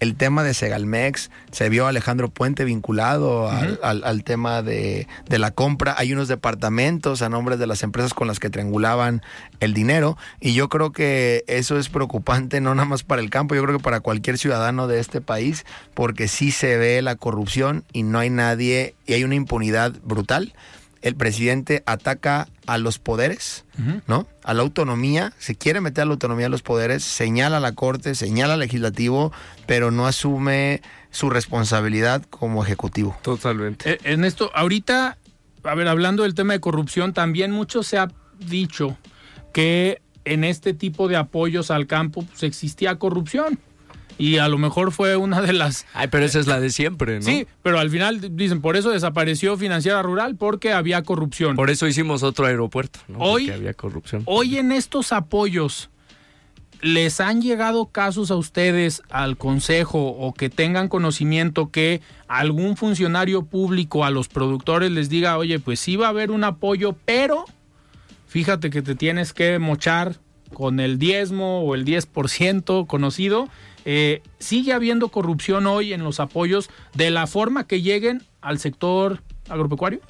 el 0.00 0.14
tema 0.14 0.42
de 0.42 0.54
Segalmex, 0.54 1.30
se 1.52 1.68
vio 1.68 1.86
a 1.86 1.88
Alejandro 1.88 2.28
Puente 2.28 2.64
vinculado 2.64 3.48
al, 3.50 3.78
al- 3.82 4.04
al 4.04 4.24
tema 4.24 4.62
de, 4.62 5.06
de 5.28 5.38
la 5.38 5.50
compra. 5.50 5.94
Hay 5.98 6.12
unos 6.12 6.28
departamentos 6.28 7.22
a 7.22 7.28
nombre 7.28 7.56
de 7.56 7.66
las 7.66 7.82
empresas 7.82 8.12
con 8.14 8.26
las 8.28 8.38
que 8.38 8.50
triangulaban 8.50 9.22
el 9.60 9.72
dinero. 9.74 10.16
Y 10.40 10.54
yo 10.54 10.68
creo 10.68 10.92
que 10.92 11.44
eso 11.46 11.78
es 11.78 11.88
preocupante, 11.88 12.60
no 12.60 12.74
nada 12.74 12.88
más 12.88 13.02
para 13.04 13.22
el 13.22 13.30
campo, 13.30 13.54
yo 13.54 13.62
creo 13.62 13.78
que 13.78 13.82
para 13.82 14.00
cualquier 14.00 14.38
ciudadano 14.38 14.86
de 14.86 15.00
este 15.00 15.20
país, 15.20 15.64
porque 15.94 16.28
sí 16.28 16.50
se 16.50 16.76
ve 16.76 17.00
la 17.02 17.16
corrupción 17.16 17.84
y 17.92 18.02
no 18.02 18.18
hay 18.18 18.30
nadie, 18.30 18.94
y 19.06 19.14
hay 19.14 19.24
una 19.24 19.34
impunidad 19.34 19.92
brutal. 20.02 20.52
El 21.02 21.14
presidente 21.14 21.82
ataca 21.86 22.48
a 22.66 22.78
los 22.78 22.98
poderes, 22.98 23.64
¿no? 24.06 24.26
A 24.42 24.54
la 24.54 24.62
autonomía, 24.62 25.32
se 25.38 25.54
quiere 25.54 25.80
meter 25.80 26.02
a 26.02 26.04
la 26.06 26.12
autonomía 26.12 26.46
de 26.46 26.50
los 26.50 26.62
poderes, 26.62 27.04
señala 27.04 27.58
a 27.58 27.60
la 27.60 27.72
Corte, 27.72 28.14
señala 28.14 28.54
al 28.54 28.60
legislativo, 28.60 29.32
pero 29.66 29.90
no 29.90 30.06
asume 30.06 30.82
su 31.10 31.30
responsabilidad 31.30 32.22
como 32.28 32.64
ejecutivo. 32.64 33.16
Totalmente. 33.22 33.92
Eh, 33.92 33.98
Ernesto, 34.04 34.50
ahorita, 34.54 35.16
a 35.62 35.74
ver, 35.74 35.88
hablando 35.88 36.24
del 36.24 36.34
tema 36.34 36.54
de 36.54 36.60
corrupción, 36.60 37.12
también 37.12 37.52
mucho 37.52 37.82
se 37.82 37.98
ha 37.98 38.08
dicho 38.38 38.98
que 39.52 40.02
en 40.26 40.44
este 40.44 40.74
tipo 40.74 41.08
de 41.08 41.16
apoyos 41.16 41.70
al 41.70 41.86
campo 41.86 42.22
pues, 42.22 42.42
existía 42.42 42.98
corrupción. 42.98 43.58
Y 44.18 44.38
a 44.38 44.48
lo 44.48 44.56
mejor 44.56 44.92
fue 44.92 45.16
una 45.16 45.42
de 45.42 45.52
las... 45.52 45.86
Ay, 45.92 46.08
pero 46.08 46.24
esa 46.24 46.38
es 46.38 46.46
la 46.46 46.58
de 46.58 46.70
siempre, 46.70 47.16
¿no? 47.16 47.22
Sí, 47.22 47.46
pero 47.62 47.78
al 47.78 47.90
final 47.90 48.34
dicen, 48.36 48.62
por 48.62 48.76
eso 48.76 48.90
desapareció 48.90 49.56
Financiera 49.58 50.00
Rural, 50.02 50.36
porque 50.36 50.72
había 50.72 51.02
corrupción. 51.02 51.54
Por 51.56 51.68
eso 51.70 51.86
hicimos 51.86 52.22
otro 52.22 52.46
aeropuerto, 52.46 53.00
¿no? 53.08 53.18
Hoy- 53.18 53.44
Porque 53.44 53.58
había 53.58 53.74
corrupción. 53.74 54.22
Hoy 54.24 54.56
en 54.56 54.72
estos 54.72 55.12
apoyos, 55.12 55.90
¿les 56.80 57.20
han 57.20 57.42
llegado 57.42 57.86
casos 57.86 58.30
a 58.30 58.36
ustedes 58.36 59.02
al 59.10 59.36
consejo 59.36 59.98
o 60.08 60.32
que 60.32 60.48
tengan 60.48 60.88
conocimiento 60.88 61.70
que 61.70 62.00
algún 62.26 62.76
funcionario 62.78 63.42
público 63.44 64.04
a 64.04 64.10
los 64.10 64.28
productores 64.28 64.90
les 64.90 65.08
diga, 65.10 65.36
oye, 65.36 65.58
pues 65.58 65.78
sí 65.80 65.96
va 65.96 66.06
a 66.06 66.10
haber 66.10 66.30
un 66.30 66.44
apoyo, 66.44 66.96
pero 67.04 67.44
fíjate 68.28 68.70
que 68.70 68.82
te 68.82 68.94
tienes 68.94 69.32
que 69.32 69.58
mochar 69.58 70.16
con 70.54 70.80
el 70.80 70.98
diezmo 70.98 71.60
o 71.64 71.74
el 71.74 71.84
10% 71.84 72.86
conocido? 72.86 73.48
Eh, 73.88 74.20
¿Sigue 74.40 74.72
habiendo 74.72 75.08
corrupción 75.08 75.66
hoy 75.68 75.92
en 75.92 76.02
los 76.02 76.18
apoyos 76.18 76.68
de 76.94 77.10
la 77.10 77.28
forma 77.28 77.68
que 77.68 77.82
lleguen 77.82 78.22
al 78.40 78.58
sector 78.58 79.22
agropecuario? 79.48 80.00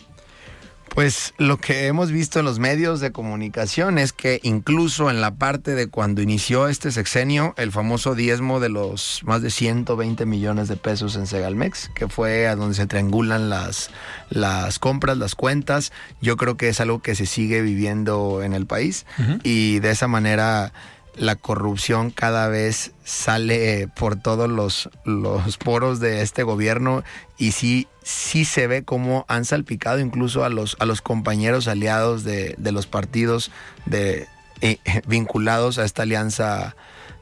Pues 0.96 1.34
lo 1.36 1.58
que 1.58 1.88
hemos 1.88 2.10
visto 2.10 2.38
en 2.38 2.46
los 2.46 2.58
medios 2.58 3.00
de 3.00 3.12
comunicación 3.12 3.98
es 3.98 4.14
que 4.14 4.40
incluso 4.42 5.10
en 5.10 5.20
la 5.20 5.34
parte 5.34 5.74
de 5.74 5.88
cuando 5.88 6.22
inició 6.22 6.68
este 6.68 6.90
sexenio, 6.90 7.52
el 7.58 7.70
famoso 7.70 8.14
diezmo 8.14 8.60
de 8.60 8.70
los 8.70 9.20
más 9.22 9.42
de 9.42 9.50
120 9.50 10.24
millones 10.24 10.68
de 10.68 10.76
pesos 10.76 11.14
en 11.16 11.26
Segalmex, 11.26 11.90
que 11.94 12.08
fue 12.08 12.48
a 12.48 12.56
donde 12.56 12.76
se 12.76 12.86
triangulan 12.86 13.50
las, 13.50 13.90
las 14.30 14.78
compras, 14.78 15.18
las 15.18 15.34
cuentas, 15.34 15.92
yo 16.22 16.38
creo 16.38 16.56
que 16.56 16.70
es 16.70 16.80
algo 16.80 17.02
que 17.02 17.14
se 17.14 17.26
sigue 17.26 17.60
viviendo 17.60 18.42
en 18.42 18.54
el 18.54 18.64
país 18.64 19.04
y 19.42 19.80
de 19.80 19.90
esa 19.90 20.08
manera 20.08 20.72
la 21.16 21.36
corrupción 21.36 22.10
cada 22.10 22.48
vez 22.48 22.92
sale 23.04 23.88
por 23.88 24.16
todos 24.16 24.50
los, 24.50 24.90
los 25.04 25.56
poros 25.56 26.00
de 26.00 26.22
este 26.22 26.42
gobierno 26.42 27.02
y 27.38 27.52
sí, 27.52 27.88
sí 28.02 28.44
se 28.44 28.66
ve 28.66 28.84
cómo 28.84 29.24
han 29.28 29.44
salpicado 29.44 30.00
incluso 30.00 30.44
a 30.44 30.48
los, 30.48 30.76
a 30.78 30.84
los 30.84 31.00
compañeros 31.00 31.68
aliados 31.68 32.24
de, 32.24 32.54
de 32.58 32.72
los 32.72 32.86
partidos 32.86 33.50
de, 33.86 34.26
eh, 34.60 34.78
vinculados 35.06 35.78
a 35.78 35.84
esta 35.84 36.02
alianza 36.02 36.76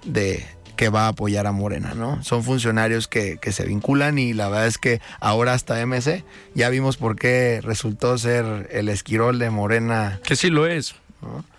de 0.04 0.44
que 0.76 0.88
va 0.88 1.04
a 1.04 1.08
apoyar 1.08 1.46
a 1.46 1.52
Morena, 1.52 1.94
¿no? 1.94 2.20
Son 2.24 2.42
funcionarios 2.42 3.06
que, 3.06 3.38
que 3.38 3.52
se 3.52 3.64
vinculan 3.64 4.18
y 4.18 4.32
la 4.32 4.48
verdad 4.48 4.66
es 4.66 4.78
que 4.78 5.00
ahora 5.20 5.52
hasta 5.52 5.84
MC 5.86 6.24
ya 6.54 6.68
vimos 6.68 6.96
por 6.96 7.14
qué 7.16 7.60
resultó 7.62 8.18
ser 8.18 8.68
el 8.72 8.88
esquirol 8.88 9.38
de 9.38 9.50
Morena 9.50 10.20
Que 10.24 10.34
sí 10.34 10.50
lo 10.50 10.66
es. 10.66 10.96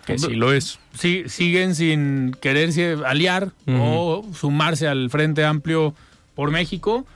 Que 0.04 0.18
sí 0.18 0.34
lo 0.34 0.52
es. 0.52 0.78
Sí, 0.94 1.24
siguen 1.26 1.74
sin 1.74 2.36
quererse 2.40 2.96
aliar 3.04 3.52
o 3.66 4.24
sumarse 4.34 4.88
al 4.88 5.10
Frente 5.10 5.44
Amplio 5.44 5.94
por 6.34 6.50
México. 6.50 7.06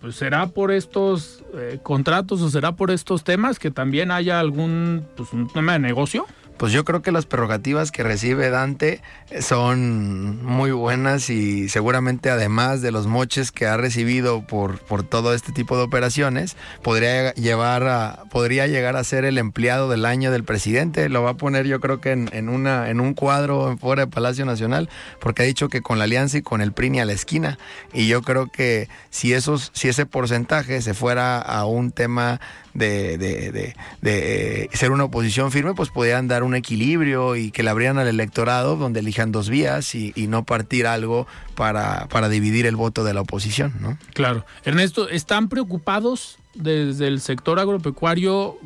Pues 0.00 0.14
será 0.14 0.46
por 0.46 0.70
estos 0.70 1.42
eh, 1.54 1.80
contratos 1.82 2.40
o 2.40 2.50
será 2.50 2.72
por 2.72 2.92
estos 2.92 3.24
temas 3.24 3.58
que 3.58 3.72
también 3.72 4.12
haya 4.12 4.38
algún 4.38 5.04
pues, 5.16 5.32
un 5.32 5.48
tema 5.48 5.72
de 5.72 5.80
negocio 5.80 6.24
pues 6.58 6.72
yo 6.72 6.84
creo 6.84 7.02
que 7.02 7.12
las 7.12 7.26
prerrogativas 7.26 7.92
que 7.92 8.02
recibe 8.02 8.50
Dante 8.50 9.00
son 9.40 10.44
muy 10.44 10.72
buenas 10.72 11.30
y 11.30 11.68
seguramente 11.68 12.30
además 12.30 12.82
de 12.82 12.90
los 12.90 13.06
moches 13.06 13.52
que 13.52 13.66
ha 13.66 13.76
recibido 13.76 14.46
por, 14.46 14.80
por 14.80 15.02
todo 15.02 15.34
este 15.34 15.52
tipo 15.52 15.76
de 15.76 15.84
operaciones, 15.84 16.56
podría, 16.82 17.32
llevar 17.34 17.84
a, 17.84 18.24
podría 18.30 18.66
llegar 18.66 18.96
a 18.96 19.04
ser 19.04 19.24
el 19.24 19.38
empleado 19.38 19.88
del 19.88 20.04
año 20.04 20.30
del 20.30 20.44
presidente. 20.44 21.08
Lo 21.08 21.22
va 21.22 21.30
a 21.30 21.36
poner 21.36 21.66
yo 21.66 21.80
creo 21.80 22.00
que 22.00 22.12
en, 22.12 22.48
una, 22.48 22.90
en 22.90 23.00
un 23.00 23.14
cuadro 23.14 23.76
fuera 23.78 24.06
de 24.06 24.10
Palacio 24.10 24.44
Nacional, 24.44 24.88
porque 25.20 25.42
ha 25.42 25.46
dicho 25.46 25.68
que 25.68 25.80
con 25.80 25.98
la 25.98 26.04
alianza 26.04 26.38
y 26.38 26.42
con 26.42 26.60
el 26.60 26.72
PRI 26.72 26.90
ni 26.90 27.00
a 27.00 27.04
la 27.04 27.12
esquina. 27.12 27.58
Y 27.92 28.08
yo 28.08 28.22
creo 28.22 28.50
que 28.50 28.88
si, 29.10 29.32
esos, 29.32 29.70
si 29.74 29.88
ese 29.88 30.06
porcentaje 30.06 30.82
se 30.82 30.94
fuera 30.94 31.38
a 31.40 31.64
un 31.66 31.92
tema 31.92 32.40
de, 32.78 33.18
de, 33.18 33.74
de, 34.00 34.70
ser 34.72 34.90
una 34.90 35.04
oposición 35.04 35.50
firme, 35.50 35.74
pues 35.74 35.90
podrían 35.90 36.28
dar 36.28 36.42
un 36.42 36.54
equilibrio 36.54 37.36
y 37.36 37.50
que 37.50 37.62
le 37.62 37.70
abrieran 37.70 37.98
al 37.98 38.08
electorado 38.08 38.76
donde 38.76 39.00
elijan 39.00 39.32
dos 39.32 39.48
vías 39.48 39.94
y, 39.94 40.12
no 40.28 40.44
partir 40.44 40.86
algo 40.86 41.26
para, 41.54 42.06
para, 42.08 42.28
dividir 42.28 42.66
el 42.66 42.76
voto 42.76 43.02
de 43.02 43.14
la 43.14 43.22
oposición, 43.22 43.72
¿no? 43.80 43.98
Claro. 44.12 44.44
Ernesto, 44.64 45.08
¿están 45.08 45.48
preocupados 45.48 46.38
desde 46.54 47.08
el 47.08 47.20
sector 47.20 47.58
agropecuario 47.58 48.58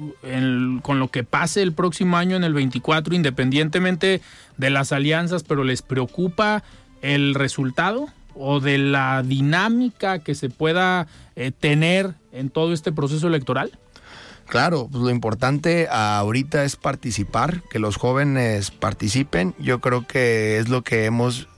con 0.82 0.98
lo 0.98 1.08
que 1.08 1.24
pase 1.24 1.62
el 1.62 1.72
próximo 1.72 2.16
año 2.16 2.36
en 2.36 2.44
el 2.44 2.52
24, 2.52 3.14
independientemente 3.14 4.20
de 4.56 4.70
las 4.70 4.92
alianzas, 4.92 5.44
pero 5.44 5.62
les 5.62 5.82
preocupa 5.82 6.64
el 7.00 7.34
resultado? 7.34 8.08
o 8.34 8.60
de 8.60 8.78
la 8.78 9.22
dinámica 9.22 10.18
que 10.18 10.34
se 10.34 10.48
pueda 10.48 11.06
eh, 11.36 11.50
tener 11.50 12.14
en 12.32 12.50
todo 12.50 12.72
este 12.72 12.92
proceso 12.92 13.26
electoral? 13.28 13.78
Claro, 14.52 14.86
pues 14.92 15.02
lo 15.02 15.08
importante 15.08 15.88
ahorita 15.90 16.64
es 16.64 16.76
participar, 16.76 17.62
que 17.70 17.78
los 17.78 17.96
jóvenes 17.96 18.70
participen. 18.70 19.54
Yo 19.58 19.80
creo 19.80 20.06
que 20.06 20.58
es 20.58 20.68
lo 20.68 20.82
que 20.82 21.06
hemos 21.06 21.48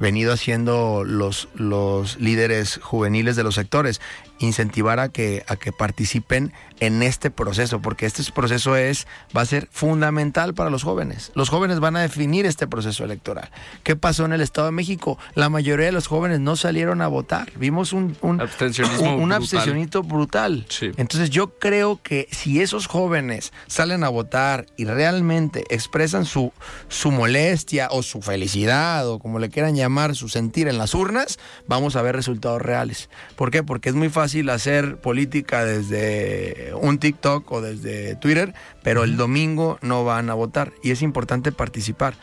venido 0.00 0.32
haciendo 0.32 1.04
los, 1.04 1.50
los 1.54 2.18
líderes 2.18 2.80
juveniles 2.82 3.36
de 3.36 3.44
los 3.44 3.56
sectores 3.56 4.00
incentivar 4.38 5.00
a 5.00 5.08
que, 5.08 5.44
a 5.48 5.56
que 5.56 5.72
participen 5.72 6.52
en 6.80 7.02
este 7.02 7.30
proceso, 7.30 7.80
porque 7.80 8.06
este 8.06 8.22
proceso 8.32 8.76
es, 8.76 9.06
va 9.36 9.40
a 9.40 9.46
ser 9.46 9.68
fundamental 9.72 10.54
para 10.54 10.70
los 10.70 10.84
jóvenes. 10.84 11.32
Los 11.34 11.48
jóvenes 11.48 11.80
van 11.80 11.96
a 11.96 12.00
definir 12.00 12.46
este 12.46 12.66
proceso 12.66 13.04
electoral. 13.04 13.50
¿Qué 13.82 13.96
pasó 13.96 14.24
en 14.24 14.32
el 14.32 14.40
Estado 14.40 14.68
de 14.68 14.72
México? 14.72 15.18
La 15.34 15.48
mayoría 15.48 15.86
de 15.86 15.92
los 15.92 16.06
jóvenes 16.06 16.40
no 16.40 16.56
salieron 16.56 17.02
a 17.02 17.08
votar. 17.08 17.50
Vimos 17.56 17.92
un, 17.92 18.16
un, 18.22 18.40
abstencionismo 18.40 20.02
brutal. 20.02 20.66
Entonces 20.96 21.30
yo 21.30 21.58
creo 21.58 22.00
que 22.02 22.28
si 22.30 22.60
esos 22.60 22.86
jóvenes 22.86 23.52
salen 23.66 24.04
a 24.04 24.08
votar 24.08 24.66
y 24.76 24.84
realmente 24.84 25.64
expresan 25.70 26.24
su, 26.24 26.52
su 26.88 27.10
molestia 27.10 27.88
o 27.90 28.02
su 28.02 28.22
felicidad 28.22 29.08
o 29.08 29.18
como 29.18 29.38
le 29.38 29.48
quieran 29.48 29.74
llamar, 29.74 30.14
su 30.14 30.28
sentir 30.28 30.68
en 30.68 30.78
las 30.78 30.94
urnas, 30.94 31.38
vamos 31.66 31.96
a 31.96 32.02
ver 32.02 32.14
resultados 32.14 32.62
reales. 32.62 33.08
¿Por 33.36 33.50
qué? 33.50 33.62
Porque 33.62 33.88
es 33.88 33.94
muy 33.94 34.08
fácil 34.08 34.27
hacer 34.50 34.96
política 34.98 35.64
desde 35.64 36.72
un 36.80 36.98
TikTok 36.98 37.50
o 37.50 37.60
desde 37.60 38.16
Twitter, 38.16 38.54
pero 38.82 39.04
el 39.04 39.16
domingo 39.16 39.78
no 39.82 40.04
van 40.04 40.30
a 40.30 40.34
votar 40.34 40.72
y 40.82 40.90
es 40.90 41.02
importante 41.02 41.52
participar. 41.52 42.14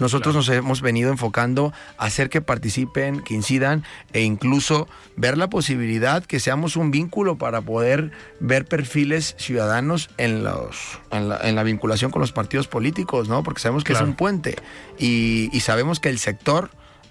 Nosotros 0.00 0.34
nos 0.34 0.48
hemos 0.48 0.80
venido 0.80 1.10
enfocando 1.10 1.74
a 1.98 2.06
hacer 2.06 2.30
que 2.30 2.40
participen, 2.40 3.20
que 3.20 3.34
incidan 3.34 3.84
e 4.14 4.22
incluso 4.22 4.88
ver 5.14 5.36
la 5.36 5.50
posibilidad 5.50 6.24
que 6.24 6.40
seamos 6.40 6.76
un 6.76 6.90
vínculo 6.90 7.36
para 7.36 7.60
poder 7.60 8.10
ver 8.40 8.64
perfiles 8.64 9.34
ciudadanos 9.38 10.08
en, 10.16 10.42
los, 10.42 10.98
en, 11.10 11.54
la, 11.54 11.62
vinculación 11.62 12.10
con 12.10 12.20
los 12.20 12.32
partidos 12.32 12.66
políticos, 12.66 13.28
¿no? 13.28 13.42
Porque 13.42 13.60
sabemos 13.60 13.84
que 13.84 13.92
es 13.92 14.00
un 14.00 14.14
puente 14.14 14.56
y, 14.98 15.50
y 15.52 15.60
sabemos 15.60 16.00
que 16.00 16.08
el 16.08 16.18
sector 16.18 16.70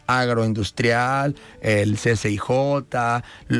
agroindustrial, 0.09 1.35
el 1.61 1.97
CCIJ, 1.97 2.49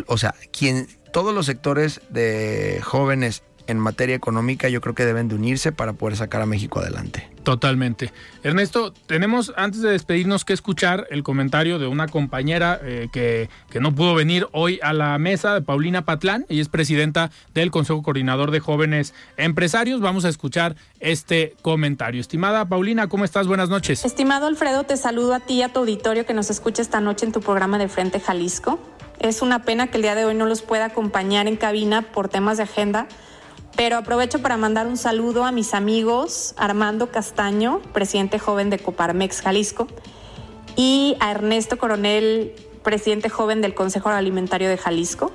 o 0.07 0.17
sea, 0.17 0.33
quien, 0.51 0.87
todos 1.11 1.33
los 1.33 1.45
sectores 1.45 2.01
de 2.09 2.81
jóvenes 2.83 3.43
en 3.69 3.79
materia 3.79 4.15
económica 4.15 4.67
yo 4.67 4.81
creo 4.81 4.95
que 4.95 5.05
deben 5.05 5.27
de 5.27 5.35
unirse 5.35 5.71
para 5.71 5.93
poder 5.93 6.17
sacar 6.17 6.41
a 6.41 6.45
México 6.45 6.79
adelante. 6.79 7.29
Totalmente. 7.43 8.11
Ernesto, 8.43 8.93
tenemos 9.05 9.53
antes 9.55 9.81
de 9.81 9.91
despedirnos 9.91 10.43
que 10.43 10.53
escuchar 10.53 11.07
el 11.09 11.23
comentario 11.23 11.79
de 11.79 11.87
una 11.87 12.07
compañera 12.07 12.79
eh, 12.83 13.09
que, 13.11 13.49
que, 13.69 13.79
no 13.79 13.93
pudo 13.93 14.13
venir 14.13 14.47
hoy 14.51 14.79
a 14.83 14.93
la 14.93 15.17
mesa, 15.17 15.53
de 15.53 15.61
Paulina 15.61 16.03
Patlán. 16.03 16.45
Ella 16.49 16.61
es 16.61 16.69
presidenta 16.69 17.31
del 17.53 17.71
Consejo 17.71 18.03
Coordinador 18.03 18.51
de 18.51 18.59
Jóvenes 18.59 19.13
Empresarios. 19.37 20.01
Vamos 20.01 20.25
a 20.25 20.29
escuchar 20.29 20.75
este 20.99 21.55
comentario. 21.61 22.21
Estimada 22.21 22.65
Paulina, 22.65 23.07
¿cómo 23.07 23.23
estás? 23.23 23.47
Buenas 23.47 23.69
noches. 23.69 24.03
Estimado 24.03 24.47
Alfredo, 24.47 24.83
te 24.83 24.97
saludo 24.97 25.33
a 25.33 25.39
ti 25.39 25.55
y 25.55 25.61
a 25.61 25.69
tu 25.69 25.79
auditorio 25.79 26.25
que 26.25 26.33
nos 26.33 26.49
escucha 26.49 26.81
esta 26.81 27.01
noche 27.01 27.25
en 27.25 27.31
tu 27.31 27.41
programa 27.41 27.77
de 27.77 27.87
Frente 27.87 28.19
Jalisco. 28.19 28.79
Es 29.19 29.41
una 29.41 29.63
pena 29.63 29.87
que 29.87 29.97
el 29.97 30.03
día 30.03 30.15
de 30.15 30.25
hoy 30.25 30.33
no 30.33 30.45
los 30.45 30.61
pueda 30.61 30.85
acompañar 30.85 31.47
en 31.47 31.57
cabina 31.57 32.03
por 32.03 32.29
temas 32.29 32.57
de 32.57 32.63
agenda 32.63 33.07
pero 33.79 33.95
aprovecho 33.95 34.41
para 34.41 34.57
mandar 34.57 34.87
un 34.87 34.97
saludo 34.97 35.45
a 35.45 35.53
mis 35.53 35.73
amigos 35.73 36.53
Armando 36.57 37.11
Castaño, 37.11 37.79
presidente 37.93 38.37
joven 38.37 38.69
de 38.69 38.77
Coparmex 38.77 39.39
Jalisco, 39.39 39.87
y 40.75 41.15
a 41.21 41.31
Ernesto 41.31 41.77
Coronel, 41.77 42.53
presidente 42.83 43.29
joven 43.29 43.61
del 43.61 43.73
Consejo 43.73 44.09
Alimentario 44.09 44.67
de 44.67 44.77
Jalisco. 44.77 45.31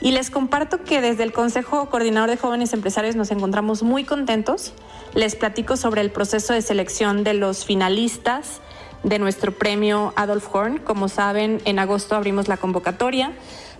Y 0.00 0.12
les 0.12 0.30
comparto 0.30 0.84
que 0.84 1.00
desde 1.00 1.24
el 1.24 1.32
Consejo 1.32 1.90
Coordinador 1.90 2.30
de 2.30 2.36
Jóvenes 2.36 2.72
Empresarios 2.72 3.16
nos 3.16 3.32
encontramos 3.32 3.82
muy 3.82 4.04
contentos. 4.04 4.72
Les 5.14 5.34
platico 5.34 5.76
sobre 5.76 6.02
el 6.02 6.12
proceso 6.12 6.52
de 6.52 6.62
selección 6.62 7.24
de 7.24 7.34
los 7.34 7.64
finalistas 7.64 8.60
de 9.02 9.18
nuestro 9.18 9.50
premio 9.50 10.12
Adolf 10.14 10.54
Horn. 10.54 10.78
Como 10.78 11.08
saben, 11.08 11.60
en 11.64 11.80
agosto 11.80 12.14
abrimos 12.14 12.46
la 12.46 12.58
convocatoria 12.58 13.32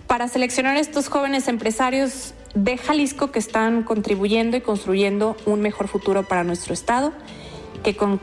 para 0.07 0.27
seleccionar 0.29 0.77
a 0.77 0.79
estos 0.79 1.09
jóvenes 1.09 1.47
empresarios 1.47 2.33
de 2.55 2.77
Jalisco 2.77 3.31
que 3.31 3.39
están 3.39 3.83
contribuyendo 3.83 4.57
y 4.57 4.61
construyendo 4.61 5.35
un 5.45 5.61
mejor 5.61 5.87
futuro 5.87 6.23
para 6.23 6.43
nuestro 6.43 6.73
Estado, 6.73 7.11
que 7.83 7.95
con, 7.95 8.19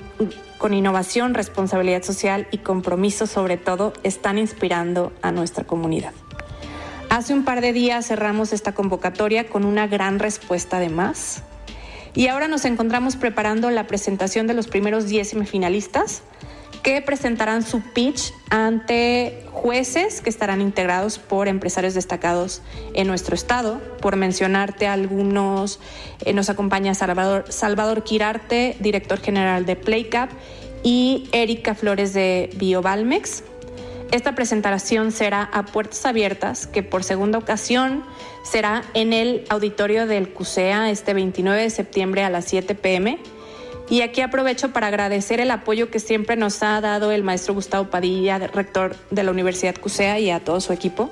innovación, 0.72 1.34
responsabilidad 1.34 2.02
social 2.02 2.48
y 2.50 2.58
compromiso 2.58 3.26
sobre 3.26 3.58
todo 3.58 3.92
están 4.02 4.38
inspirando 4.38 5.12
a 5.20 5.30
nuestra 5.30 5.64
comunidad. 5.64 6.12
Hace 7.10 7.34
un 7.34 7.44
par 7.44 7.60
de 7.60 7.74
días 7.74 8.06
cerramos 8.06 8.52
esta 8.54 8.72
convocatoria 8.72 9.46
con 9.46 9.66
una 9.66 9.86
gran 9.86 10.18
respuesta 10.18 10.80
de 10.80 10.88
más 10.88 11.42
y 12.14 12.28
ahora 12.28 12.48
nos 12.48 12.64
encontramos 12.64 13.16
preparando 13.16 13.70
la 13.70 13.86
presentación 13.86 14.46
de 14.46 14.54
los 14.54 14.68
primeros 14.68 15.06
10 15.06 15.28
semifinalistas 15.28 16.22
que 16.84 17.00
presentarán 17.00 17.62
su 17.62 17.80
pitch 17.80 18.34
ante 18.50 19.42
jueces 19.50 20.20
que 20.20 20.28
estarán 20.28 20.60
integrados 20.60 21.18
por 21.18 21.48
empresarios 21.48 21.94
destacados 21.94 22.60
en 22.92 23.06
nuestro 23.06 23.34
estado. 23.34 23.80
Por 24.02 24.16
mencionarte 24.16 24.86
algunos, 24.86 25.80
eh, 26.26 26.34
nos 26.34 26.50
acompaña 26.50 26.94
Salvador, 26.94 27.46
Salvador 27.48 28.04
Quirarte, 28.04 28.76
director 28.80 29.18
general 29.18 29.64
de 29.64 29.76
PlayCap, 29.76 30.30
y 30.82 31.30
Erika 31.32 31.74
Flores 31.74 32.12
de 32.12 32.50
BioValmex. 32.56 33.42
Esta 34.12 34.34
presentación 34.34 35.10
será 35.10 35.42
a 35.42 35.64
puertas 35.64 36.04
abiertas, 36.04 36.66
que 36.66 36.82
por 36.82 37.02
segunda 37.02 37.38
ocasión 37.38 38.04
será 38.44 38.84
en 38.92 39.14
el 39.14 39.46
auditorio 39.48 40.06
del 40.06 40.28
CUSEA 40.28 40.90
este 40.90 41.14
29 41.14 41.62
de 41.62 41.70
septiembre 41.70 42.22
a 42.24 42.28
las 42.28 42.44
7 42.44 42.74
pm 42.74 43.18
y 43.90 44.00
aquí 44.00 44.22
aprovecho 44.22 44.72
para 44.72 44.86
agradecer 44.86 45.40
el 45.40 45.50
apoyo 45.50 45.90
que 45.90 46.00
siempre 46.00 46.36
nos 46.36 46.62
ha 46.62 46.80
dado 46.80 47.12
el 47.12 47.22
maestro 47.22 47.54
Gustavo 47.54 47.90
Padilla, 47.90 48.38
rector 48.38 48.96
de 49.10 49.22
la 49.22 49.30
Universidad 49.30 49.74
CUSEA 49.76 50.18
y 50.20 50.30
a 50.30 50.40
todo 50.40 50.60
su 50.60 50.72
equipo. 50.72 51.10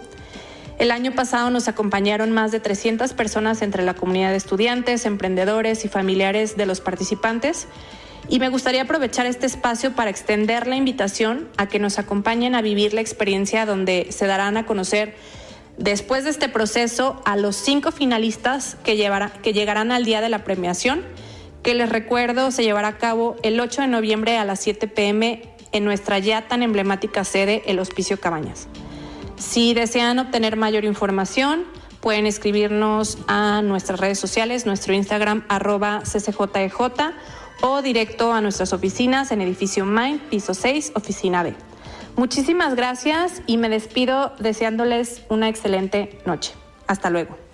El 0.78 0.90
año 0.90 1.12
pasado 1.12 1.50
nos 1.50 1.68
acompañaron 1.68 2.32
más 2.32 2.50
de 2.50 2.60
300 2.60 3.12
personas 3.12 3.62
entre 3.62 3.84
la 3.84 3.94
comunidad 3.94 4.30
de 4.30 4.36
estudiantes, 4.36 5.04
emprendedores 5.04 5.84
y 5.84 5.88
familiares 5.88 6.56
de 6.56 6.66
los 6.66 6.80
participantes. 6.80 7.68
Y 8.28 8.38
me 8.38 8.48
gustaría 8.48 8.82
aprovechar 8.82 9.26
este 9.26 9.46
espacio 9.46 9.92
para 9.92 10.10
extender 10.10 10.66
la 10.66 10.76
invitación 10.76 11.48
a 11.58 11.68
que 11.68 11.78
nos 11.78 11.98
acompañen 11.98 12.54
a 12.54 12.62
vivir 12.62 12.94
la 12.94 13.00
experiencia 13.00 13.66
donde 13.66 14.06
se 14.10 14.26
darán 14.26 14.56
a 14.56 14.64
conocer 14.64 15.14
después 15.76 16.24
de 16.24 16.30
este 16.30 16.48
proceso 16.48 17.20
a 17.26 17.36
los 17.36 17.54
cinco 17.56 17.92
finalistas 17.92 18.76
que, 18.82 18.96
que 19.42 19.52
llegarán 19.52 19.92
al 19.92 20.04
día 20.04 20.20
de 20.20 20.30
la 20.30 20.44
premiación 20.44 21.02
que 21.62 21.74
les 21.74 21.88
recuerdo 21.88 22.50
se 22.50 22.64
llevará 22.64 22.88
a 22.88 22.98
cabo 22.98 23.36
el 23.42 23.60
8 23.60 23.82
de 23.82 23.88
noviembre 23.88 24.36
a 24.36 24.44
las 24.44 24.60
7 24.60 24.88
pm 24.88 25.42
en 25.72 25.84
nuestra 25.84 26.18
ya 26.18 26.48
tan 26.48 26.62
emblemática 26.62 27.24
sede, 27.24 27.62
el 27.66 27.78
Hospicio 27.78 28.20
Cabañas. 28.20 28.68
Si 29.36 29.74
desean 29.74 30.18
obtener 30.18 30.56
mayor 30.56 30.84
información, 30.84 31.64
pueden 32.00 32.26
escribirnos 32.26 33.18
a 33.26 33.62
nuestras 33.62 34.00
redes 34.00 34.18
sociales, 34.18 34.66
nuestro 34.66 34.92
Instagram 34.92 35.44
arroba 35.48 36.02
ccjej 36.04 36.72
o 37.62 37.80
directo 37.80 38.32
a 38.32 38.40
nuestras 38.40 38.72
oficinas 38.72 39.30
en 39.30 39.40
edificio 39.40 39.86
Mind, 39.86 40.20
piso 40.28 40.52
6, 40.52 40.92
oficina 40.94 41.42
B. 41.42 41.54
Muchísimas 42.16 42.74
gracias 42.74 43.42
y 43.46 43.56
me 43.56 43.68
despido 43.68 44.32
deseándoles 44.38 45.22
una 45.30 45.48
excelente 45.48 46.18
noche. 46.26 46.52
Hasta 46.86 47.08
luego. 47.08 47.51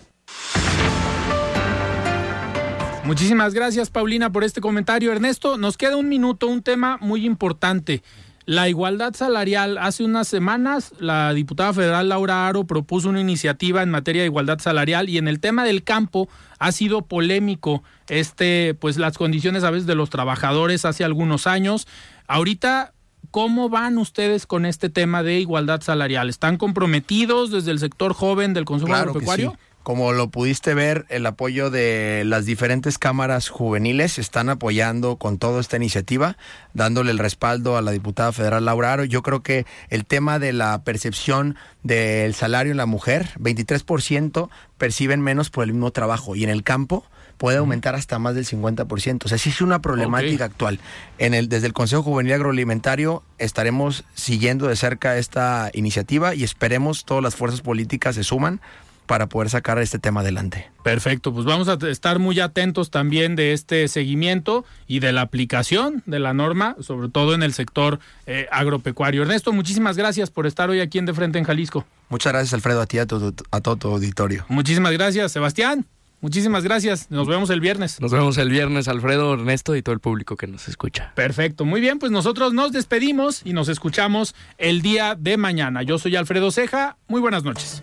Muchísimas 3.09 3.55
gracias, 3.55 3.89
Paulina, 3.89 4.31
por 4.31 4.45
este 4.45 4.61
comentario. 4.61 5.11
Ernesto, 5.11 5.57
nos 5.57 5.79
queda 5.79 5.97
un 5.97 6.11
minuto, 6.11 6.47
un 6.47 6.63
tema 6.63 6.99
muy 7.01 7.25
importante. 7.25 8.03
La 8.45 8.69
igualdad 8.69 9.15
salarial. 9.15 9.79
Hace 9.79 10.05
unas 10.05 10.29
semanas, 10.29 10.93
la 11.01 11.33
diputada 11.33 11.73
federal 11.73 12.11
Laura 12.11 12.47
Aro 12.47 12.65
propuso 12.65 13.09
una 13.09 13.23
iniciativa 13.23 13.83
en 13.83 13.91
materia 13.91 14.21
de 14.21 14.27
igualdad 14.27 14.59
salarial 14.59 15.09
y 15.09 15.17
en 15.17 15.27
el 15.27 15.41
tema 15.41 15.65
del 15.65 15.85
campo 15.85 16.29
ha 16.59 16.71
sido 16.71 17.01
polémico 17.01 17.83
este, 18.11 18.77
pues 18.79 18.99
las 18.99 19.17
condiciones 19.17 19.65
a 19.65 19.71
veces 19.71 19.87
de 19.87 19.95
los 19.95 20.11
trabajadores 20.11 20.85
hace 20.85 21.03
algunos 21.03 21.47
años. 21.47 21.89
Ahorita 22.27 22.93
¿Cómo 23.31 23.69
van 23.69 23.99
ustedes 23.99 24.47
con 24.47 24.65
este 24.65 24.89
tema 24.89 25.23
de 25.23 25.39
igualdad 25.39 25.83
salarial? 25.83 26.31
¿Están 26.31 26.57
comprometidos 26.57 27.51
desde 27.51 27.73
el 27.73 27.79
sector 27.79 28.15
joven 28.15 28.55
del 28.55 28.65
consumo 28.65 28.95
agropecuario? 28.95 29.59
Como 29.83 30.13
lo 30.13 30.29
pudiste 30.29 30.75
ver, 30.75 31.07
el 31.09 31.25
apoyo 31.25 31.71
de 31.71 32.23
las 32.27 32.45
diferentes 32.45 32.99
cámaras 32.99 33.49
juveniles 33.49 34.19
están 34.19 34.51
apoyando 34.51 35.17
con 35.17 35.39
toda 35.39 35.61
esta 35.61 35.77
iniciativa, 35.77 36.37
dándole 36.75 37.11
el 37.11 37.19
respaldo 37.19 37.77
a 37.77 37.83
la 37.83 37.91
diputada 37.91 38.33
federal 38.33 38.67
Laura 38.67 38.93
Aro. 38.93 39.05
Yo 39.05 39.23
creo 39.23 39.43
que 39.43 39.65
el 39.89 40.05
tema 40.05 40.39
de 40.39 40.53
la 40.53 40.85
percepción 40.85 41.57
del 41.83 42.35
salario 42.35 42.71
en 42.71 42.77
la 42.77 42.87
mujer, 42.87 43.31
23% 43.39 44.51
perciben 44.77 45.23
menos 45.23 45.49
por 45.49 45.65
el 45.65 45.73
mismo 45.73 45.91
trabajo 45.91 46.37
y 46.37 46.45
en 46.45 46.51
el 46.51 46.65
campo 46.65 47.05
puede 47.39 47.59
aumentar 47.59 47.95
hasta 47.95 48.19
más 48.19 48.35
del 48.35 48.45
50%. 48.45 49.25
O 49.25 49.29
sea, 49.29 49.39
sí 49.39 49.49
es 49.49 49.63
una 49.63 49.81
problemática 49.81 50.45
actual. 50.45 50.81
En 51.19 51.33
el, 51.33 51.49
desde 51.49 51.69
el 51.69 51.73
Consejo 51.73 52.03
Juvenil 52.03 52.35
Agroalimentario 52.35 53.23
estaremos 53.39 54.05
siguiendo 54.15 54.67
de 54.67 54.77
cerca 54.77 55.17
esta 55.17 55.71
iniciativa 55.73 56.35
y 56.35 56.45
esperemos 56.45 57.05
todas 57.05 57.23
las 57.23 57.37
fuerzas 57.37 57.63
políticas 57.63 58.17
se 58.17 58.25
suman 58.25 58.61
para 59.09 59.27
poder 59.27 59.51
sacar 59.51 59.79
este 59.79 59.99
tema 59.99 60.21
adelante. 60.21 60.71
Perfecto, 60.85 61.33
pues 61.33 61.45
vamos 61.45 61.67
a 61.67 61.79
estar 61.89 62.21
muy 62.21 62.39
atentos 62.39 62.91
también 62.93 63.35
de 63.35 63.53
este 63.53 63.89
seguimiento 63.89 64.65
y 64.87 65.01
de 65.01 65.13
la 65.13 65.23
aplicación 65.23 66.05
de 66.07 66.21
la 66.21 66.35
norma, 66.35 66.77
sobre 66.81 67.09
todo 67.09 67.35
en 67.35 67.43
el 67.43 67.55
sector 67.55 67.99
eh, 68.27 68.47
agropecuario. 68.53 69.23
Ernesto, 69.23 69.53
muchísimas 69.53 69.97
gracias 69.97 70.31
por 70.31 70.47
estar 70.47 70.71
hoy 70.71 70.81
aquí 70.81 70.99
en 70.99 71.07
De 71.07 71.15
Frente 71.15 71.39
en 71.39 71.45
Jalisco. 71.45 71.85
Muchas 72.11 72.33
gracias, 72.33 72.55
Alfredo, 72.55 72.83
a 72.83 72.87
ti 72.87 72.99
y 72.99 73.01
a, 73.01 73.03
a 73.03 73.61
todo 73.61 73.77
tu 73.77 73.89
auditorio. 73.89 74.45
Muchísimas 74.49 74.93
gracias, 74.93 75.33
Sebastián. 75.33 75.87
Muchísimas 76.21 76.65
gracias. 76.65 77.11
Nos 77.11 77.29
vemos 77.29 77.49
el 77.49 77.61
viernes. 77.61 78.01
Nos 78.01 78.13
vemos 78.13 78.37
el 78.39 78.51
viernes, 78.51 78.89
Alfredo, 78.89 79.35
Ernesto 79.35 79.75
y 79.75 79.83
todo 79.83 79.95
el 79.95 80.01
público 80.01 80.37
que 80.37 80.49
nos 80.49 80.69
escucha. 80.69 81.13
Perfecto. 81.15 81.65
Muy 81.65 81.81
bien, 81.81 81.99
pues 81.99 82.13
nosotros 82.13 82.53
nos 82.53 82.73
despedimos 82.73 83.41
y 83.45 83.53
nos 83.53 83.69
escuchamos 83.69 84.35
el 84.59 84.83
día 84.83 85.15
de 85.15 85.37
mañana. 85.37 85.83
Yo 85.83 85.97
soy 85.99 86.17
Alfredo 86.17 86.51
Ceja. 86.51 86.97
Muy 87.07 87.21
buenas 87.21 87.45
noches. 87.45 87.83